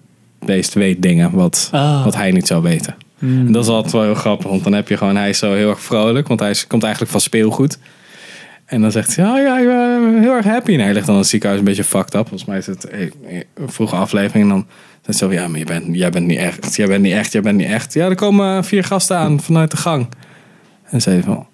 beest 0.46 0.74
weet 0.74 1.02
dingen 1.02 1.32
wat, 1.32 1.70
Ah. 1.72 2.04
wat 2.04 2.16
hij 2.16 2.32
niet 2.32 2.48
zou 2.48 2.62
weten. 2.62 2.96
En 3.20 3.52
dat 3.52 3.64
is 3.64 3.70
altijd 3.70 3.94
wel 3.94 4.04
heel 4.04 4.16
grappig, 4.16 4.50
want 4.50 4.64
dan 4.64 4.74
heb 4.74 4.88
je 4.90 4.98
gewoon, 4.98 5.16
hij 5.16 5.30
is 5.30 5.38
zo 5.38 5.54
heel 5.54 5.70
erg 5.70 5.82
vrolijk, 5.82 6.28
want 6.28 6.40
hij 6.40 6.50
is, 6.50 6.68
komt 6.68 6.84
eigenlijk 6.84 7.12
van 7.12 7.22
speelgoed. 7.22 7.80
En 8.66 8.82
dan 8.82 8.92
zegt 8.92 9.16
hij, 9.16 9.26
oh 9.26 9.38
ja, 9.38 9.60
ik 9.60 9.66
ben 9.66 10.22
heel 10.22 10.32
erg 10.32 10.46
happy. 10.46 10.74
En 10.74 10.80
hij 10.80 10.94
ligt 10.94 11.06
dan 11.06 11.16
in 11.16 11.22
het 11.22 11.30
ziekenhuis 11.30 11.60
een 11.62 11.66
beetje 11.68 11.84
fucked 11.84 12.14
up. 12.14 12.28
Volgens 12.28 12.46
mij 12.50 12.58
is 12.58 12.66
het 12.66 12.84
eh, 12.86 13.00
een 13.56 13.70
vroege 13.70 13.96
aflevering. 13.96 14.44
En 14.44 14.50
dan 14.50 14.66
zegt 15.02 15.20
hij 15.20 15.30
zo, 15.30 15.34
ja, 15.36 15.48
maar 15.48 15.60
je 15.60 15.66
bent, 15.66 15.86
jij 15.92 16.10
bent 16.10 16.26
niet 16.26 16.38
echt, 16.38 16.76
jij 16.76 16.88
bent 16.88 17.02
niet 17.04 17.14
echt, 17.14 17.32
jij 17.32 17.42
bent 17.42 17.58
niet 17.58 17.68
echt. 17.68 17.94
Ja, 17.94 18.06
er 18.06 18.16
komen 18.16 18.64
vier 18.64 18.84
gasten 18.84 19.18
aan 19.18 19.40
vanuit 19.42 19.72
de 19.72 19.78
gang. 19.78 20.08
En 20.90 21.02
zei 21.02 21.16
hij 21.16 21.26
van, 21.26 21.48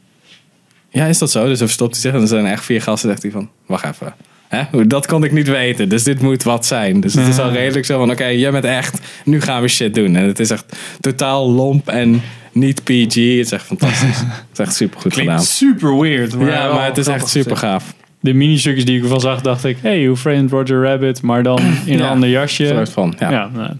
ja, 0.90 1.06
is 1.06 1.18
dat 1.18 1.32
zo? 1.32 1.48
Dus 1.48 1.58
dan 1.58 1.68
verstopt 1.68 1.92
hij 1.92 2.02
zich 2.02 2.14
en 2.14 2.22
er 2.22 2.28
zijn 2.28 2.46
echt 2.46 2.66
vier 2.66 2.82
gasten. 2.82 3.10
zegt 3.10 3.22
hij 3.22 3.32
van, 3.32 3.50
wacht 3.66 3.86
even. 3.86 4.14
Hè? 4.48 4.88
Dat 4.88 5.06
kon 5.08 5.24
ik 5.24 5.32
niet 5.32 5.48
weten, 5.48 5.90
dus 5.90 6.04
dit 6.04 6.22
moet 6.22 6.44
wat 6.44 6.66
zijn. 6.66 7.00
Dus 7.00 7.14
het 7.14 7.28
is 7.28 7.40
al 7.40 7.52
redelijk 7.52 7.86
zo 7.86 8.00
van, 8.00 8.12
oké, 8.12 8.26
jij 8.26 8.52
bent 8.52 8.64
echt, 8.64 9.00
nu 9.26 9.42
gaan 9.42 9.62
we 9.62 9.68
shit 9.68 9.94
doen. 9.94 10.16
En 10.16 10.24
het 10.28 10.40
is 10.40 10.50
echt 10.50 10.78
totaal 11.00 11.50
lomp 11.52 11.88
en 11.88 12.22
niet 12.52 12.84
PG. 12.84 13.16
Het 13.16 13.16
is 13.16 13.52
echt 13.52 13.66
fantastisch. 13.66 14.18
het 14.50 14.52
is 14.54 14.60
echt 14.60 14.76
super 14.76 15.00
goed 15.00 15.12
Klinkt 15.14 15.32
gedaan. 15.32 15.46
super 15.46 16.00
weird. 16.00 16.36
Maar 16.36 16.48
Ja, 16.48 16.74
maar 16.74 16.86
het 16.86 16.98
is 16.98 17.08
echt 17.08 17.28
super 17.30 17.58
gaaf. 17.58 17.94
De 18.20 18.34
mini-stukjes 18.34 18.86
die 18.86 18.98
ik 18.98 19.04
ervan 19.04 19.20
zag, 19.20 19.42
dacht 19.42 19.64
ik, 19.64 19.78
hey, 19.82 20.06
hoe 20.06 20.18
framed 20.18 20.52
Roger 20.52 20.84
Rabbit, 20.84 21.22
maar 21.22 21.44
dan 21.44 21.60
in 21.86 22.00
een 22.00 22.06
ander 22.06 22.30
jasje. 22.30 22.66
Soort 22.66 22.90
van, 22.90 23.16
ja. 23.20 23.32
Ja, 23.32 23.50
nou, 23.54 23.72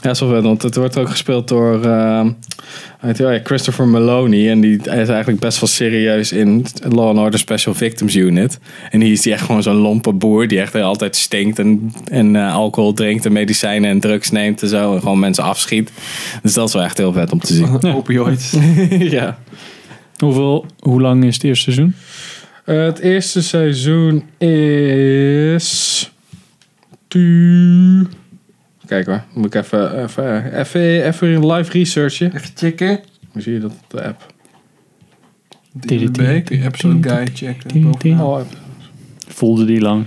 Ja, 0.00 0.14
zo 0.14 0.28
vet, 0.28 0.42
want 0.42 0.62
het 0.62 0.76
wordt 0.76 0.98
ook 0.98 1.10
gespeeld 1.10 1.48
door 1.48 1.84
uh, 1.84 2.26
weet 3.00 3.16
je 3.16 3.22
wel, 3.22 3.32
ja, 3.32 3.40
Christopher 3.44 3.88
Maloney. 3.88 4.50
En 4.50 4.60
die 4.60 4.78
is 4.78 5.08
eigenlijk 5.08 5.40
best 5.40 5.60
wel 5.60 5.68
serieus 5.68 6.32
in 6.32 6.66
Law 6.88 7.08
and 7.08 7.18
Order 7.18 7.38
Special 7.38 7.74
Victims 7.74 8.16
Unit. 8.16 8.58
En 8.90 9.00
hier 9.00 9.12
is 9.12 9.22
die 9.22 9.32
echt 9.32 9.44
gewoon 9.44 9.62
zo'n 9.62 9.76
lompe 9.76 10.12
boer 10.12 10.48
die 10.48 10.60
echt 10.60 10.74
altijd 10.74 11.16
stinkt 11.16 11.58
en, 11.58 11.92
en 12.04 12.34
uh, 12.34 12.54
alcohol 12.54 12.92
drinkt 12.92 13.26
en 13.26 13.32
medicijnen 13.32 13.90
en 13.90 14.00
drugs 14.00 14.30
neemt 14.30 14.62
en 14.62 14.68
zo. 14.68 14.94
En 14.94 15.00
gewoon 15.00 15.18
mensen 15.18 15.44
afschiet. 15.44 15.92
Dus 16.42 16.54
dat 16.54 16.68
is 16.68 16.74
wel 16.74 16.82
echt 16.82 16.98
heel 16.98 17.12
vet 17.12 17.32
om 17.32 17.40
te 17.40 17.54
zien. 17.54 17.82
Opioids. 17.96 18.56
ja. 18.88 19.38
Hoeveel, 20.16 20.66
hoe 20.78 21.00
lang 21.00 21.24
is 21.24 21.34
het 21.34 21.44
eerste 21.44 21.72
seizoen? 21.72 21.94
Uh, 22.64 22.84
het 22.84 22.98
eerste 22.98 23.42
seizoen 23.42 24.22
is... 24.38 26.10
Tu... 27.08 28.06
Kijk 28.88 29.06
hoor, 29.06 29.22
moet 29.34 29.54
ik 29.54 29.54
even, 29.54 30.02
even, 30.02 30.58
even, 30.58 31.04
even 31.04 31.28
een 31.28 31.46
live 31.52 31.72
researchen. 31.72 32.34
Even 32.34 32.50
checken. 32.54 33.00
Hoe 33.32 33.42
zie 33.42 33.52
je 33.52 33.60
dat 33.60 33.70
op 33.70 33.90
de 33.90 34.04
app? 34.04 34.26
De 35.72 36.10
Beek, 36.10 36.46
de 36.46 36.62
episode 36.62 37.08
guide 37.08 37.30
checken. 37.34 38.20
Oh, 38.20 38.40
Voelde 39.38 39.64
die 39.64 39.80
lang? 39.80 40.04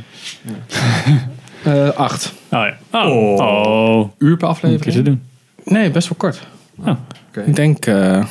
uh, 1.68 1.90
acht. 2.08 2.34
Oh 2.50 2.66
ja. 2.66 2.78
Oh. 2.92 3.36
oh. 3.36 4.10
Uur 4.18 4.38
per 4.38 4.48
Moet 4.48 4.58
ik 4.58 4.64
eens 4.64 4.74
aflevering? 4.76 5.06
doen. 5.06 5.22
Nee, 5.64 5.92
best 5.92 6.08
wel 6.08 6.18
kort. 6.18 6.48
Oh. 6.80 6.88
Oké. 7.28 7.42
Ik 7.42 7.56
denk 7.56 7.86
uh, 7.86 8.26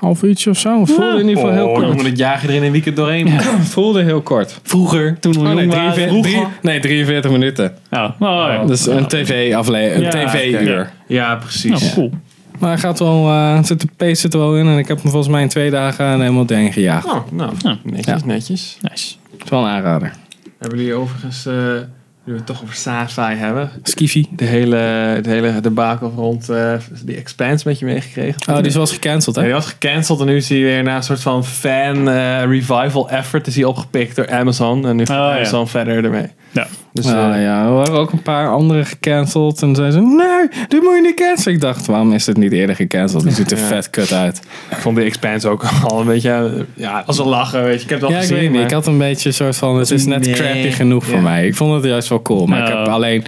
half 0.00 0.22
uurtje 0.22 0.50
of 0.50 0.58
zo. 0.58 0.84
Voelde 0.84 1.20
in 1.20 1.28
ieder 1.28 1.34
geval 1.34 1.52
heel 1.52 1.66
Oh, 1.68 1.74
kort. 1.74 1.96
dan 1.96 2.04
het 2.06 2.18
jagen 2.18 2.48
er 2.48 2.54
in 2.54 2.62
een 2.62 2.72
weekend 2.72 2.96
doorheen. 2.96 3.40
Voelde 3.74 4.02
heel 4.02 4.20
kort. 4.20 4.60
Vroeger, 4.62 5.16
toen 5.20 5.32
we 5.32 5.38
Oh, 5.38 5.44
jong 5.44 5.56
nee, 5.56 5.68
waren. 5.68 5.92
43, 5.92 6.08
Vroeger. 6.32 6.32
drie- 6.60 6.70
nee, 6.72 6.80
43 6.80 7.30
minuten. 7.30 7.74
Oh. 7.90 8.04
Oh, 8.18 8.28
ja. 8.28 8.64
Dus 8.64 8.86
een 8.86 9.06
tv-aflevering, 9.06 10.12
een 10.14 10.20
Ja, 10.20 10.26
tv-uur. 10.28 10.80
oké. 10.80 10.90
Ja, 11.06 11.26
Nou, 11.28 11.40
precies. 11.40 11.92
cool. 11.94 12.10
Maar 12.58 12.70
hij 12.70 12.78
gaat 12.78 12.98
wel, 12.98 13.28
uh, 13.28 13.62
zit 13.62 13.80
de 13.80 13.88
pace 13.96 14.14
zit 14.14 14.32
er 14.34 14.38
wel 14.40 14.56
in. 14.56 14.66
En 14.66 14.78
ik 14.78 14.88
heb 14.88 15.02
hem 15.02 15.10
volgens 15.10 15.32
mij 15.32 15.42
in 15.42 15.48
twee 15.48 15.70
dagen 15.70 16.20
helemaal 16.20 16.44
doorheen 16.44 16.72
gejaagd. 16.72 17.06
Oh, 17.06 17.16
nou, 17.32 17.52
Ja. 17.62 17.76
netjes, 17.84 18.20
Ja. 18.20 18.26
netjes. 18.26 18.78
Nice. 18.80 19.14
Het 19.32 19.44
is 19.44 19.50
wel 19.50 19.60
een 19.60 19.68
aanrader. 19.68 20.12
Hebben 20.58 20.78
jullie 20.78 20.94
overigens, 20.94 21.46
eh, 21.46 21.54
nu 22.28 22.34
we 22.34 22.38
het 22.40 22.46
toch 22.48 22.62
over 22.62 22.74
sci-fi 22.74 23.34
hebben, 23.34 23.70
Skiffy. 23.82 24.24
de 24.30 24.44
hele, 24.44 25.18
de 25.22 25.30
hele 25.30 25.60
debakel 25.60 26.12
rond 26.16 26.48
eh 26.48 26.72
die 27.04 27.16
Expanse 27.16 27.68
met 27.68 27.78
je 27.78 27.84
meegekregen? 27.84 28.40
Oh, 28.50 28.56
die 28.56 28.66
is 28.66 28.72
wel 28.72 28.82
eens 28.82 28.92
gecanceld, 28.92 29.34
Ja, 29.36 29.40
hè? 29.42 29.46
die 29.48 29.56
was 29.56 29.66
gecanceld 29.66 30.20
en 30.20 30.26
nu 30.26 30.36
is 30.36 30.48
hij 30.48 30.58
weer 30.58 30.82
na 30.82 30.96
een 30.96 31.02
soort 31.02 31.20
van 31.20 31.44
fan 31.44 32.08
eh, 32.08 32.42
revival 32.44 33.10
effort 33.10 33.46
is 33.46 33.54
hij 33.54 33.64
opgepikt 33.64 34.16
door 34.16 34.30
Amazon. 34.30 34.86
En 34.86 34.96
nu 34.96 35.06
gaat 35.06 35.16
Oh, 35.18 35.24
ja. 35.32 35.36
Amazon 35.36 35.68
verder 35.68 36.04
ermee. 36.04 36.26
Ja. 36.50 36.66
Dus, 37.02 37.10
ja, 37.12 37.34
eh, 37.34 37.42
ja, 37.42 37.64
er 37.64 37.72
waren 37.72 37.94
ook 37.94 38.12
een 38.12 38.22
paar 38.22 38.48
andere 38.50 38.84
gecanceld. 38.84 39.62
En 39.62 39.74
zeiden 39.74 40.00
ze, 40.00 40.06
nee, 40.16 40.64
dit 40.68 40.82
moet 40.82 40.94
je 40.94 41.00
niet 41.02 41.14
cancelen. 41.14 41.54
Ik 41.54 41.60
dacht, 41.60 41.86
waarom 41.86 42.12
is 42.12 42.24
dit 42.24 42.36
niet 42.36 42.52
eerder 42.52 42.76
gecanceld? 42.76 43.22
Die 43.22 43.32
ziet 43.32 43.50
er 43.50 43.58
Ja. 43.62 43.64
vet 43.66 43.90
kut 43.90 44.12
uit. 44.12 44.40
ik 44.70 44.76
vond 44.76 44.96
de 44.96 45.02
Expanse 45.02 45.48
ook 45.48 45.64
al 45.88 46.00
een 46.00 46.06
beetje... 46.06 46.30
eh, 46.30 46.64
ja, 46.74 47.02
als 47.06 47.18
een 47.18 47.26
lachen, 47.28 47.62
weet 47.64 47.78
je. 47.78 47.82
Ik 47.84 47.90
heb 47.90 47.98
het 48.00 48.08
al 48.08 48.14
Ja, 48.14 48.16
ik 48.16 48.22
gezien, 48.22 48.36
weet 48.36 48.46
niet. 48.48 48.56
maar- 48.56 48.66
Ik 48.68 48.74
had 48.74 48.86
een 48.86 48.98
beetje 48.98 49.28
een 49.28 49.34
soort 49.34 49.56
van, 49.56 49.78
het 49.78 49.90
is 49.90 50.04
net 50.06 50.24
Nee. 50.24 50.34
crappy 50.34 50.70
genoeg 50.70 51.04
voor 51.04 51.20
mij. 51.22 51.46
Ik 51.46 51.54
vond 51.54 51.74
het 51.74 51.84
juist 51.84 52.08
wel 52.08 52.22
cool. 52.22 52.46
Maar 52.46 52.60
ik 52.60 52.68
heb 52.68 52.86
alleen... 52.86 53.24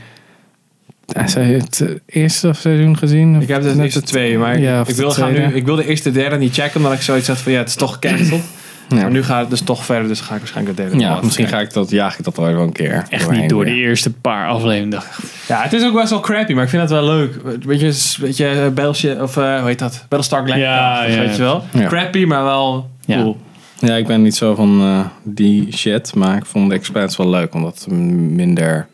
Ja, 1.06 1.20
Heb 1.20 1.28
je 1.30 1.40
het 1.40 1.80
eh, 1.80 1.88
eerste 2.22 2.52
seizoen 2.52 2.96
gezien? 2.96 3.36
Of 3.36 3.42
Ik 3.42 3.48
heb 3.48 3.62
de 3.62 3.68
net 3.68 3.78
eerste 3.78 3.98
het- 3.98 4.08
twee, 4.08 4.38
maar 4.38 4.54
ik- 4.54 4.60
Ja, 4.62 4.80
of 4.80 4.88
ik, 4.88 4.94
de 4.96 5.00
wil 5.00 5.10
gaan 5.10 5.32
nu, 5.32 5.42
ik 5.42 5.64
wil 5.64 5.76
de 5.76 5.86
eerste 5.86 6.10
derde 6.10 6.36
niet 6.36 6.54
checken, 6.54 6.76
omdat 6.76 6.92
ik 6.92 7.00
zoiets 7.02 7.28
had 7.28 7.38
van 7.38 7.52
ja, 7.52 7.58
het 7.58 7.68
is 7.68 7.74
toch 7.74 7.92
gecanceld. 7.92 8.40
Ja. 8.90 8.96
Maar 8.96 9.10
nu 9.10 9.22
gaat 9.22 9.40
het 9.40 9.50
dus 9.50 9.60
toch 9.60 9.84
verder, 9.84 10.08
dus 10.08 10.20
ga 10.20 10.32
ik 10.34 10.38
waarschijnlijk 10.40 10.76
de 10.76 10.82
derde 10.82 10.96
nog 10.98 11.14
Ja, 11.16 11.20
misschien 11.22 11.46
ga 11.46 11.60
ik 11.60 11.72
dat, 11.72 11.90
jaag 11.90 12.18
ik 12.18 12.24
dat 12.24 12.36
wel 12.36 12.48
even 12.48 12.60
een 12.60 12.72
keer. 12.72 13.04
Echt 13.08 13.30
niet 13.30 13.48
door 13.48 13.64
de 13.64 13.74
eerste 13.74 14.12
paar 14.12 14.48
afleveringen. 14.48 15.02
Ja, 15.48 15.62
het 15.62 15.72
is 15.72 15.84
ook 15.84 15.94
best 15.94 16.10
wel 16.10 16.20
crappy, 16.20 16.52
maar 16.52 16.62
ik 16.64 16.68
vind 16.70 16.82
het 16.82 16.90
wel 16.90 17.04
leuk. 17.04 17.34
Weet 17.64 17.80
je, 17.80 18.16
weet 18.20 18.36
je 18.36 18.70
Battleship, 18.74 19.20
of 19.20 19.36
eh, 19.36 19.58
hoe 19.58 19.66
heet 19.68 19.78
dat? 19.78 20.04
Battlestar 20.08 20.38
Galactica, 20.38 20.68
Ja, 20.74 21.02
ja, 21.04 21.16
weet 21.18 21.26
ja. 21.28 21.32
je 21.32 21.42
wel. 21.42 21.64
Ja. 21.72 21.86
Crappy, 21.88 22.24
maar 22.24 22.44
wel 22.44 22.90
Ja. 23.04 23.16
cool. 23.22 23.36
Ja, 23.78 23.94
ik 23.94 24.06
ben 24.06 24.22
niet 24.22 24.34
zo 24.36 24.54
van 24.54 24.80
eh, 24.80 25.00
die 25.22 25.76
shit. 25.76 26.14
Maar 26.14 26.36
ik 26.36 26.44
vond 26.46 26.68
de 26.68 26.74
Expanse 26.74 27.22
wel 27.22 27.30
leuk. 27.30 27.54
Omdat 27.54 27.78
het 27.84 27.90
minder 28.36 28.86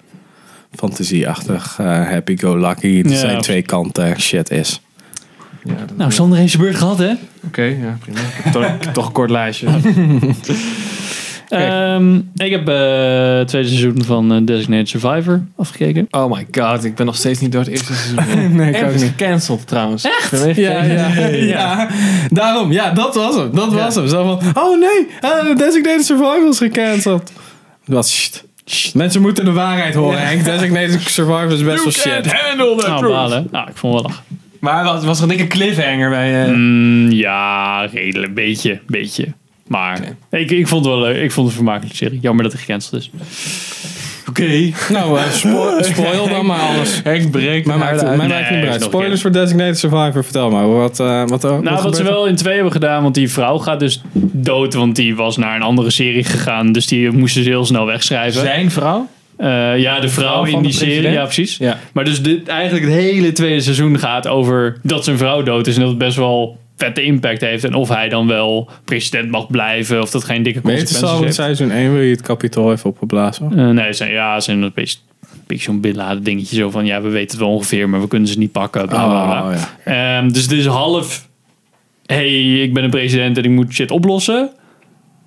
fantasieachtig, 0.75 1.77
eh, 1.81 1.87
happy-go-lucky. 2.09 3.01
Er 3.05 3.11
Ja. 3.11 3.17
zijn 3.17 3.41
twee 3.41 3.63
kanten 3.63 4.21
shit 4.21 4.51
is. 4.51 4.81
Ja, 5.67 5.75
Nou, 5.97 6.13
Sander 6.13 6.39
heeft 6.39 6.51
zijn 6.51 6.63
beurt 6.63 6.77
gehad, 6.77 6.99
hè? 6.99 7.13
Oké, 7.47 7.63
ja, 7.63 7.97
prima. 8.01 8.19
Ik 8.19 8.27
heb 8.43 8.53
toch, 8.53 8.65
ik 8.79 8.85
heb 8.85 8.95
toch 8.95 9.07
een 9.07 9.13
kort 9.13 9.31
lijstje. 9.31 9.67
Ehm, 11.49 12.17
ik 12.35 12.51
heb 12.51 12.69
eh 12.69 13.39
het 13.39 13.49
tweede 13.49 13.69
seizoen 13.69 14.05
van 14.05 14.33
eh, 14.33 14.39
Designated 14.43 14.89
Survivor 14.89 15.43
afgekeken. 15.57 16.07
Oh 16.11 16.31
my 16.33 16.47
god, 16.51 16.85
ik 16.85 16.95
ben 16.95 17.07
nog 17.07 17.17
steeds 17.17 17.41
niet 17.41 17.53
door 17.53 17.61
het 17.61 17.71
eerste 17.71 17.93
seizoen. 17.95 18.57
Nee, 18.57 18.75
het 18.75 18.95
is 18.95 19.03
gecanceld 19.03 19.67
trouwens. 19.67 20.05
Echt? 20.05 20.57
Ja, 20.57 20.83
ja, 20.83 21.27
ja. 21.27 21.89
Daarom, 22.31 22.73
ja, 22.73 22.91
dat 22.91 23.15
was 23.15 23.35
hem. 23.37 23.55
Dat 23.55 23.73
was 23.73 23.95
hem. 23.95 24.09
Zo 24.09 24.25
van, 24.25 24.65
oh 24.65 24.79
nee, 24.81 25.07
uh, 25.25 25.57
Designated 25.57 26.05
Survival 26.05 26.49
is 26.49 26.59
gecanceld. 26.59 27.33
Dat 27.87 28.09
shit. 28.09 28.45
Mensen 28.95 29.21
moeten 29.21 29.45
de 29.45 29.53
waarheid 29.53 29.95
horen, 29.95 30.27
Henk. 30.27 30.45
Designated 30.45 31.01
Survivor 31.01 31.53
is 31.53 31.65
best 31.65 31.83
wel 31.83 31.93
shit. 31.93 32.33
handle 32.33 32.77
the 32.77 32.87
Nou, 32.89 33.09
balen. 33.09 33.49
Nou, 33.51 33.69
ik 33.69 33.77
vond 33.77 33.93
wel 33.95 34.03
lachen. 34.03 34.25
Maar 34.73 34.85
was, 34.85 35.05
was 35.05 35.17
er 35.17 35.23
een 35.23 35.29
dikke 35.37 35.47
cliffhanger 35.47 36.11
bij... 36.11 36.45
eh, 36.45 36.51
Mm, 36.53 37.11
ja, 37.11 37.87
redelijk. 37.93 38.35
Beetje, 38.35 38.81
beetje. 38.87 39.27
Maar 39.67 39.99
ik, 40.31 40.51
ik 40.51 40.69
vond 40.69 40.85
het 40.85 40.95
wel 40.95 41.03
leuk. 41.03 41.17
Ik 41.23 41.33
vond 41.33 41.47
het 41.49 41.57
een 41.57 41.63
vermakelijke 41.65 41.97
serie. 41.97 42.19
Jammer 42.21 42.43
dat 42.45 42.53
het 42.53 42.61
gecanceld 42.61 43.01
is. 43.03 43.11
Oké. 44.29 44.71
Nou, 44.93 45.19
spo- 45.31 45.83
spoil 45.93 46.29
dan 46.29 46.47
maar 46.47 46.61
alles. 46.61 47.01
Henk 47.05 47.31
breekt 47.31 47.67
Maar 47.67 47.79
maakt, 47.79 47.91
uit. 48.03 48.17
mij 48.17 48.27
Nee, 48.27 48.39
maakt 48.41 48.51
niet 48.51 48.65
uit. 48.71 48.83
Spoilers 48.83 49.21
voor 49.21 49.33
Designated 49.33 49.79
Survivor. 49.79 50.25
Vertel 50.25 50.51
maar. 50.51 50.69
Wat, 50.69 51.01
eh 51.01 51.19
wat, 51.27 51.43
wat 51.43 51.63
Nou, 51.63 51.83
wat 51.83 51.97
ze 51.97 52.03
wel 52.03 52.27
in 52.27 52.37
twee 52.37 52.55
hebben 52.55 52.73
gedaan, 52.73 53.03
want 53.03 53.15
die 53.15 53.31
vrouw 53.31 53.59
gaat 53.59 53.81
dus 53.81 54.01
dood, 54.33 54.75
want 54.75 54.97
die 54.97 55.17
was 55.17 55.37
naar 55.37 55.57
een 55.57 55.63
andere 55.63 55.91
serie 55.91 56.25
gegaan. 56.25 56.73
Dus 56.73 56.87
die 56.87 57.11
moesten 57.11 57.43
ze 57.43 57.49
heel 57.49 57.65
snel 57.67 57.87
wegschrijven. 57.87 58.41
Zijn 58.41 58.71
vrouw? 58.71 59.09
Eh, 59.37 59.79
ja, 59.79 60.01
de 60.01 60.09
vrouw 60.09 60.45
in 60.45 60.63
die 60.63 60.73
serie, 60.73 61.11
ja 61.11 61.25
precies. 61.25 61.57
Ja. 61.57 61.79
Maar 61.93 62.05
dus 62.05 62.23
dit, 62.23 62.49
eigenlijk 62.49 62.85
het 62.85 62.95
hele 62.95 63.33
tweede 63.33 63.61
seizoen 63.61 63.99
gaat 63.99 64.27
over 64.29 64.79
dat 64.83 65.05
zijn 65.05 65.19
vrouw 65.19 65.43
dood 65.43 65.67
is 65.67 65.75
en 65.75 65.81
dat 65.81 65.89
het 65.89 65.99
best 65.99 66.17
wel 66.17 66.59
vette 66.77 67.03
impact 67.03 67.41
heeft. 67.41 67.65
En 67.65 67.75
of 67.75 67.89
hij 67.89 68.09
dan 68.09 68.27
wel 68.27 68.71
president 68.85 69.31
mag 69.31 69.47
blijven 69.47 70.03
of 70.03 70.11
dat 70.11 70.25
geen 70.25 70.43
dikke 70.43 70.61
Weet 70.63 70.77
je 70.77 70.81
het 70.81 70.89
consequenties 70.89 71.13
al 71.13 71.19
in 71.19 71.25
heeft. 71.25 71.61
seizoen 71.61 71.71
1 71.71 71.93
wil 71.93 72.03
je 72.03 72.11
het 72.11 72.23
kapitool 72.23 72.73
even 72.73 72.91
opgeblazen? 72.91 73.59
Eh, 73.59 73.69
nee, 73.69 73.93
zijn, 73.93 74.11
ja, 74.11 74.41
zijn 74.41 74.63
een 74.63 74.73
beetje, 74.75 74.99
een 75.21 75.41
beetje 75.47 75.65
zo'n 75.65 75.81
Bin 75.81 75.97
Laden 75.97 76.23
dingetje. 76.23 76.57
Zo 76.57 76.71
van, 76.71 76.87
ja, 76.87 77.03
we 77.03 77.09
weten 77.09 77.31
het 77.31 77.47
wel 77.47 77.55
ongeveer, 77.55 77.89
maar 77.89 78.01
we 78.01 78.09
kunnen 78.09 78.29
ze 78.29 78.39
niet 78.39 78.53
pakken. 78.53 78.89
Bla, 78.89 79.07
bla, 79.07 79.25
bla. 79.25 79.49
Oh, 79.49 79.55
ja. 79.85 80.19
Ehm, 80.19 80.29
dus 80.33 80.43
het 80.43 80.53
is 80.53 80.67
half, 80.67 81.29
hey, 82.07 82.63
ik 82.63 82.75
ben 82.75 82.85
een 82.85 82.91
president 82.91 83.39
en 83.39 83.45
ik 83.45 83.51
moet 83.51 83.73
shit 83.73 83.91
oplossen. 83.91 84.51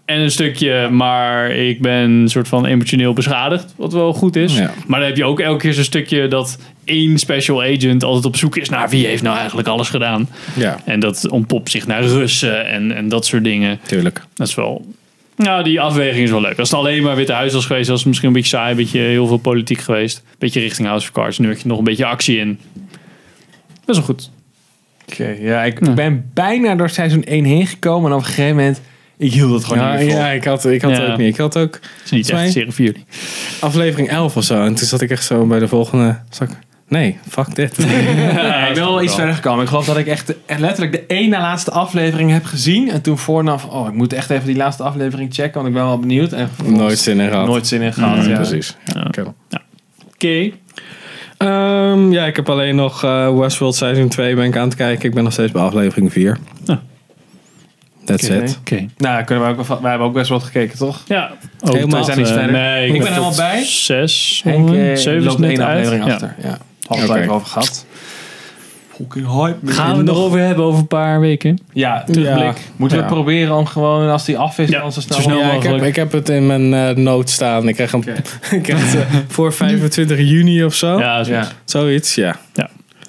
En 0.10 0.20
een 0.20 0.32
stukje, 0.32 0.90
maar 0.90 1.52
ik 1.52 1.82
ben 1.82 2.10
een 2.10 2.30
soort 2.30 2.48
van 2.48 2.66
emotioneel 2.66 3.14
beschadigd, 3.14 3.74
wat 3.78 3.94
wel 3.94 4.14
goed 4.14 4.36
is. 4.36 4.58
Ja. 4.58 4.74
Maar 4.88 5.00
dan 5.00 5.08
heb 5.08 5.18
je 5.18 5.24
ook 5.26 5.40
elke 5.40 5.60
keer 5.60 5.74
zo'n 5.74 5.84
stukje 5.84 6.28
dat 6.28 6.60
één 6.84 7.18
special 7.18 7.64
agent 7.64 8.04
altijd 8.04 8.26
op 8.26 8.36
zoek 8.36 8.58
is 8.58 8.70
naar 8.70 8.90
wie 8.90 9.06
heeft 9.06 9.24
nou 9.24 9.38
eigenlijk 9.38 9.68
alles 9.68 9.90
gedaan. 9.90 10.30
Ja, 10.56 10.80
En 10.86 11.00
dat 11.00 11.30
ontpopt 11.30 11.72
zich 11.72 11.88
naar 11.88 12.04
Russen 12.04 12.68
en, 12.68 12.96
en 12.96 13.10
dat 13.10 13.26
soort 13.26 13.44
dingen. 13.44 13.80
tuurlijk. 13.88 14.24
Dat 14.34 14.48
is 14.48 14.56
wel. 14.56 14.86
Nou, 15.36 15.64
die 15.64 15.82
afweging 15.82 16.24
is 16.24 16.32
wel 16.32 16.42
leuk. 16.42 16.60
Als 16.60 16.70
het 16.70 16.80
alleen 16.80 17.04
maar 17.04 17.16
Witte 17.16 17.34
Huis 17.34 17.54
was 17.54 17.66
geweest, 17.66 17.90
was 17.90 17.98
het 18.00 18.08
misschien 18.08 18.28
een 18.28 18.34
beetje 18.36 18.58
saai, 18.58 18.72
een 18.72 18.78
beetje 18.78 19.00
heel 19.00 19.28
veel 19.28 19.38
politiek 19.38 19.80
geweest. 19.80 20.24
Beetje 20.38 20.60
richting 20.60 20.88
House 20.88 21.08
of 21.08 21.14
Cards. 21.14 21.38
Nu 21.38 21.48
heb 21.48 21.58
je 21.58 21.68
nog 21.68 21.78
een 21.78 21.84
beetje 21.84 22.06
actie 22.06 22.38
in. 22.38 22.60
Dat 23.86 23.96
is 23.96 23.96
wel 23.96 24.06
goed. 24.06 24.32
Oké, 25.12 25.36
ja, 25.40 25.64
ik 25.64 25.96
ben 25.96 26.30
bijna 26.34 26.76
door 26.76 26.90
seizoen 26.90 27.24
1 27.24 27.44
heen 27.46 27.68
gekomen 27.68 28.10
en 28.10 28.16
op 28.16 28.22
een 28.22 28.28
gegeven 28.28 28.56
moment, 28.56 28.82
ik 29.20 29.34
hield 29.34 29.54
het 29.54 29.64
gewoon 29.66 29.84
Ja, 29.84 29.90
niet 29.96 30.00
meer 30.00 30.12
vol. 30.12 30.20
ja, 30.20 30.30
ik 30.30 30.44
had, 30.44 30.66
ik 30.66 30.82
had 30.82 30.92
Ja. 30.98 31.12
ook 31.12 31.18
niet. 31.18 31.28
Ik 31.34 31.38
had 31.40 31.58
ook 31.58 31.74
Het 31.74 31.82
is 32.06 32.12
niet 32.12 32.30
echt 32.30 32.52
serie 32.52 32.72
voor 32.72 32.86
jullie. 32.86 33.06
aflevering 33.60 34.10
11 34.10 34.38
of 34.38 34.44
zo. 34.44 34.64
En 34.66 34.74
toen 34.76 34.88
zat 34.88 35.02
ik 35.02 35.10
echt 35.10 35.24
zo 35.26 35.46
bij 35.46 35.60
de 35.60 35.68
volgende. 35.68 36.20
zat 36.30 36.50
ik, 36.50 36.56
nee, 36.88 37.18
fuck 37.30 37.56
dit. 37.56 37.76
Ja, 37.78 37.88
ik 38.68 38.74
ben 38.74 38.84
wel 38.84 39.02
iets 39.02 39.16
verder 39.16 39.36
gekomen. 39.36 39.62
Ik 39.62 39.68
geloof 39.70 39.86
dat 39.86 39.98
ik 39.98 40.08
echt, 40.08 40.34
letterlijk 40.58 40.92
de 40.92 41.04
één 41.08 41.30
na 41.30 41.40
laatste 41.40 41.72
aflevering 41.72 42.32
heb 42.32 42.46
gezien. 42.46 42.92
En 42.92 43.02
toen 43.02 43.18
voornaf, 43.18 43.66
oh, 43.66 43.88
ik 43.88 43.94
moet 43.94 44.14
echt 44.14 44.30
even 44.30 44.46
die 44.48 44.56
laatste 44.56 44.84
aflevering 44.84 45.34
checken, 45.34 45.54
want 45.54 45.68
ik 45.68 45.74
ben 45.74 45.84
wel 45.84 46.00
benieuwd. 46.00 46.32
En 46.34 46.50
Nooit 46.66 47.00
zin 47.00 47.20
in 47.20 47.30
gehad. 47.30 47.48
Nooit 47.48 47.68
zin 47.68 47.82
in 47.82 47.94
gehad, 47.94 48.18
Mm, 48.24 48.30
ja. 48.30 48.36
Precies. 48.36 48.76
Ja, 48.86 49.02
oké. 49.08 49.34
Oké. 50.14 50.52
Ehm, 51.38 52.12
ja, 52.12 52.26
ik 52.26 52.36
heb 52.36 52.50
alleen 52.50 52.76
nog 52.76 53.04
eh, 53.04 53.38
Westworld 53.38 53.76
seizoen 53.76 54.08
2 54.08 54.36
ben 54.36 54.46
ik 54.46 54.58
aan 54.58 54.68
het 54.68 54.76
kijken. 54.76 55.10
Ik 55.10 55.14
ben 55.16 55.24
nog 55.24 55.34
steeds 55.34 55.52
bij 55.52 55.62
aflevering 55.62 56.12
4. 56.12 56.38
Ah. 56.66 56.78
That's 58.18 58.30
Oké. 58.30 58.44
it. 58.44 58.58
Oké. 58.60 58.86
Nou, 58.98 59.24
kunnen 59.24 59.46
we 59.46 59.52
ook, 59.60 59.68
wel- 59.68 59.82
wij 59.82 59.90
hebben 59.90 60.08
ook 60.08 60.14
best 60.14 60.30
wel 60.30 60.38
wat 60.38 60.48
gekeken, 60.48 60.78
toch? 60.78 61.02
Ja. 61.08 61.32
Helemaal 61.60 61.96
tot, 61.98 62.06
zijn 62.06 62.18
niet 62.18 62.28
eh, 62.28 62.34
verder. 62.34 62.52
Nee, 62.52 62.88
Ik 62.94 63.00
ben 63.02 63.08
helemaal 63.08 63.36
bij. 63.36 63.64
Zes. 63.64 64.42
Eh, 64.46 64.54
Zeven 64.96 65.24
loopt 65.24 65.40
net 65.40 65.50
één 65.50 65.66
uit. 65.66 65.78
aflevering 65.78 66.06
Ja. 66.06 66.12
achter. 66.14 66.36
Ja. 66.44 66.58
Half 66.88 67.04
Oké. 67.04 67.14
tijd 67.14 67.30
over 67.30 67.48
gehad. 67.48 67.86
Gaan 69.66 69.92
we 69.92 69.98
het 69.98 70.06
nog 70.06 70.18
over 70.18 70.40
hebben 70.40 70.66
over 70.66 70.80
een 70.80 70.88
paar 70.88 71.20
weken? 71.20 71.60
Ja, 71.74 72.04
Terugblik. 72.04 72.58
Moeten 72.76 72.98
we 72.98 73.04
Ja. 73.04 73.10
proberen 73.10 73.56
om 73.56 73.66
gewoon, 73.66 74.10
als 74.10 74.26
die 74.26 74.38
af 74.38 74.58
is, 74.60 74.70
Ja, 74.70 74.80
dan 74.82 74.92
zo 74.92 75.02
snel 75.02 75.16
zo 75.18 75.24
snel 75.24 75.36
mogelijk- 75.36 75.54
Ja, 75.54 75.58
ik 75.58 75.64
heb, 75.64 75.72
mogelijk. 75.72 75.98
ik 75.98 76.04
heb 76.04 76.12
het 76.12 76.30
in 76.30 76.48
mijn 76.48 76.74
eh 76.74 76.96
noot 77.04 77.30
staan. 77.30 77.68
Ik 77.68 77.76
krijg 77.76 77.92
hem 77.92 78.04
ik 78.52 78.62
krijg 78.64 78.92
het, 78.94 79.06
voor 79.28 79.54
25 79.64 80.18
juni 80.20 80.64
of 80.64 80.74
zo. 80.74 81.00
Ja, 81.00 81.24
zo. 81.24 81.32
Ja. 81.32 81.48
Zoiets, 81.66 82.16
ja. 82.16 82.36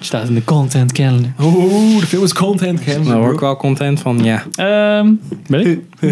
Staat 0.02 0.28
in 0.28 0.34
de 0.34 0.44
content 0.44 0.92
calendar. 0.92 1.30
Oeh, 1.40 2.00
de 2.00 2.06
film 2.06 2.24
is 2.24 2.32
content. 2.32 2.84
Cam. 2.84 3.04
Daar 3.04 3.18
word 3.18 3.32
ik 3.32 3.40
wel 3.40 3.56
content 3.56 4.00
van, 4.00 4.24
ja. 4.24 4.42
Ehm 4.54 5.12
ben 5.46 5.66
ik? 5.66 5.80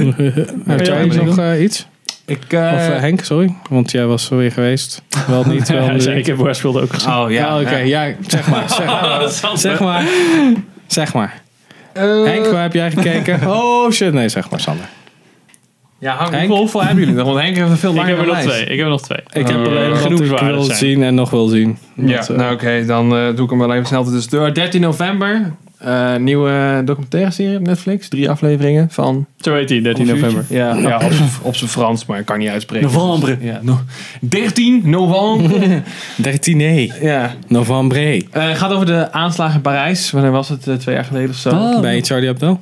Heb 0.66 0.86
jij 0.86 1.06
nog 1.06 1.38
eh, 1.38 1.62
iets? 1.62 1.86
Ik, 2.24 2.44
eh, 2.48 2.72
Of 2.74 2.88
eh, 2.88 3.00
Henk, 3.00 3.24
sorry. 3.24 3.54
Want 3.70 3.90
jij 3.90 4.06
was 4.06 4.30
er 4.30 4.36
weer 4.36 4.52
geweest. 4.52 5.02
Wel 5.26 5.44
niet, 5.44 5.68
wel 5.72 6.00
Ja, 6.00 6.12
ik 6.12 6.26
heb 6.26 6.36
Westworld 6.36 6.80
ook 6.82 6.92
gezien. 6.94 7.12
Oh 7.12 7.30
ja. 7.30 7.60
Oké. 7.60 7.76
ja. 7.76 8.04
Ja, 8.04 8.14
zeg 8.26 8.48
maar. 8.48 8.68
Zeg 8.70 8.86
maar. 8.86 9.28
zeg 9.58 9.80
maar. 9.80 10.04
Zeg 10.86 11.12
maar. 11.14 11.42
Eh, 11.92 12.24
Henk, 12.24 12.46
waar 12.46 12.62
heb 12.62 12.72
jij 12.72 12.90
gekeken? 12.90 13.50
Oh 13.50 13.90
shit, 13.90 14.12
nee, 14.12 14.28
zeg 14.28 14.50
maar, 14.50 14.60
Sander. 14.60 14.88
Ja, 16.00 16.14
Hank, 16.16 16.30
Henk? 16.32 16.50
hoeveel, 16.50 16.80
hebben 16.82 16.98
jullie 17.04 17.14
nog? 17.18 17.26
Want 17.26 17.40
Henk 17.40 17.56
heeft 17.56 17.78
veel 17.80 17.90
Ik 17.90 17.96
langer 17.96 18.10
heb 18.10 18.20
er 18.20 18.26
nog 18.26 18.34
lijst. 18.34 18.48
twee. 18.50 18.62
Ik 18.62 18.76
heb 18.76 18.78
er 18.86 18.90
nog 18.92 19.02
twee. 19.02 19.18
Ik 19.32 19.46
heb 19.48 19.56
Eh, 19.56 19.66
alleen 19.66 19.88
nog 19.88 20.02
genoeg 20.02 20.20
ik 20.20 20.38
wil 20.40 20.62
zijn. 20.62 20.78
zien 20.78 21.02
en 21.02 21.14
nog 21.14 21.30
wil 21.30 21.46
zien. 21.46 21.78
Ja, 21.94 22.16
Dat, 22.16 22.30
eh, 22.30 22.36
nou 22.36 22.52
oké, 22.54 22.84
dan 22.86 23.16
eh, 23.16 23.26
doe 23.34 23.44
ik 23.44 23.50
hem 23.50 23.58
wel 23.58 23.72
even 23.74 23.86
snel 23.86 24.04
tussendoor. 24.04 24.54
13 24.54 24.80
november, 24.80 25.52
eh, 25.78 26.16
nieuwe 26.16 26.82
documentaire 26.84 27.30
serie 27.30 27.56
op 27.58 27.66
Netflix. 27.66 28.08
Drie 28.08 28.30
afleveringen 28.30 28.90
van... 28.90 29.26
Zo 29.40 29.54
heet 29.54 29.68
die, 29.68 29.80
13 29.82 30.06
november. 30.06 30.44
Ja, 30.48 30.74
ja 30.74 30.96
op, 30.96 31.12
op 31.42 31.56
zijn 31.56 31.70
Frans, 31.70 32.06
maar 32.06 32.18
ik 32.18 32.24
kan 32.26 32.38
niet 32.38 32.48
uitspreken. 32.48 32.90
November. 32.92 33.38
Ja, 33.40 33.58
no, 33.62 33.78
13 34.20 34.82
november. 34.84 35.82
13 36.16 36.60
ja. 37.00 37.34
november. 37.48 38.22
Eh, 38.30 38.50
gaat 38.54 38.72
over 38.72 38.86
de 38.86 39.12
aanslagen 39.12 39.54
in 39.54 39.60
Parijs. 39.60 40.10
Wanneer 40.10 40.30
was 40.30 40.48
het? 40.48 40.62
Twee 40.80 40.94
jaar 40.94 41.04
geleden 41.04 41.30
of 41.30 41.36
zo? 41.36 41.48
Oh. 41.50 41.80
Bij 41.80 42.00
Charlie 42.00 42.28
Hebdo? 42.28 42.60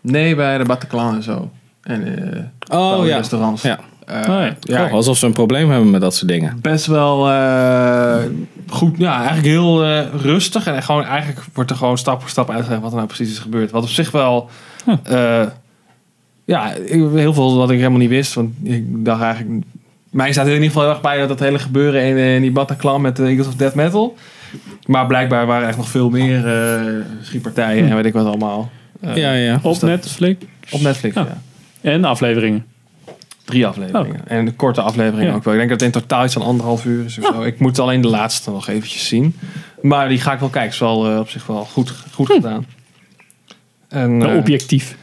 Nee, 0.00 0.34
bij 0.34 0.58
de 0.58 0.64
Bataclan 0.64 1.14
en 1.14 1.22
zo. 1.22 1.50
En 1.90 2.48
eh 2.68 2.78
Oh 2.78 3.06
ja. 3.06 3.16
restaurants. 3.16 3.62
Ja. 3.62 3.78
Eh, 4.06 4.16
Oh, 4.20 4.24
ja. 4.26 4.54
ja, 4.60 4.84
Oh, 4.84 4.92
alsof 4.92 5.18
ze 5.18 5.26
een 5.26 5.32
probleem 5.32 5.70
hebben 5.70 5.90
met 5.90 6.00
dat 6.00 6.14
soort 6.14 6.30
dingen. 6.30 6.58
best 6.60 6.86
wel 6.86 7.28
eh, 7.30 8.16
goed. 8.68 8.98
Ja, 8.98 9.16
eigenlijk 9.16 9.46
heel 9.46 9.84
eh, 9.84 10.06
rustig. 10.22 10.66
En 10.66 10.82
gewoon, 10.82 11.04
eigenlijk 11.04 11.40
wordt 11.54 11.70
er 11.70 11.76
gewoon 11.76 11.98
stap 11.98 12.20
voor 12.20 12.30
stap 12.30 12.50
uitgelegd 12.50 12.80
wat 12.82 12.90
er 12.90 12.96
nou 12.96 13.08
precies 13.08 13.30
is 13.30 13.38
gebeurd. 13.38 13.70
Wat 13.70 13.82
op 13.82 13.88
zich 13.88 14.10
wel... 14.10 14.48
eh, 15.02 15.42
ja, 16.44 16.72
ik- 16.72 17.08
heel 17.14 17.34
veel 17.34 17.56
wat 17.56 17.70
ik 17.70 17.78
helemaal 17.78 17.98
niet 17.98 18.08
wist. 18.08 18.34
Want 18.34 18.50
ik 18.62 19.04
dacht 19.04 19.22
eigenlijk... 19.22 19.64
Mij 20.10 20.32
staat 20.32 20.44
er 20.46 20.50
in 20.50 20.56
ieder 20.56 20.68
geval 20.70 20.82
heel 20.84 20.92
erg 20.92 21.02
bij 21.02 21.18
dat 21.18 21.28
dat 21.28 21.38
hele 21.40 21.58
gebeuren 21.58 22.02
in, 22.04 22.16
in 22.16 22.42
die 22.42 22.52
Bataclan 22.52 23.00
met 23.00 23.16
de 23.16 23.24
Eagles 23.26 23.46
of 23.46 23.54
Death 23.54 23.74
Metal. 23.74 24.16
Maar 24.86 25.06
blijkbaar 25.06 25.46
waren 25.46 25.62
er 25.62 25.68
echt 25.68 25.76
nog 25.76 25.88
veel 25.88 26.10
meer 26.10 26.46
eh 26.48 26.80
schietpartijen 27.22 27.88
en 27.88 27.94
weet 27.96 28.04
ik 28.04 28.12
wat 28.12 28.26
allemaal. 28.26 28.70
Ja, 29.14 29.32
ja. 29.32 29.54
Op 29.62 29.80
dat- 29.80 29.82
Netflix. 29.90 30.44
Op 30.70 30.80
Netflix, 30.80 31.14
Ja. 31.14 31.20
ja. 31.20 31.38
En 31.80 32.04
afleveringen. 32.04 32.64
Drie 33.44 33.66
afleveringen. 33.66 34.28
En 34.28 34.44
de 34.44 34.52
korte 34.52 34.80
afleveringen 34.80 35.26
Ja. 35.30 35.34
ook 35.34 35.44
wel. 35.44 35.52
Ik 35.54 35.58
denk 35.58 35.70
dat 35.70 35.80
het 35.80 35.94
in 35.94 36.00
totaal 36.00 36.24
iets 36.24 36.32
van 36.34 36.42
anderhalf 36.42 36.84
uur 36.84 37.04
is 37.04 37.18
of 37.18 37.24
zo. 37.34 37.42
Ik 37.42 37.58
moet 37.58 37.78
alleen 37.78 38.00
de 38.00 38.08
laatste 38.08 38.50
nog 38.50 38.68
eventjes 38.68 39.08
zien. 39.08 39.36
Maar 39.82 40.08
die 40.08 40.18
ga 40.20 40.32
ik 40.32 40.40
wel 40.40 40.48
kijken. 40.48 40.70
Is 40.70 40.78
wel 40.78 41.10
eh, 41.10 41.18
op 41.18 41.28
zich 41.28 41.46
wel 41.46 41.64
goed, 41.64 41.90
goed 42.12 42.26
gedaan. 42.26 42.66
En, 43.88 44.18
Wel 44.18 44.30
eh, 44.30 44.36
objectief. 44.36 44.96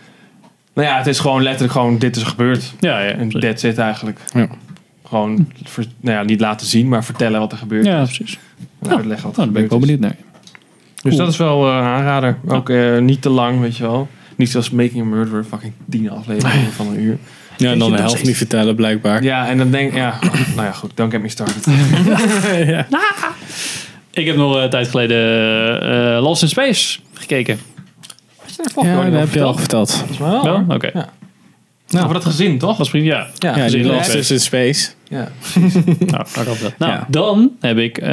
nou 0.73 0.87
ja, 0.87 0.97
het 0.97 1.07
is 1.07 1.19
gewoon 1.19 1.43
letterlijk 1.43 1.71
gewoon 1.73 1.97
dit 1.97 2.15
is 2.15 2.23
gebeurd. 2.23 2.73
Ja, 2.79 2.99
ja. 3.01 3.11
En 3.11 3.29
that's 3.29 3.63
it 3.63 3.77
eigenlijk. 3.77 4.19
Ja. 4.33 4.47
Gewoon, 5.07 5.51
ver- 5.63 5.85
nou 5.99 6.17
ja, 6.17 6.23
niet 6.23 6.39
laten 6.39 6.67
zien, 6.67 6.87
maar 6.87 7.03
vertellen 7.03 7.39
wat 7.39 7.51
er 7.51 7.57
gebeurt. 7.57 7.85
Ja, 7.85 8.03
precies. 8.03 8.39
En 8.81 8.89
uitleggen 8.95 9.27
wat 9.27 9.37
er 9.37 9.41
Nou, 9.41 9.45
daar 9.45 9.51
ben 9.51 9.63
ik 9.63 9.69
wel 9.69 9.79
benieuwd 9.79 9.99
naar. 9.99 10.15
Dus 11.01 11.15
dat 11.15 11.27
is 11.27 11.37
wel 11.37 11.67
eh, 11.67 11.71
aanrader. 11.75 12.37
Ook 12.47 12.71
niet 12.99 13.21
te 13.21 13.29
lang, 13.29 13.59
weet 13.59 13.77
je 13.77 13.83
wel. 13.83 14.07
Niet 14.37 14.49
zoals 14.51 14.69
Making 14.69 15.01
a 15.01 15.05
Murderer, 15.05 15.43
fucking 15.43 15.73
tien 15.89 16.09
afleveringen 16.09 16.71
van 16.71 16.87
een 16.87 16.99
uur. 16.99 17.17
Ja, 17.57 17.71
en 17.71 17.79
dan 17.79 17.91
de 17.91 17.97
helft 17.97 18.23
niet 18.23 18.37
vertellen, 18.37 18.75
blijkbaar. 18.75 19.23
Ja, 19.23 19.47
en 19.47 19.57
dan 19.57 19.71
denk 19.71 19.93
ja, 19.95 20.19
nou 20.55 20.67
ja, 20.67 20.71
goed, 20.71 20.91
don't 20.95 21.11
get 21.11 21.21
me 21.21 21.29
started. 21.29 21.65
ja. 22.67 22.87
Ik 24.11 24.25
heb 24.25 24.35
nog 24.35 24.55
een 24.55 24.69
tijd 24.69 24.87
geleden 24.87 25.81
eh, 26.15 26.21
Lost 26.21 26.41
in 26.41 26.47
Space 26.49 26.99
gekeken. 27.13 27.59
Ja, 28.81 29.03
dat 29.09 29.19
heb 29.19 29.33
je 29.33 29.43
al 29.43 29.55
verteld. 29.55 29.91
Volgens 29.93 30.17
mij 30.17 30.29
wel. 30.29 30.65
Oké. 30.69 30.89
Ja. 30.93 32.01
Over 32.01 32.13
dat 32.13 32.25
gezin, 32.25 32.57
toch? 32.57 32.77
Was 32.77 32.89
prima, 32.89 33.05
ja. 33.05 33.27
Ja, 33.35 33.57
Ja, 33.57 33.67
die 33.69 33.83
Lost 33.83 34.13
in 34.13 34.19
is 34.19 34.31
in 34.31 34.39
Space. 34.39 34.89
ja. 35.09 35.27
Nou, 35.99 36.25
dat. 36.33 36.73
Nou, 36.77 36.91
Ja. 36.91 37.05
dan 37.09 37.51
heb 37.59 37.77
ik 37.77 37.97
eh 37.97 38.09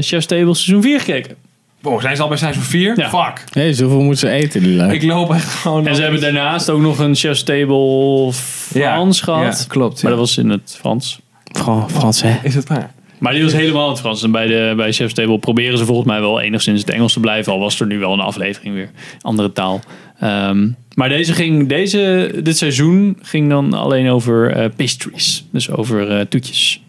Chef's 0.00 0.26
Table 0.26 0.54
seizoen 0.54 0.82
4 0.82 0.98
gekeken. 1.00 1.36
Wow, 1.80 2.00
zijn 2.00 2.16
ze 2.16 2.22
al 2.22 2.28
bij 2.28 2.36
seizoen 2.36 2.62
4? 2.62 2.98
Ja. 2.98 3.08
Fuck. 3.08 3.44
Hé, 3.52 3.72
zoveel 3.72 4.00
moeten 4.00 4.28
ze 4.28 4.34
eten, 4.34 4.62
die 4.62 4.74
lui. 4.74 4.92
Ik 4.94 5.02
loop 5.02 5.32
echt 5.32 5.48
gewoon... 5.54 5.86
En 5.86 5.94
ze 5.94 6.02
hebben 6.02 6.20
daarnaast 6.20 6.70
ook 6.70 6.80
nog 6.80 6.98
een 6.98 7.14
Chef's 7.14 7.42
Table 7.42 8.32
Frans 8.32 9.20
gehad. 9.20 9.58
Ja, 9.58 9.64
klopt. 9.68 10.02
Maar 10.02 10.10
dat 10.10 10.20
was 10.20 10.38
in 10.38 10.48
het 10.48 10.76
Frans. 10.78 11.20
Fran- 11.52 11.90
Frans, 11.90 12.22
hè? 12.22 12.36
Is 12.42 12.54
het 12.54 12.68
waar? 12.68 12.92
Maar 13.18 13.32
die 13.32 13.42
was 13.42 13.52
helemaal 13.52 13.84
in 13.84 13.90
het 13.90 14.00
Frans. 14.00 14.22
En 14.22 14.30
bij, 14.30 14.46
de, 14.46 14.72
bij 14.76 14.92
Chef's 14.92 15.14
Table 15.14 15.38
proberen 15.38 15.78
ze 15.78 15.84
volgens 15.84 16.06
mij 16.06 16.20
wel 16.20 16.40
enigszins 16.40 16.80
het 16.80 16.90
Engels 16.90 17.12
te 17.12 17.20
blijven. 17.20 17.52
Al 17.52 17.58
was 17.58 17.80
er 17.80 17.86
nu 17.86 17.98
wel 17.98 18.12
een 18.12 18.20
aflevering 18.20 18.74
weer. 18.74 18.90
Andere 19.20 19.52
taal. 19.52 19.80
Ehm, 20.20 20.68
maar 20.94 21.08
deze 21.08 21.32
ging, 21.32 21.68
deze, 21.68 22.32
dit 22.42 22.56
seizoen 22.56 23.18
ging 23.22 23.48
dan 23.48 23.72
alleen 23.74 24.08
over 24.10 24.50
eh, 24.52 24.70
pastries. 24.76 25.44
Dus 25.52 25.70
over 25.70 26.10
eh, 26.10 26.20
toetjes. 26.20 26.82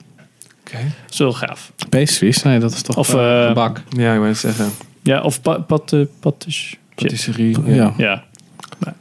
Is 1.09 1.17
wel 1.17 1.33
gaaf. 1.33 1.71
Pastries? 1.89 2.43
Nee, 2.43 2.59
dat 2.59 2.73
is 2.73 2.81
toch 2.81 2.97
Of, 2.97 3.13
eh, 3.13 3.41
eh, 3.41 3.47
gebak. 3.47 3.81
Ja, 3.89 4.11
ik 4.11 4.17
wou 4.17 4.29
het 4.29 4.37
zeggen. 4.37 4.69
Ja, 5.03 5.21
of 5.21 5.41
pa, 5.41 5.57
pat, 5.57 5.93
eh, 5.93 5.99
patis- 6.19 6.75
Patisserie. 6.95 7.57
Ja. 7.65 7.93
Ja. 7.97 8.23
Nee. 8.85 8.93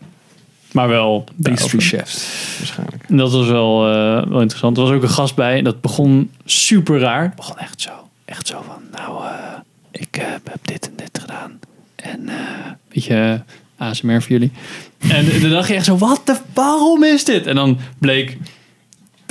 Maar 0.72 0.88
wel. 0.88 1.24
Pastry 1.42 1.80
chefs, 1.80 2.26
waarschijnlijk. 2.59 3.04
En 3.09 3.16
Dat 3.16 3.33
was 3.33 3.46
wel, 3.46 3.87
eh, 3.88 3.92
wel 4.28 4.40
interessant. 4.40 4.76
Er 4.76 4.83
was 4.83 4.92
ook 4.92 5.02
een 5.02 5.09
gast 5.09 5.35
bij. 5.35 5.59
En 5.59 5.64
dat 5.64 5.80
begon 5.80 6.30
super 6.44 6.98
raar. 6.98 7.22
Het 7.22 7.35
begon 7.37 7.59
echt 7.59 7.80
zo. 7.80 7.90
Echt 8.24 8.46
zo 8.46 8.62
van, 8.66 8.83
nou, 8.92 9.24
eh, 9.24 9.33
ik 9.90 10.14
heb 10.20 10.40
dit 10.62 10.87
en 10.87 10.92
dit 10.96 11.18
gedaan. 11.20 11.59
En, 11.96 12.28
eh 12.28 12.35
weet 12.92 13.04
je, 13.04 13.40
ASMR 13.76 14.20
voor 14.22 14.30
jullie. 14.30 14.52
En 15.09 15.40
dan 15.40 15.50
dacht 15.50 15.68
je 15.68 15.74
echt 15.74 15.85
zo, 15.85 15.96
wat 15.98 16.20
de, 16.24 16.37
waarom 16.54 17.04
is 17.04 17.24
dit? 17.24 17.46
En 17.46 17.54
dan 17.54 17.78
bleek 17.98 18.38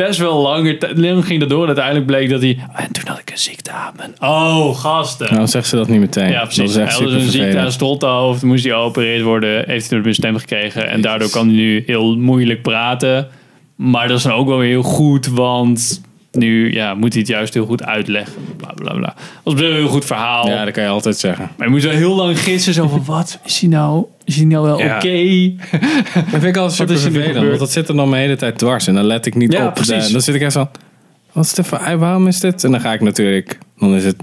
best 0.06 0.20
wel 0.20 0.42
langer, 0.42 0.80
tijd- 0.80 1.26
ging 1.26 1.40
dat 1.40 1.50
door. 1.50 1.62
En 1.62 1.68
uiteindelijk 1.68 2.06
bleek 2.06 2.30
dat 2.30 2.42
hij, 2.42 2.58
en 2.74 2.92
toen 2.92 3.08
had 3.08 3.20
ik 3.20 3.32
een 3.32 3.38
ziekte 3.38 3.72
aan 3.72 3.94
mijn, 3.96 4.14
oh, 4.20 4.78
gasten. 4.78 5.34
Nou, 5.34 5.48
zegt 5.48 5.68
ze 5.68 5.76
dat 5.76 5.88
niet 5.88 6.00
meteen. 6.00 6.30
Ja, 6.30 6.40
Dat 6.40 6.44
precies. 6.44 6.64
is 6.70 6.76
Hij 6.76 6.86
had 6.86 7.00
dus 7.00 7.24
een 7.24 7.30
ziekte 7.32 7.60
aan 7.60 7.72
strothoofd. 7.72 8.44
Moest 8.44 8.64
hij 8.64 8.74
geopereerd 8.74 9.22
worden. 9.22 9.64
Heeft 9.68 9.90
hij 9.90 9.98
door 9.98 10.08
een 10.08 10.14
stem 10.14 10.38
gekregen. 10.38 10.90
En 10.90 11.02
daardoor 11.02 11.30
kan 11.30 11.48
hij 11.48 11.56
nu 11.56 11.84
heel 11.86 12.18
moeilijk 12.18 12.62
praten. 12.62 13.28
Maar 13.76 14.08
dat 14.08 14.18
is 14.18 14.24
dan 14.24 14.32
ook 14.34 14.48
wel 14.48 14.58
weer 14.58 14.70
heel 14.70 14.82
goed. 14.84 15.28
Want 15.28 16.02
nu 16.32 16.74
ja, 16.74 16.94
moet 16.94 17.12
hij 17.14 17.22
het 17.22 17.30
juist 17.32 17.54
heel 17.54 17.66
goed 17.66 17.84
uitleggen. 17.84 18.34
Bla 18.58 18.72
bla 18.76 18.94
bla. 18.94 19.16
Dat 19.44 19.54
is 19.54 19.62
een 19.62 19.74
heel 19.74 19.88
goed 19.88 20.06
verhaal. 20.06 20.48
Ja, 20.48 20.66
dat 20.66 20.74
kan 20.74 20.84
je 20.84 20.90
altijd 20.90 21.18
zeggen. 21.18 21.50
Maar 21.58 21.68
je 21.68 21.74
moet 21.74 21.84
wel 21.84 21.92
heel 21.92 22.16
lang 22.16 22.40
gissen. 22.40 22.74
Zo 22.74 22.88
van, 22.88 23.04
wat? 23.06 23.40
Is 23.46 23.60
hij 23.60 23.70
nou, 23.70 24.06
is 24.30 24.36
hij 24.36 24.46
nou 24.46 24.66
wel 24.66 24.80
Ja. 24.80 24.96
oké? 24.96 25.52
Dat 26.14 26.24
vind 26.30 26.44
ik 26.44 26.58
altijd 26.58 26.74
super 26.90 26.94
er 26.96 27.00
vervelend. 27.02 27.48
Want 27.48 27.60
dat 27.60 27.72
zit 27.72 27.88
er 27.90 27.96
dan 27.96 28.10
mijn 28.10 28.22
hele 28.22 28.36
tijd 28.36 28.58
dwars. 28.58 28.88
En 28.88 28.96
dan 28.96 29.04
let 29.06 29.26
ik 29.26 29.36
niet 29.36 29.54
Ja, 29.54 29.68
op. 29.68 29.74
precies. 29.74 30.06
De- 30.08 30.12
dan 30.12 30.22
zit 30.22 30.36
ik 30.36 30.42
echt 30.42 30.52
zo... 30.52 30.70
Wat 31.32 31.46
is 31.46 31.54
dit 31.54 31.68
voor... 31.68 31.98
Waarom 31.98 32.28
is 32.28 32.40
dit? 32.40 32.64
En 32.64 32.72
dan 32.72 32.82
ga 32.82 32.94
ik 32.94 33.02
natuurlijk... 33.02 33.58
Dan 33.80 33.96
is 33.96 34.04
het... 34.06 34.16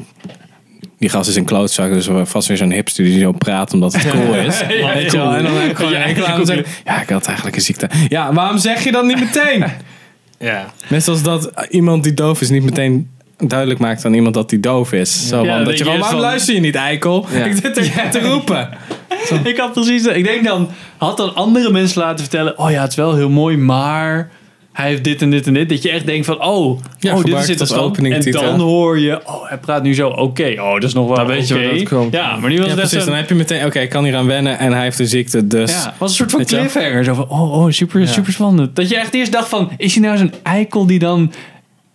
Die 0.99 1.09
gast 1.09 1.29
is 1.29 1.37
een 1.37 1.45
klootzak. 1.45 1.93
Dus 1.93 2.09
vast 2.23 2.49
weer 2.49 2.57
zo'n 2.57 2.71
hipster 2.73 3.05
die 3.05 3.21
zo 3.21 3.33
praat 3.33 3.73
omdat 3.73 3.93
het 3.93 4.11
cool 4.11 4.35
is. 4.47 4.61
Ja, 4.61 4.95
Weet 4.95 5.13
je 5.13 5.19
wel? 5.19 5.35
En 5.35 5.43
dan 5.45 5.55
heb 5.55 5.71
ik 5.71 5.77
gewoon 5.77 5.93
Ja, 5.93 6.09
een 6.09 6.47
zeggen... 6.47 6.65
Ja, 6.85 7.01
ik 7.03 7.09
had 7.09 7.27
eigenlijk 7.27 7.57
een 7.57 7.63
ziekte. 7.63 7.89
Ja, 8.09 8.33
waarom 8.33 8.59
zeg 8.59 8.85
je 8.85 8.93
dat 8.93 9.05
niet 9.05 9.21
meteen? 9.21 9.65
Ja. 10.39 10.73
Net 10.89 11.05
zoals 11.05 11.23
dat 11.23 11.67
iemand 11.71 12.03
die 12.03 12.15
doof 12.15 12.41
is 12.41 12.51
niet 12.51 12.63
meteen 12.63 13.11
duidelijk 13.39 13.81
maakt 13.81 14.05
aan 14.05 14.15
iemand 14.15 14.35
dat 14.35 14.51
die 14.51 14.61
doof 14.61 14.93
is. 14.93 15.29
Zo, 15.29 15.45
Ja, 15.45 15.65
dat 15.65 15.79
je 15.79 15.85
waarom 15.85 16.21
luister 16.21 16.55
je 16.55 16.61
niet, 16.61 16.75
eikel? 16.75 17.27
Ja. 17.33 17.45
Ik 17.45 17.53
zit 17.63 17.77
er 17.77 18.11
te 18.11 18.21
roepen. 18.21 18.69
ik 19.45 19.57
had 19.57 19.73
precies... 19.73 20.05
Ik 20.05 20.25
denk 20.25 20.45
dan... 20.45 20.69
Had 20.97 21.17
dan 21.17 21.35
andere 21.35 21.71
mensen 21.71 22.01
laten 22.01 22.19
vertellen... 22.19 22.59
Oh 22.59 22.71
ja, 22.71 22.81
het 22.81 22.91
is 22.91 22.97
wel 22.97 23.15
heel 23.15 23.31
mooi, 23.31 23.57
maar... 23.57 24.31
Hij 24.73 24.89
heeft 24.89 25.05
dit 25.05 25.23
en 25.23 25.31
dit 25.31 25.47
en 25.47 25.55
dit. 25.55 25.69
Dat 25.69 25.83
je 25.83 25.91
echt 25.91 26.07
denkt 26.07 26.27
van... 26.27 26.45
Oh, 26.45 26.81
Ja, 26.99 27.15
oh 27.17 27.25
dit 27.25 27.49
het 27.49 27.61
als 27.61 27.69
stand. 27.69 27.99
En 27.99 28.31
dan 28.31 28.61
hoor 28.61 28.99
je... 28.99 29.21
Oh, 29.27 29.49
hij 29.49 29.59
praat 29.59 29.83
nu 29.83 29.95
zo. 29.95 30.09
Oké, 30.09 30.55
oh, 30.59 30.73
dat 30.73 30.83
is 30.83 30.95
nog 30.95 31.07
wel 31.07 31.17
Dan 31.17 31.27
weet 31.27 31.49
je 31.49 31.55
oké. 31.55 31.67
waar 31.67 31.79
dat 31.79 31.89
komt. 31.89 32.13
Ja, 32.13 32.37
maar 32.37 32.51
nu 32.51 32.59
was 32.59 32.67
Ja, 32.67 32.75
precies. 32.75 32.99
zo... 32.99 33.05
Dan 33.05 33.15
heb 33.15 33.29
je 33.29 33.35
meteen, 33.35 33.65
oké, 33.67 33.81
ik 33.81 33.89
kan 33.89 34.05
hier 34.05 34.17
aan 34.17 34.27
wennen 34.27 34.59
en 34.59 34.73
hij 34.73 34.83
heeft 34.83 34.99
een 34.99 35.07
ziekte, 35.07 35.47
dus... 35.47 35.71
Ja, 35.71 35.85
het 35.85 35.99
was 35.99 36.11
een 36.11 36.17
soort 36.17 36.31
van 36.31 36.45
cliffhanger. 36.45 37.05
Zo 37.05 37.15
van, 37.15 37.29
oh, 37.29 37.53
oh 37.53 37.71
super, 37.71 38.09
super 38.09 38.33
spannend. 38.33 38.77
Dat 38.77 38.89
je 38.89 38.97
echt 38.97 39.15
eerst 39.15 39.33
dacht 39.33 39.49
van, 39.49 39.71
is 39.77 39.95
hij 39.95 40.03
nou 40.03 40.17
zo'n 40.17 40.33
eikel 40.43 40.87
die 40.87 40.99
dan... 40.99 41.33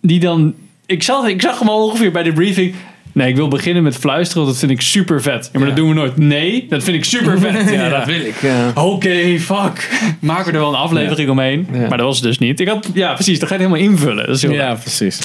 Die 0.00 0.20
dan 0.20 0.54
ik, 0.92 1.02
zag, 1.02 1.26
ik 1.26 1.42
zag 1.42 1.58
hem 1.58 1.68
al 1.68 1.84
ongeveer 1.84 2.12
bij 2.12 2.22
de 2.22 2.32
briefing. 2.32 2.74
Nee, 3.12 3.28
ik 3.28 3.36
wil 3.36 3.48
beginnen 3.48 3.82
met 3.82 3.96
fluisteren, 3.96 4.42
want 4.42 4.54
dat 4.54 4.68
vind 4.68 4.80
ik 4.80 4.86
super 4.86 5.22
vet. 5.22 5.50
Ja, 5.52 5.58
maar 5.58 5.68
dat 5.68 5.76
doen 5.76 5.88
we 5.88 5.94
nooit. 5.94 6.16
Nee, 6.16 6.66
dat 6.68 6.82
vind 6.82 6.96
ik 6.96 7.04
super 7.04 7.38
vet. 7.40 7.70
Ja, 7.72 7.88
dat 7.88 8.04
wil 8.04 8.20
ik. 8.20 8.34
Oké, 8.74 9.38
fuck. 9.38 9.90
Maken 10.20 10.46
we 10.46 10.52
er 10.52 10.58
wel 10.58 10.68
een 10.68 10.78
aflevering 10.80 11.30
omheen. 11.30 11.66
Maar 11.70 11.98
dat 11.98 12.06
was 12.06 12.16
het 12.16 12.24
dus 12.24 12.38
niet. 12.38 12.60
Ik 12.60 12.68
had, 12.68 12.88
ja, 12.94 13.14
precies. 13.14 13.38
Dat 13.38 13.48
ga 13.48 13.54
je 13.54 13.60
helemaal 13.60 13.82
invullen. 13.82 14.26
Dat 14.26 14.36
is 14.36 14.42
heel 14.42 14.52
Ja, 14.52 14.74
precies. 14.74 15.18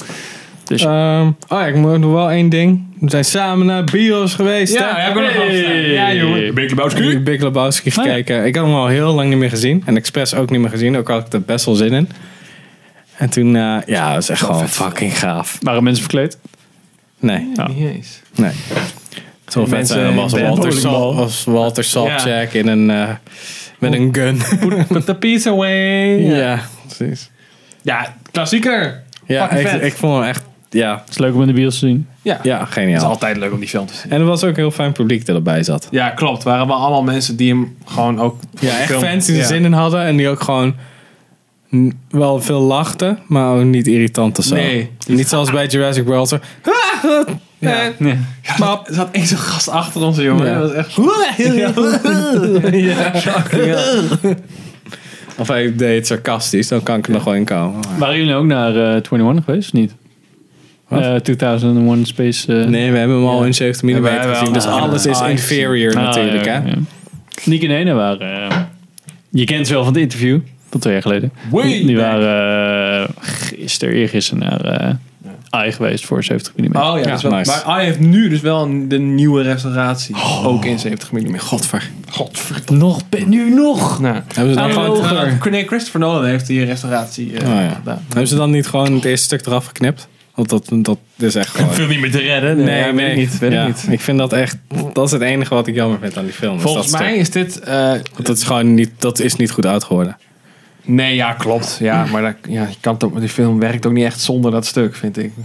Dus- 0.67 0.83
Ehm, 0.83 1.27
oh 1.27 1.59
ja, 1.59 1.65
ik 1.65 1.75
moet 1.75 1.99
nog 1.99 2.11
wel 2.11 2.31
één 2.31 2.49
ding. 2.49 2.83
We 2.99 3.09
zijn 3.09 3.25
samen 3.25 3.65
naar 3.65 3.83
bios 3.83 4.33
geweest. 4.33 4.73
Ja, 4.73 4.95
hè? 4.95 5.01
heb 5.01 5.15
ik 5.15 5.21
nog 5.21 5.33
Hey. 5.33 5.91
Ja, 5.91 6.13
jongen. 6.13 6.53
Big 6.53 6.71
Ik 6.71 6.97
heb 6.97 7.23
Big 7.23 7.41
Lebowski 7.41 7.89
Oh, 7.89 7.95
gekeken. 7.95 8.45
Ik 8.45 8.55
had 8.55 8.65
hem 8.65 8.75
al 8.75 8.87
heel 8.87 9.13
lang 9.13 9.29
niet 9.29 9.37
meer 9.37 9.49
gezien. 9.49 9.83
En 9.85 9.95
expres 9.95 10.33
ook 10.33 10.49
niet 10.49 10.59
meer 10.59 10.69
gezien. 10.69 10.97
Ook 10.97 11.07
had 11.07 11.25
ik 11.25 11.33
er 11.33 11.41
best 11.41 11.65
wel 11.65 11.75
zin 11.75 11.93
in. 11.93 12.09
En 13.17 13.29
toen, 13.29 13.55
eh, 13.55 13.77
ja, 13.85 14.13
dat 14.13 14.23
is 14.23 14.29
echt 14.29 14.41
gewoon 14.41 14.69
fucking 14.69 15.19
gaaf. 15.19 15.57
Waren 15.61 15.83
mensen 15.83 16.03
verkleed? 16.03 16.37
Nee, 17.19 17.51
Ja. 17.55 17.67
Niet 17.67 17.89
eens. 17.95 18.21
nee. 18.35 18.51
Zo 19.47 19.61
vet 19.61 19.69
mensen 19.69 19.95
zijn 19.95 20.17
als 20.19 20.33
een 20.33 20.41
Walter. 20.43 20.73
Sal, 20.73 21.15
als 21.15 21.43
Walter 21.43 21.83
Saltjack 21.83 22.51
Ja. 22.51 22.59
in 22.59 22.67
een, 22.67 22.89
eh, 22.89 23.09
met 23.79 23.93
een 23.93 24.09
gun. 24.15 24.41
Put 24.87 25.05
the 25.05 25.15
peace 25.15 25.49
away. 25.49 26.19
ja, 26.21 26.59
precies. 26.95 27.29
Ja, 27.81 28.15
klassieker. 28.31 29.03
Ja, 29.25 29.51
ik, 29.51 29.93
vond 29.93 30.13
hem 30.19 30.23
echt, 30.23 30.43
ja, 30.69 30.97
Het 30.99 31.09
is 31.09 31.17
leuk 31.17 31.33
om 31.33 31.41
in 31.41 31.47
de 31.47 31.53
bios 31.53 31.79
te 31.79 31.85
zien. 31.85 32.07
Ja. 32.21 32.39
ja 32.43 32.59
Het 32.59 32.67
is 32.67 32.73
geniaal. 32.73 33.05
altijd 33.05 33.37
leuk 33.37 33.51
om 33.53 33.59
die 33.59 33.67
film 33.69 33.85
te 33.85 33.93
zien. 33.93 34.11
En 34.11 34.19
er 34.19 34.25
was 34.25 34.43
ook 34.43 34.49
een 34.49 34.55
heel 34.55 34.71
fijn 34.71 34.91
publiek 34.91 35.25
dat 35.25 35.35
erbij 35.35 35.63
zat. 35.63 35.87
Ja, 35.91 36.09
klopt. 36.09 36.43
Waren 36.43 36.67
we 36.67 36.73
allemaal 36.73 37.03
mensen 37.03 37.35
die 37.35 37.49
hem 37.49 37.77
gewoon 37.85 38.19
ook... 38.19 38.39
Ja, 38.59 38.77
echt 38.79 38.85
film- 38.89 39.01
fans 39.03 39.25
die 39.25 39.35
er 39.35 39.41
Ja. 39.41 39.47
zin 39.47 39.65
in 39.65 39.73
hadden. 39.73 40.01
En 40.03 40.17
die 40.17 40.29
ook 40.29 40.41
gewoon 40.41 40.75
wel 42.09 42.41
veel 42.41 42.61
lachten, 42.61 43.19
maar 43.27 43.55
ook 43.55 43.63
niet 43.63 43.87
irritant 43.87 44.37
of 44.39 44.45
zo. 44.45 44.55
Nee. 44.55 44.89
Niet 45.07 45.27
zoals 45.27 45.51
bij 45.51 45.67
Jurassic 45.67 46.05
World. 46.05 46.27
Zo, 46.29 46.39
Ja. 47.59 47.91
Nee. 47.97 48.17
Maar 48.59 48.77
er 48.85 48.93
zat 48.93 49.09
één 49.11 49.27
zo'n 49.27 49.37
gast 49.37 49.69
achter 49.69 50.01
ons, 50.01 50.17
jongen. 50.17 50.45
Ja. 50.45 50.59
Dat 50.59 50.73
was 50.73 50.85
echt... 50.85 50.97
Of 55.39 55.47
hij 55.47 55.75
deed 55.75 55.95
het 55.97 56.07
sarcastisch, 56.07 56.67
dan 56.67 56.83
kan 56.83 56.97
ik 56.97 57.07
er 57.07 57.13
nog 57.13 57.23
wel 57.23 57.33
in 57.35 57.45
komen. 57.45 57.79
Waren 57.97 58.17
jullie 58.17 58.33
ook 58.35 58.45
naar 58.45 58.75
eh 58.75 59.01
21 59.11 59.43
geweest? 59.45 59.67
of 59.67 59.73
Niet? 59.73 59.95
Wat? 60.87 61.01
Eh, 61.01 61.15
2001 61.15 62.05
Space... 62.05 62.59
eh, 62.61 62.67
Nee, 62.67 62.91
we 62.91 62.97
hebben 62.97 63.17
hem 63.17 63.25
al 63.25 63.39
Ja. 63.39 63.45
in 63.45 63.53
70 63.53 63.83
mm 63.83 64.05
Ja, 64.05 64.33
gezien. 64.33 64.53
Dus 64.53 64.65
ah, 64.65 64.81
alles 64.81 65.05
is 65.05 65.17
ah, 65.19 65.29
inferior 65.29 65.95
Ah, 65.95 66.03
natuurlijk. 66.03 66.45
ja, 66.45 66.61
hè? 66.61 66.67
ja. 66.69 66.75
Nick 67.43 67.63
en 67.63 67.71
Ene 67.71 67.93
waren... 67.93 68.49
eh, 68.49 68.57
je 69.29 69.45
kent 69.45 69.67
ze 69.67 69.73
wel 69.73 69.83
van 69.83 69.93
het 69.93 70.01
interview. 70.01 70.39
Van 70.77 70.79
twee 70.79 70.93
jaar 70.93 71.01
geleden. 71.01 71.31
Way 71.51 71.63
Die 71.85 71.95
back. 71.95 72.05
waren 72.05 73.01
uh, 73.01 73.07
gisteren, 73.19 73.93
eergisteren 73.93 74.39
naar 74.49 74.61
eh 74.61 74.93
AI 75.49 75.71
geweest 75.71 76.05
voor 76.05 76.23
70 76.23 76.53
mm. 76.55 76.65
Oh 76.65 76.71
ja, 76.73 76.97
Ja, 76.97 77.03
dat 77.03 77.17
is 77.17 77.21
wel, 77.23 77.31
nice. 77.31 77.51
maar 77.65 77.75
hij 77.75 77.85
heeft 77.85 77.99
nu 77.99 78.29
dus 78.29 78.41
wel 78.41 78.63
een, 78.63 78.87
de 78.87 78.97
nieuwe 78.99 79.41
restauratie. 79.41 80.15
Ook 80.43 80.65
in 80.65 80.79
70 80.79 81.11
mm. 81.11 81.39
Godver. 81.39 81.89
Godverdomme. 82.09 82.83
Nog, 82.83 83.01
nu 83.25 83.53
nog! 83.53 83.99
Nou, 83.99 84.15
Hebben 84.33 84.53
ze, 84.53 84.59
dan 84.59 84.71
gewoon, 84.71 84.97
uh, 85.03 85.43
nee, 85.51 85.67
Christopher 85.67 85.99
Nolan 85.99 86.25
heeft 86.25 86.47
die 86.47 86.63
restauratie 86.65 87.37
eh, 87.37 87.47
Oh, 87.49 87.55
ja. 87.61 87.69
gedaan. 87.69 88.03
hebben 88.07 88.27
ze 88.27 88.35
dan 88.35 88.51
niet 88.51 88.67
gewoon 88.67 88.93
het 88.93 89.05
eerste 89.05 89.25
stuk 89.25 89.45
eraf 89.45 89.65
geknipt? 89.65 90.07
Want 90.35 90.49
dat, 90.49 90.65
dat 90.85 90.97
is 91.17 91.35
echt 91.35 91.49
gewoon... 91.49 91.73
Veel 91.73 91.87
niet 91.87 91.99
meer 91.99 92.11
te 92.11 92.19
redden. 92.19 92.57
Nee, 92.63 92.91
weet 92.93 93.09
ik 93.11 93.15
niet, 93.17 93.39
weet 93.39 93.53
ik 93.53 93.65
niet. 93.67 93.85
Ik 93.89 94.01
vind 94.01 94.17
dat 94.17 94.33
echt... 94.33 94.57
Dat 94.93 95.05
is 95.05 95.11
het 95.11 95.21
enige 95.21 95.53
wat 95.53 95.67
ik 95.67 95.75
jammer 95.75 95.99
vind 95.99 96.17
aan 96.17 96.23
die 96.23 96.33
film. 96.33 96.59
Volgens 96.59 96.91
dat 96.91 96.99
mij 97.01 97.09
stuk. 97.09 97.21
is 97.21 97.29
dit... 97.53 97.59
eh, 97.59 97.87
Want 97.89 98.25
dat 98.25 98.37
is 98.37 98.43
gewoon 98.43 98.73
niet, 98.73 98.91
dat 98.97 99.19
is 99.19 99.35
niet 99.35 99.51
goed 99.51 99.65
uitgeworden. 99.65 100.17
Nee, 100.87 101.15
ja, 101.15 101.33
klopt. 101.33 101.77
Ja, 101.79 102.05
maar 102.05 102.21
dat, 102.21 102.35
ja, 102.49 102.61
je 102.67 102.75
kan 102.79 102.97
die 103.19 103.29
film 103.29 103.59
werkt 103.59 103.85
ook 103.85 103.93
niet 103.93 104.05
echt 104.05 104.19
zonder 104.21 104.51
dat 104.51 104.65
stuk, 104.65 104.95
vind 104.95 105.17
ik. 105.17 105.31
Je 105.35 105.43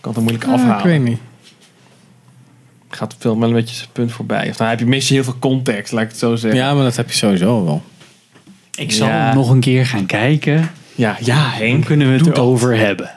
kan 0.00 0.10
het 0.10 0.16
er 0.16 0.22
moeilijk 0.22 0.44
afhalen. 0.44 0.78
ik 0.78 0.84
weet 0.84 1.02
niet. 1.02 1.18
Gaat 2.90 3.10
de 3.10 3.16
film 3.18 3.40
wel 3.40 3.48
een 3.48 3.54
beetje 3.54 3.74
zijn 3.76 3.88
punt 3.92 4.12
voorbij. 4.12 4.48
Of 4.50 4.56
dan 4.56 4.68
heb 4.68 4.78
je 4.78 4.86
mis 4.86 5.08
je 5.08 5.14
heel 5.14 5.24
veel 5.24 5.38
context, 5.38 5.92
laat 5.92 6.02
ik 6.02 6.08
het 6.08 6.18
zo 6.18 6.36
zeggen. 6.36 6.60
Ja, 6.60 6.74
maar 6.74 6.84
dat 6.84 6.96
heb 6.96 7.08
je 7.10 7.16
sowieso 7.16 7.64
wel. 7.64 7.82
Ik 8.74 8.92
zal 8.92 9.08
Ja. 9.08 9.26
hem 9.26 9.34
nog 9.34 9.50
een 9.50 9.60
keer 9.60 9.86
gaan 9.86 10.06
kijken. 10.06 10.70
Ja, 11.00 11.16
ja 11.20 11.50
Henk. 11.50 11.84
kunnen 11.84 12.12
we 12.12 12.18
het 12.18 12.26
erover 12.26 12.76
hebben. 12.76 13.10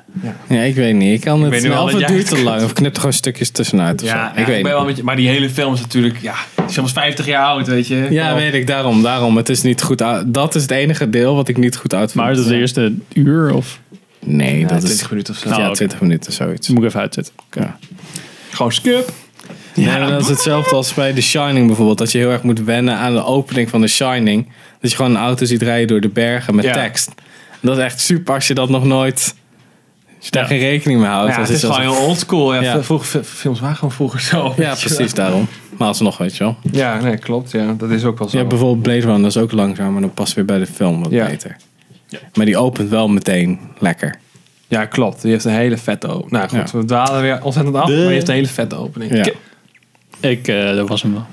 Ja, 0.49 0.61
ik 0.61 0.75
weet 0.75 0.95
niet. 0.95 1.13
Ik 1.13 1.21
kan 1.21 1.41
het 1.41 1.49
weet 1.51 1.61
nu 1.61 1.67
niet. 1.67 1.75
wel 1.77 1.83
Of 1.85 1.91
dat 1.91 1.99
het 1.99 2.09
duurt 2.09 2.27
te 2.27 2.35
het 2.35 2.43
lang. 2.43 2.63
Of 2.63 2.73
knip 2.73 2.91
er 2.93 2.97
gewoon 2.97 3.13
stukjes 3.13 3.49
tussenuit. 3.49 4.01
Of 4.03 4.07
Ja, 4.07 4.13
zo. 4.13 4.17
ja, 4.19 4.31
ik 4.31 4.37
ik 4.39 4.45
weet 4.45 4.45
ben 4.55 4.63
niet. 4.63 4.71
wel 4.73 4.85
met 4.85 4.97
je, 4.97 5.03
maar 5.03 5.15
die 5.15 5.27
hele 5.27 5.49
film 5.49 5.73
is 5.73 5.79
natuurlijk, 5.81 6.17
ja, 6.21 6.33
is 6.67 6.91
50 6.91 7.25
jaar 7.25 7.45
oud, 7.45 7.67
weet 7.67 7.87
je. 7.87 8.07
Ja, 8.09 8.35
weet 8.35 8.53
ik. 8.53 8.67
Daarom. 8.67 9.01
Daarom. 9.01 9.37
Het 9.37 9.49
is 9.49 9.61
niet 9.61 9.81
goed 9.81 10.01
uit. 10.01 10.33
Dat 10.33 10.55
is 10.55 10.61
het 10.61 10.71
enige 10.71 11.09
deel 11.09 11.35
wat 11.35 11.47
ik 11.47 11.57
niet 11.57 11.75
goed 11.77 11.93
uitvind. 11.93 12.23
Maar 12.25 12.33
is 12.33 12.45
de 12.45 12.55
eerste 12.57 12.93
uur 13.13 13.53
of 13.53 13.79
Nee, 14.25 14.59
Ja, 14.59 14.67
dat 14.67 14.77
20 14.79 15.01
is... 15.01 15.09
minuten 15.09 15.33
of 15.33 15.39
zo. 15.39 15.49
Nou, 15.49 15.61
ja, 15.61 15.67
oké. 15.67 15.75
20 15.75 16.01
minuten, 16.01 16.33
zoiets. 16.33 16.67
moet 16.69 16.77
ik 16.77 16.83
even 16.87 16.99
uitzetten. 16.99 17.33
Ja. 17.51 17.77
Gewoon 18.51 18.71
skip. 18.71 19.09
Nee, 19.75 19.85
maar 19.87 20.09
dat 20.09 20.21
is 20.21 20.27
hetzelfde 20.27 20.75
als 20.75 20.93
bij 20.93 21.13
The 21.13 21.21
Shining 21.21 21.67
bijvoorbeeld. 21.67 21.97
Dat 21.97 22.11
je 22.11 22.17
heel 22.17 22.31
erg 22.31 22.43
moet 22.43 22.63
wennen 22.63 22.95
aan 22.97 23.13
de 23.13 23.25
opening 23.25 23.69
van 23.69 23.81
The 23.81 23.87
Shining. 23.87 24.47
Dat 24.81 24.89
je 24.91 24.95
gewoon 24.97 25.11
een 25.15 25.21
auto 25.21 25.45
ziet 25.45 25.61
rijden 25.61 25.87
door 25.87 26.01
de 26.01 26.09
bergen 26.09 26.55
met 26.55 26.65
Ja. 26.65 26.73
tekst. 26.73 27.11
Dat 27.63 27.77
is 27.77 27.83
echt 27.83 27.99
super 27.99 28.33
als 28.33 28.47
je 28.47 28.53
dat 28.53 28.69
nog 28.69 28.83
nooit... 28.85 29.35
Als 30.17 30.25
je 30.25 30.31
daar 30.31 30.41
Ja. 30.41 30.47
geen 30.47 30.59
rekening 30.69 30.99
mee 30.99 31.09
houdt. 31.09 31.31
Ja, 31.31 31.37
dat 31.37 31.47
het 31.47 31.55
is 31.57 31.63
gewoon 31.63 31.81
heel 31.81 31.95
oldschool. 31.95 32.53
Ja, 32.53 32.61
Ja. 32.61 32.83
Vroeger, 32.83 33.23
films 33.23 33.59
waren 33.59 33.75
gewoon 33.75 33.91
vroeger 33.91 34.19
zo. 34.21 34.53
Ja, 34.57 34.75
precies 34.75 35.13
daarom. 35.13 35.47
Maar 35.77 35.87
alsnog, 35.87 36.17
weet 36.17 36.37
je 36.37 36.43
wel. 36.43 36.55
Ja, 36.71 36.99
nee, 37.01 37.17
klopt. 37.17 37.51
Ja, 37.51 37.73
dat 37.77 37.89
is 37.89 38.03
ook 38.03 38.19
wel 38.19 38.29
zo. 38.29 38.37
Hebt 38.37 38.49
bijvoorbeeld 38.49 38.81
Blade 38.81 38.99
Runner, 38.99 39.21
dat 39.21 39.29
is 39.35 39.37
ook 39.37 39.51
langzaam, 39.51 39.91
maar 39.91 40.01
dan 40.01 40.13
past 40.13 40.33
weer 40.33 40.45
bij 40.45 40.59
de 40.59 40.65
film 40.65 41.03
wat 41.03 41.11
Ja. 41.11 41.25
beter. 41.25 41.55
Maar 42.33 42.45
die 42.45 42.57
opent 42.57 42.89
wel 42.89 43.07
meteen 43.07 43.59
lekker. 43.79 44.15
Ja, 44.67 44.85
klopt. 44.85 45.21
Die 45.21 45.31
heeft 45.31 45.45
een 45.45 45.51
hele 45.53 45.77
vette 45.77 46.07
opening. 46.07 46.31
Nou 46.31 46.49
goed, 46.49 46.71
Ja. 46.71 46.79
we 46.79 46.85
dwalen 46.85 47.21
weer 47.21 47.43
ontzettend 47.43 47.75
af, 47.75 47.85
De- 47.85 47.91
maar 47.91 48.01
die 48.01 48.11
heeft 48.13 48.27
een 48.27 48.33
hele 48.33 48.47
vette 48.47 48.75
opening. 48.75 49.25
Ja. 49.25 49.31
Ik, 50.29 50.47
eh, 50.47 50.75
dat 50.75 50.87
was 50.89 51.01
hem 51.01 51.13
wel. 51.13 51.25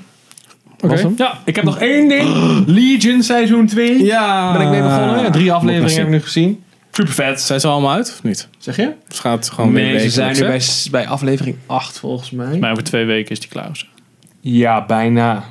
Was 0.89 1.01
hem? 1.01 1.13
Ja, 1.17 1.39
ik 1.45 1.55
heb 1.55 1.65
nog 1.65 1.79
één 1.79 2.07
ding. 2.09 2.29
Legion 2.65 3.23
seizoen 3.23 3.65
2. 3.65 4.03
Ja. 4.03 4.51
Ben 4.51 4.61
ik 4.61 4.69
mee 4.69 4.81
begonnen. 4.81 5.19
Ja, 5.23 5.29
drie 5.29 5.51
afleveringen 5.51 5.95
heb 5.97 6.05
ik 6.05 6.11
nu 6.11 6.21
gezien. 6.21 6.63
Super 6.91 7.13
vet. 7.13 7.41
Zijn 7.41 7.59
ze 7.59 7.67
allemaal 7.67 7.91
uit 7.91 8.09
of 8.09 8.23
niet? 8.23 8.47
Zeg 8.57 8.75
je? 8.75 8.91
Het 9.07 9.19
gaat 9.19 9.49
gewoon 9.49 9.73
weer 9.73 9.83
Nee, 9.85 9.99
ze 9.99 10.09
zijn 10.09 10.33
nu 10.33 10.39
bij, 10.39 10.61
bij 10.91 11.07
aflevering 11.07 11.55
8 11.65 11.99
volgens 11.99 12.31
mij. 12.31 12.57
Maar 12.59 12.71
over 12.71 12.83
twee 12.83 13.05
weken 13.05 13.31
is 13.31 13.39
die 13.39 13.49
klaar. 13.49 13.69
of 13.69 13.77
zo. 13.77 13.85
Ja, 14.39 14.85
bijna. 14.85 15.43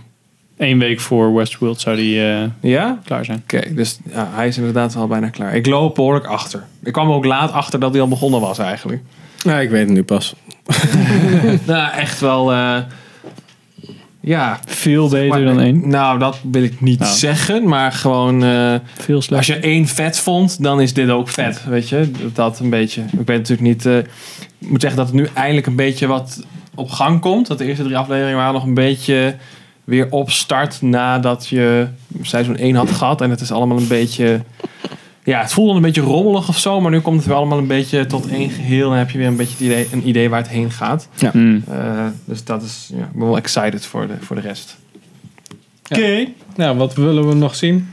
Eén 0.59 0.79
week 0.79 1.01
voor 1.01 1.35
Westworld 1.35 1.81
zou 1.81 1.97
die 1.97 2.23
eh, 2.33 2.43
Ja? 2.61 2.99
klaar 3.05 3.25
zijn. 3.25 3.43
Oké, 3.43 3.75
dus 3.75 3.99
ja, 4.13 4.29
hij 4.33 4.49
is 4.49 4.57
inderdaad 4.57 4.97
al 4.97 5.07
bijna 5.07 5.29
klaar. 5.29 5.55
Ik 5.55 5.67
loop 5.67 5.95
behoorlijk 5.95 6.27
achter. 6.27 6.65
Ik 6.83 6.93
kwam 6.93 7.11
ook 7.11 7.25
laat 7.25 7.53
achter 7.53 7.81
dat 7.81 7.93
hij 7.93 8.01
al 8.01 8.09
begonnen 8.09 8.41
was 8.41 8.59
eigenlijk. 8.59 9.03
Ja, 9.43 9.59
ik 9.61 9.71
weet 9.71 9.81
het 9.85 9.91
nu 9.91 10.03
pas. 10.03 10.35
nou, 11.67 11.93
echt 11.93 12.21
wel... 12.21 12.53
eh, 12.53 12.77
ja. 14.21 14.59
Veel 14.67 15.09
beter 15.09 15.29
Maar- 15.29 15.45
dan 15.45 15.61
één. 15.61 15.89
Nou, 15.89 16.19
dat 16.19 16.39
wil 16.51 16.63
ik 16.63 16.81
niet 16.81 16.99
Nou. 16.99 17.15
zeggen. 17.15 17.69
Maar 17.69 17.93
gewoon... 17.93 18.41
Veel 18.99 19.23
als 19.31 19.47
je 19.47 19.57
één 19.57 19.87
vet 19.87 20.19
vond, 20.19 20.63
dan 20.63 20.81
is 20.81 20.95
dit 20.95 21.11
ook 21.11 21.29
vet. 21.29 21.65
Weet 21.65 21.89
je? 21.89 22.11
Dat 22.33 22.59
een 22.59 22.71
beetje... 22.71 23.03
Ik 23.03 23.27
weet 23.27 23.37
natuurlijk 23.39 23.61
niet... 23.69 23.87
eh, 23.87 23.97
ik 24.59 24.69
moet 24.69 24.81
zeggen 24.81 24.99
dat 24.99 25.09
het 25.09 25.17
nu 25.17 25.29
eindelijk 25.35 25.67
een 25.67 25.77
beetje 25.77 26.07
wat 26.07 26.45
op 26.75 26.91
gang 26.91 27.21
komt. 27.21 27.47
Dat 27.47 27.59
de 27.59 27.65
eerste 27.65 27.83
drie 27.83 27.97
afleveringen 27.97 28.37
waren 28.37 28.55
nog 28.55 28.65
een 28.65 28.75
beetje 28.75 29.37
weer 29.85 30.07
opstart 30.11 30.83
nadat 30.83 31.47
je 31.49 31.87
seizoen 32.23 32.57
1 32.57 32.75
had 32.75 32.91
gehad. 32.91 33.21
En 33.21 33.31
het 33.31 33.41
is 33.41 33.53
allemaal 33.53 33.77
een 33.77 33.89
beetje... 33.89 34.41
Ja, 35.25 35.41
het 35.41 35.53
voelde 35.53 35.75
een 35.75 35.83
beetje 35.83 36.01
rommelig 36.01 36.49
of 36.49 36.59
zo. 36.59 36.81
Maar 36.81 36.91
nu 36.91 37.01
komt 37.01 37.17
het 37.17 37.27
weer 37.27 37.37
allemaal 37.37 37.59
een 37.59 37.67
beetje 37.67 38.07
tot 38.07 38.29
één 38.29 38.51
geheel. 38.51 38.93
En 38.93 38.99
heb 38.99 39.11
je 39.11 39.19
weer 39.19 39.27
een 39.27 39.37
beetje 39.37 39.53
het 39.53 39.63
idee, 39.63 39.89
een 39.93 40.09
idee 40.09 40.29
waar 40.29 40.41
het 40.41 40.51
heen 40.51 40.71
gaat. 40.71 41.09
Hmm. 41.31 41.65
Eh, 41.69 42.07
dus 42.25 42.45
dat 42.45 42.63
is... 42.63 42.91
Ja, 42.97 43.05
ik 43.05 43.13
ben 43.13 43.27
wel 43.27 43.37
excited 43.37 43.87
voor 43.87 44.07
de, 44.07 44.15
voor 44.21 44.37
de 44.37 44.43
rest. 44.43 44.77
Oké. 45.91 46.27
Nou, 46.57 46.77
wat 46.77 46.95
willen 46.95 47.29
we 47.29 47.35
nog 47.35 47.55
zien? 47.55 47.89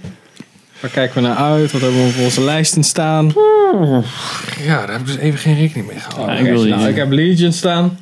Waar 0.79 0.91
kijken 0.91 1.21
we 1.21 1.27
naar 1.27 1.35
uit? 1.35 1.71
Wat 1.71 1.81
hebben 1.81 2.03
we 2.03 2.13
op 2.17 2.23
onze 2.23 2.41
lijsten 2.41 2.83
staan? 2.83 3.33
Ja, 4.61 4.85
daar 4.85 4.91
heb 4.91 4.99
ik 4.99 5.05
dus 5.05 5.17
even 5.17 5.39
geen 5.39 5.55
rekening 5.55 5.87
mee 5.87 5.99
gehouden. 5.99 6.35
Ja, 6.45 6.63
ik 6.63 6.69
nou, 6.69 6.89
ik 6.89 6.95
heb 6.95 7.11
Legion 7.11 7.51
staan. 7.51 7.97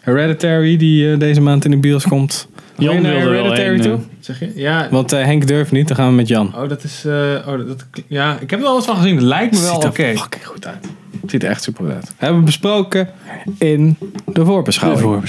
Hereditary, 0.00 0.76
die 0.76 1.12
eh, 1.12 1.18
deze 1.18 1.40
maand 1.40 1.64
in 1.64 1.70
de 1.70 1.76
bios 1.76 2.06
komt. 2.06 2.48
Jan 2.78 3.02
naar 3.02 3.12
wilde 3.12 3.28
wel 3.30 3.42
Hereditary 3.42 3.74
een, 3.74 3.80
toe? 3.82 3.92
eh, 3.92 3.98
Zeg 4.20 4.38
je? 4.40 4.52
Ja, 4.54 4.88
Want 4.90 5.12
eh, 5.12 5.24
Henk 5.24 5.46
durft 5.46 5.72
niet, 5.72 5.88
dan 5.88 5.96
gaan 5.96 6.08
we 6.08 6.14
met 6.14 6.28
Jan. 6.28 6.54
Oh, 6.56 6.68
dat 6.68 6.84
is. 6.84 7.04
eh, 7.04 7.12
oh, 7.46 7.66
dat, 7.66 7.84
ja, 8.06 8.38
ik 8.40 8.50
heb 8.50 8.58
er 8.58 8.64
wel 8.64 8.76
eens 8.76 8.84
van 8.84 8.96
gezien. 8.96 9.14
Het 9.14 9.24
lijkt 9.24 9.54
me 9.54 9.60
wel 9.60 9.74
Ziet 9.74 9.84
oké. 9.90 10.02
er 10.02 10.16
fucking 10.16 10.46
goed 10.46 10.66
uit. 10.66 10.86
Het 11.20 11.30
ziet 11.30 11.42
er 11.42 11.48
echt 11.50 11.62
super 11.62 11.84
goed 11.84 11.94
uit. 11.94 12.12
Hebben 12.16 12.38
we 12.38 12.44
besproken 12.44 13.08
in 13.58 13.96
de 14.26 14.44
voorbeschouwing. 14.44 15.24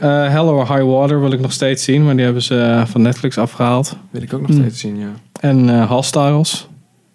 Eh 0.00 0.28
Hell 0.28 0.38
or 0.40 0.66
High 0.74 0.84
Water 0.84 1.20
wil 1.20 1.32
ik 1.32 1.40
nog 1.40 1.52
steeds 1.52 1.84
zien, 1.84 2.04
maar 2.04 2.14
die 2.16 2.24
hebben 2.24 2.42
ze 2.42 2.82
van 2.86 3.02
Netflix 3.02 3.38
afgehaald. 3.38 3.96
Wil 4.10 4.22
ik 4.22 4.32
ook 4.34 4.40
nog 4.48 4.56
steeds 4.56 4.80
zien, 4.80 4.98
ja. 4.98 5.10
En 5.40 5.70
eh 5.70 5.88
Hostiles. 5.90 6.68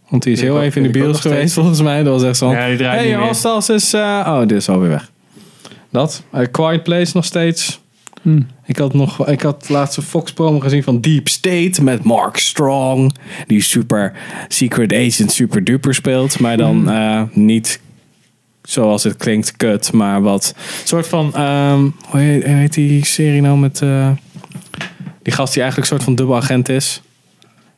Want 0.09 0.23
die 0.23 0.33
is 0.33 0.41
heel 0.41 0.55
ook- 0.55 0.61
even 0.61 0.81
in 0.85 0.91
de 0.91 0.99
bios 0.99 1.19
geweest 1.19 1.53
volgens 1.53 1.81
mij. 1.81 2.03
Dat 2.03 2.13
was 2.13 2.23
echt 2.23 2.37
zo. 2.37 2.51
Ja, 2.51 2.67
die 2.67 2.77
draait 2.77 2.99
hey, 2.99 3.07
niet 3.09 3.17
meer. 3.17 3.27
Hostiles 3.27 3.69
is... 3.69 3.93
eh, 3.93 4.01
oh, 4.27 4.39
dit 4.39 4.51
is 4.51 4.69
alweer 4.69 4.89
weg. 4.89 5.11
Dat. 5.91 6.23
Quiet 6.51 6.83
Place 6.83 7.11
nog 7.13 7.25
steeds. 7.25 7.79
Hmm. 8.21 8.47
Ik 8.65 8.77
had 8.77 8.93
nog, 8.93 9.27
ik 9.27 9.41
had 9.41 9.69
laatste 9.69 10.01
Fox 10.01 10.33
promo 10.33 10.59
gezien 10.59 10.83
van 10.83 11.01
Deep 11.01 11.27
State 11.27 11.83
met 11.83 12.03
Mark 12.03 12.37
Strong. 12.37 13.15
Die 13.47 13.61
super 13.61 14.13
secret 14.47 14.93
agent 14.93 15.31
super 15.31 15.63
duper 15.63 15.93
speelt. 15.93 16.39
Maar 16.39 16.57
dan 16.57 16.75
Hmm. 16.75 16.87
eh, 16.87 17.21
niet 17.31 17.79
zoals 18.61 19.03
het 19.03 19.17
klinkt 19.17 19.57
kut. 19.57 19.93
Maar 19.93 20.21
wat 20.21 20.55
soort 20.83 21.07
van, 21.07 21.33
ehm, 21.35 21.79
hoe, 22.09 22.19
heet, 22.19 22.43
hoe 22.45 22.53
heet 22.55 22.73
die 22.73 23.05
serie 23.05 23.41
nou 23.41 23.57
met 23.57 23.81
eh, 23.81 24.09
die 25.23 25.33
gast 25.33 25.53
die 25.53 25.61
eigenlijk 25.61 25.91
een 25.91 25.97
soort 25.97 26.03
van 26.03 26.15
dubbelagent 26.15 26.69
is. 26.69 27.01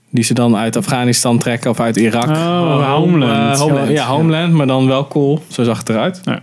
Die 0.09 0.23
ze 0.23 0.33
dan 0.33 0.55
uit 0.55 0.75
Afghanistan 0.77 1.37
trekken 1.37 1.69
of 1.69 1.79
uit 1.79 1.97
Irak. 1.97 2.29
Oh, 2.29 2.93
Homeland. 2.95 3.55
Eh, 3.55 3.61
Homeland. 3.61 3.89
Ja, 3.89 4.05
Homeland, 4.05 4.53
maar 4.53 4.67
dan 4.67 4.87
wel 4.87 5.07
cool. 5.07 5.43
Zo 5.47 5.63
zag 5.63 5.77
het 5.77 5.89
eruit. 5.89 6.21
Ja. 6.23 6.41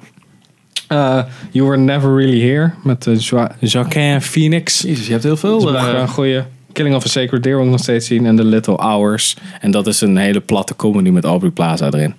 Eh, 0.89 1.23
you 1.51 1.67
Were 1.67 1.79
Never 1.79 2.15
Really 2.15 2.41
Here 2.41 2.73
met 2.83 3.07
uh, 3.07 3.19
Joaquin 3.61 4.23
Phoenix. 4.23 4.81
Jezus, 4.81 5.07
je 5.07 5.13
hebt 5.13 5.25
heel 5.25 5.37
veel. 5.37 5.61
nog 5.61 5.75
eh, 5.75 5.99
een 5.99 6.09
goede. 6.09 6.45
Killing 6.73 6.95
of 6.95 7.05
a 7.05 7.09
Sacred 7.09 7.43
Deer 7.43 7.57
wil 7.57 7.65
ik 7.65 7.71
nog 7.71 7.81
steeds 7.81 8.07
zien. 8.07 8.27
En 8.27 8.37
The 8.37 8.45
Little 8.45 8.77
Hours. 8.77 9.37
En 9.61 9.71
dat 9.71 9.87
is 9.87 10.01
een 10.01 10.17
hele 10.17 10.41
platte 10.41 10.77
comedy 10.77 11.11
met 11.11 11.25
Aubrey 11.25 11.51
Plaza 11.51 11.87
erin. 11.87 12.15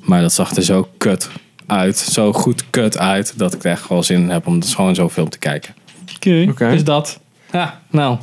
Maar 0.00 0.20
dat 0.20 0.32
zag 0.32 0.56
er 0.56 0.62
zo 0.62 0.88
kut 0.96 1.30
uit. 1.66 1.96
Zo 1.96 2.32
goed 2.32 2.64
kut 2.70 2.98
uit. 2.98 3.34
Dat 3.36 3.54
ik 3.54 3.64
er 3.64 3.70
echt 3.70 3.88
wel 3.88 4.02
zin 4.02 4.20
in 4.20 4.28
heb 4.28 4.46
om 4.46 4.60
dus 4.60 4.74
gewoon 4.74 4.94
zo'n 4.94 5.10
film 5.10 5.28
te 5.28 5.38
kijken. 5.38 5.74
Oké. 6.16 6.46
Oké. 6.50 6.70
Dus 6.70 6.84
dat. 6.84 7.20
Ja, 7.52 7.80
nou. 7.90 8.18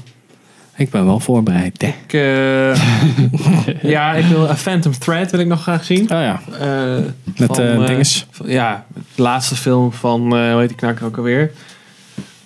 Ik 0.80 0.89
ben 0.89 1.06
wel 1.06 1.20
voorbereid. 1.20 1.82
hè. 1.82 1.88
ik, 1.88 2.13
eh, 2.13 2.82
ja, 3.92 4.13
ik 4.13 4.26
wil 4.26 4.50
A 4.50 4.56
Phantom 4.56 4.92
Thread 5.00 5.32
wil 5.32 5.39
ik 5.39 5.48
nog 5.48 5.62
graag 5.62 5.84
zien. 5.84 6.02
Oh 6.02 6.08
ja, 6.10 6.42
Eh, 6.60 6.96
met 7.38 7.56
van, 7.56 7.60
eh 7.65 7.74
eh, 7.76 7.86
dinges. 7.88 8.26
van- 8.32 8.50
ja, 8.50 8.86
het 8.94 9.18
laatste 9.18 9.56
film 9.56 9.94
van, 9.94 10.22
eh 10.36 10.52
hoe 10.52 10.60
heet 10.60 10.68
die 10.68 10.78
knakker 10.78 11.06
ook 11.06 11.18
alweer? 11.18 11.52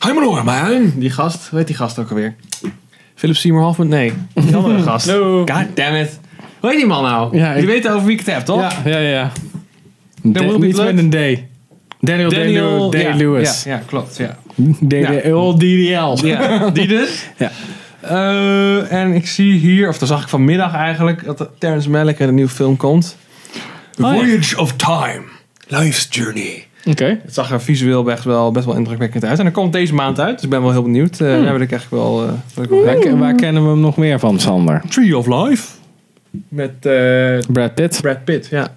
Hi 0.06 0.12
man. 0.44 0.94
Die 0.96 1.10
gast, 1.10 1.48
hoe 1.50 1.58
heet 1.60 1.68
die 1.68 1.76
gast 1.76 2.00
ook 2.00 2.10
alweer? 2.10 2.36
Philip 3.16 3.36
Seymour 3.36 3.64
Hoffman? 3.66 3.88
Nee, 3.88 4.14
die 4.34 4.56
andere 4.58 4.82
gast. 4.82 5.08
No. 5.08 5.38
God 5.38 5.66
damn 5.76 5.96
it. 5.96 6.20
Hoe 6.60 6.70
heet 6.70 6.80
die 6.80 6.88
man 6.88 7.04
nou? 7.04 7.38
Ja, 7.38 7.54
ik- 7.54 7.62
Je 7.62 7.68
weet 7.68 7.88
over 7.88 8.04
wie 8.06 8.12
ik 8.20 8.26
het 8.26 8.36
heb, 8.36 8.46
toch? 8.46 8.60
Ja, 8.86 8.90
ja, 8.90 8.98
ja. 8.98 9.32
Dan 10.22 10.48
will 10.48 10.74
be 10.74 10.82
een 10.90 11.10
D. 11.10 11.40
Daniel, 12.00 12.30
Daniel 12.30 12.90
Day-Lewis. 12.90 13.64
Ja, 13.64 13.72
ja, 13.76 13.82
klopt. 13.86 14.18
Ja. 14.18 14.38
D- 14.88 14.92
Ja. 14.92 15.10
DDL. 15.58 16.26
Ja, 16.26 16.70
die 16.70 16.88
dus. 16.88 17.26
Ja. 17.38 17.52
Eh, 18.04 18.92
en 18.92 19.14
ik 19.14 19.28
zie 19.28 19.54
hier, 19.54 19.90
of 19.90 19.98
dan 19.98 20.08
zag 20.08 20.22
ik 20.22 20.28
vanmiddag 20.28 20.74
eigenlijk, 20.74 21.26
dat 21.26 21.50
Terrence 21.58 21.90
Malick 21.90 22.20
in 22.20 22.28
een 22.28 22.36
nieuwe 22.36 22.50
film 22.50 22.78
komt. 22.78 23.16
The 23.96 24.04
Oh, 24.06 24.14
ja. 24.14 24.20
Voyage 24.20 24.60
of 24.60 24.74
Time. 24.74 25.22
Life's 25.68 26.08
Journey. 26.10 26.66
Oké. 26.86 27.20
Het 27.24 27.34
zag 27.34 27.52
er 27.52 27.62
visueel 27.62 28.04
best 28.04 28.24
wel, 28.24 28.52
best 28.52 28.66
wel 28.66 28.76
indrukwekkend 28.76 29.26
uit. 29.26 29.38
En 29.40 29.46
dat 29.46 29.54
komt 29.54 29.74
deze 29.74 29.94
maand 29.94 30.20
uit, 30.20 30.34
dus 30.36 30.44
ik 30.44 30.50
ben 30.50 30.62
wel 30.62 30.72
heel 30.72 30.84
benieuwd. 30.84 31.12
Eh 31.12 31.28
Daar 31.28 31.62
ik 31.62 31.72
eigenlijk 31.72 31.90
wel... 31.90 32.24
ik 32.64 32.70
wel 32.70 32.84
Waar, 32.86 32.96
ke- 32.96 33.18
waar 33.18 33.36
kennen 33.36 33.64
we 33.64 33.70
hem 33.70 33.80
nog 33.80 33.98
meer 33.98 34.20
van, 34.20 34.40
Sander? 34.40 34.82
Tree 34.90 35.18
of 35.18 35.28
Life. 35.28 35.68
Met 36.48 36.80
Brad 37.52 37.74
Pitt. 37.76 38.02
Brad 38.02 38.24
Pitt, 38.24 38.48
ja. 38.48 38.76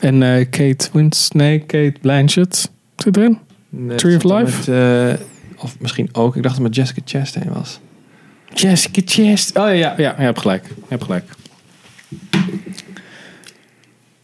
En 0.00 0.18
Kate 0.50 0.88
Wins, 0.92 1.30
nee, 1.30 1.58
Kate 1.58 1.94
Blanchett 2.00 2.70
zit 2.96 3.16
erin. 3.16 3.38
Nee, 3.68 3.96
Tree 3.96 4.16
of 4.16 4.22
Life? 4.24 4.70
Met, 4.70 5.20
of 5.56 5.76
misschien 5.78 6.08
ook, 6.12 6.36
ik 6.36 6.42
dacht 6.42 6.54
dat 6.56 6.64
het 6.64 6.76
met 6.76 6.86
Jessica 6.86 7.00
Chastain 7.04 7.52
was. 7.52 7.80
Jessica 8.54 9.02
Chest. 9.04 9.56
Oh 9.56 9.66
ja, 9.66 9.74
ja, 9.74 9.94
ja, 9.96 10.14
je 10.18 10.22
hebt 10.22 10.40
gelijk. 10.40 10.66
Je 10.66 10.74
hebt 10.88 11.04
gelijk. 11.04 11.24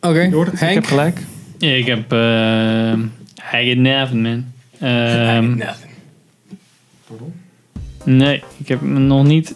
Oké, 0.01 0.21
Je 0.21 0.35
hoort 0.35 0.51
het, 0.51 0.61
ik 0.61 0.75
heb 0.75 0.85
gelijk. 0.85 1.21
Ja, 1.59 1.71
ik 1.71 1.87
heb 1.87 2.13
uh, 2.13 2.19
Haggard 3.37 3.79
Nevin, 3.79 4.23
man. 4.23 4.45
Ehm, 4.79 5.59
nee, 8.05 8.43
ik 8.57 8.69
heb 8.69 8.81
me 8.81 8.99
nog 8.99 9.25
niet 9.25 9.55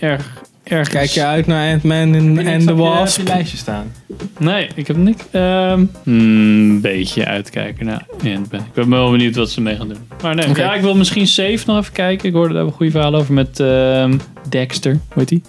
erg 0.00 0.42
ergens... 0.70 0.88
Kijk 0.88 1.10
je 1.10 1.24
uit 1.24 1.46
naar 1.46 1.72
Ant-Man 1.72 2.14
en, 2.14 2.36
Heb 2.36 2.46
en 2.46 2.52
niks 2.52 2.64
the 2.64 2.72
op 2.72 2.78
je- 2.78 2.82
Wasp? 2.84 3.20
op 3.20 3.26
je 3.26 3.32
lijstje 3.32 3.56
staan. 3.56 3.92
Nee, 4.38 4.68
ik 4.74 4.86
heb 4.86 4.96
niks. 4.96 5.22
Ehm, 5.30 5.84
hmm, 6.02 6.70
een 6.70 6.80
beetje 6.80 7.24
uitkijken 7.24 7.86
naar 7.86 8.06
Ant-Man. 8.12 8.60
Ik 8.60 8.72
ben 8.74 8.90
wel 8.90 9.10
benieuwd 9.10 9.36
wat 9.36 9.50
ze 9.50 9.60
mee 9.60 9.76
gaan 9.76 9.88
doen. 9.88 9.96
Maar 10.22 10.34
nee, 10.34 10.54
ja, 10.54 10.74
ik 10.74 10.82
wil 10.82 10.94
misschien 10.96 11.26
Safe 11.26 11.58
nog 11.66 11.78
even 11.78 11.92
kijken. 11.92 12.28
Ik 12.28 12.34
hoorde 12.34 12.54
daar 12.54 12.62
een 12.64 12.72
goede 12.72 12.92
verhaal 12.92 13.14
over 13.14 13.34
met 13.34 13.60
ehm, 13.60 14.18
Dexter. 14.48 14.92
Hoe 14.92 15.00
heet 15.14 15.28
die? 15.28 15.42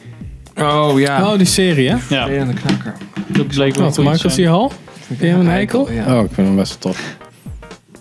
Oh 0.59 0.99
ja. 0.99 1.31
Oh, 1.31 1.37
die 1.37 1.45
serie, 1.47 1.89
hè? 1.89 1.93
Ja, 1.95 1.99
Vervelende 2.25 2.53
knakker. 2.53 2.93
dat 3.27 3.47
bleek 3.47 3.75
wel 3.75 3.83
Wat, 3.85 3.95
goed 3.95 4.05
Michael 4.05 4.29
zijn. 4.33 4.47
C. 4.47 4.49
Hall? 4.49 4.69
Vind 5.07 5.19
je 5.19 5.25
hem 5.25 5.39
een 5.39 5.49
eikel? 5.49 5.91
Ja. 5.91 6.17
Oh, 6.17 6.23
ik 6.23 6.29
vind 6.33 6.47
hem 6.47 6.55
best 6.55 6.83
wel 6.83 6.91
tof. 6.93 7.17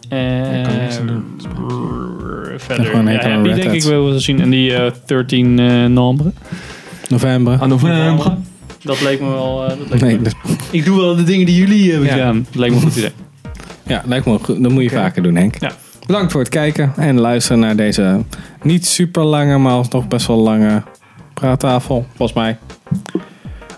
Eh, 0.09 0.59
Ik 0.59 0.65
kan 0.65 0.77
niks 0.79 0.99
aan 0.99 1.07
doen. 1.07 1.25
Verder. 2.57 3.13
Ja, 3.13 3.43
die 3.43 3.55
denk 3.55 3.73
ik 3.73 3.83
wel 3.83 4.19
zien. 4.21 4.41
En 4.41 4.51
die 4.51 4.75
eh 4.75 4.91
13 5.07 5.59
eh 5.59 5.85
Nombre. 5.85 6.33
November. 7.11 7.59
Ah, 7.61 7.68
november. 7.68 8.37
Dat 8.83 9.01
leek 9.01 9.20
me 9.20 9.29
wel... 9.29 9.64
eh, 9.64 9.68
dat 9.79 9.88
leek 9.90 10.01
Nee, 10.01 10.18
me- 10.18 10.31
Ik 10.70 10.85
doe 10.85 11.01
wel 11.01 11.16
de 11.16 11.23
dingen 11.23 11.46
die 11.46 11.57
jullie 11.57 11.90
hebben 11.90 12.09
Ja. 12.09 12.12
gedaan. 12.14 12.46
Dat 12.51 12.55
leek 12.61 12.70
me 12.70 12.77
een 12.77 12.83
goed 12.83 12.96
idee. 12.96 13.12
ja, 13.87 14.03
lijkt 14.07 14.27
me 14.27 14.38
goed. 14.42 14.62
Dat 14.62 14.73
moet 14.73 14.83
je 14.83 14.90
vaker 14.90 15.23
doen, 15.23 15.35
Henk. 15.37 15.55
Ja. 15.61 15.70
Bedankt 16.07 16.33
voor 16.33 16.40
het 16.40 16.51
kijken 16.51 16.92
en 16.96 17.20
luisteren 17.20 17.59
naar 17.61 17.77
deze 17.77 18.25
niet 18.62 18.87
super 18.87 19.25
lange, 19.25 19.59
maar 19.59 19.73
alsnog 19.73 20.09
best 20.09 20.27
wel 20.27 20.37
lange 20.38 20.83
praattafel, 21.35 22.07
volgens 22.16 22.33
mij. 22.38 22.59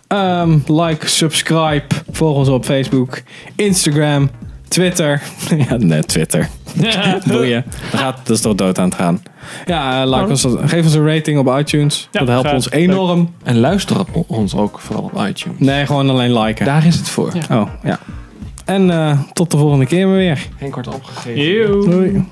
Ehm, 0.06 0.58
like, 0.66 1.08
subscribe, 1.08 1.84
volg 2.10 2.36
ons 2.36 2.48
op 2.48 2.64
Facebook, 2.64 3.22
Instagram, 3.56 4.30
Twitter. 4.78 5.22
ja, 5.68 5.76
net 5.76 6.08
Twitter. 6.08 6.48
Boeien. 7.26 7.64
Dat, 7.90 8.00
gaat, 8.00 8.16
dat 8.24 8.36
is 8.36 8.42
toch 8.42 8.54
dood 8.54 8.78
aan 8.78 8.84
het 8.88 8.94
gaan. 8.94 9.22
Ja, 9.66 10.02
eh, 10.02 10.08
like 10.10 10.22
Oh. 10.24 10.30
ons, 10.30 10.46
geef 10.64 10.84
ons 10.84 10.94
een 10.94 11.06
rating 11.06 11.38
op 11.38 11.58
iTunes. 11.58 12.08
Ja, 12.12 12.18
dat 12.18 12.28
helpt 12.28 12.42
graag. 12.44 12.54
ons 12.56 12.70
enorm. 12.70 13.34
En 13.42 13.58
luister 13.58 13.98
op 13.98 14.24
ons 14.26 14.54
ook 14.56 14.78
vooral 14.80 15.04
op 15.14 15.26
iTunes. 15.28 15.58
Nee, 15.58 15.86
gewoon 15.86 16.10
alleen 16.10 16.38
liken. 16.38 16.64
Daar 16.66 16.86
is 16.86 16.96
het 16.96 17.08
voor. 17.08 17.32
Ja. 17.48 17.60
Oh, 17.60 17.68
ja. 17.84 17.98
En 18.64 18.90
eh, 18.90 19.18
tot 19.32 19.50
de 19.50 19.56
volgende 19.56 19.86
keer 19.86 20.06
maar 20.06 20.16
weer. 20.16 20.46
Henk 20.56 20.74
wordt 20.74 20.88
opgegeven. 20.88 21.90
Doei. 21.90 22.24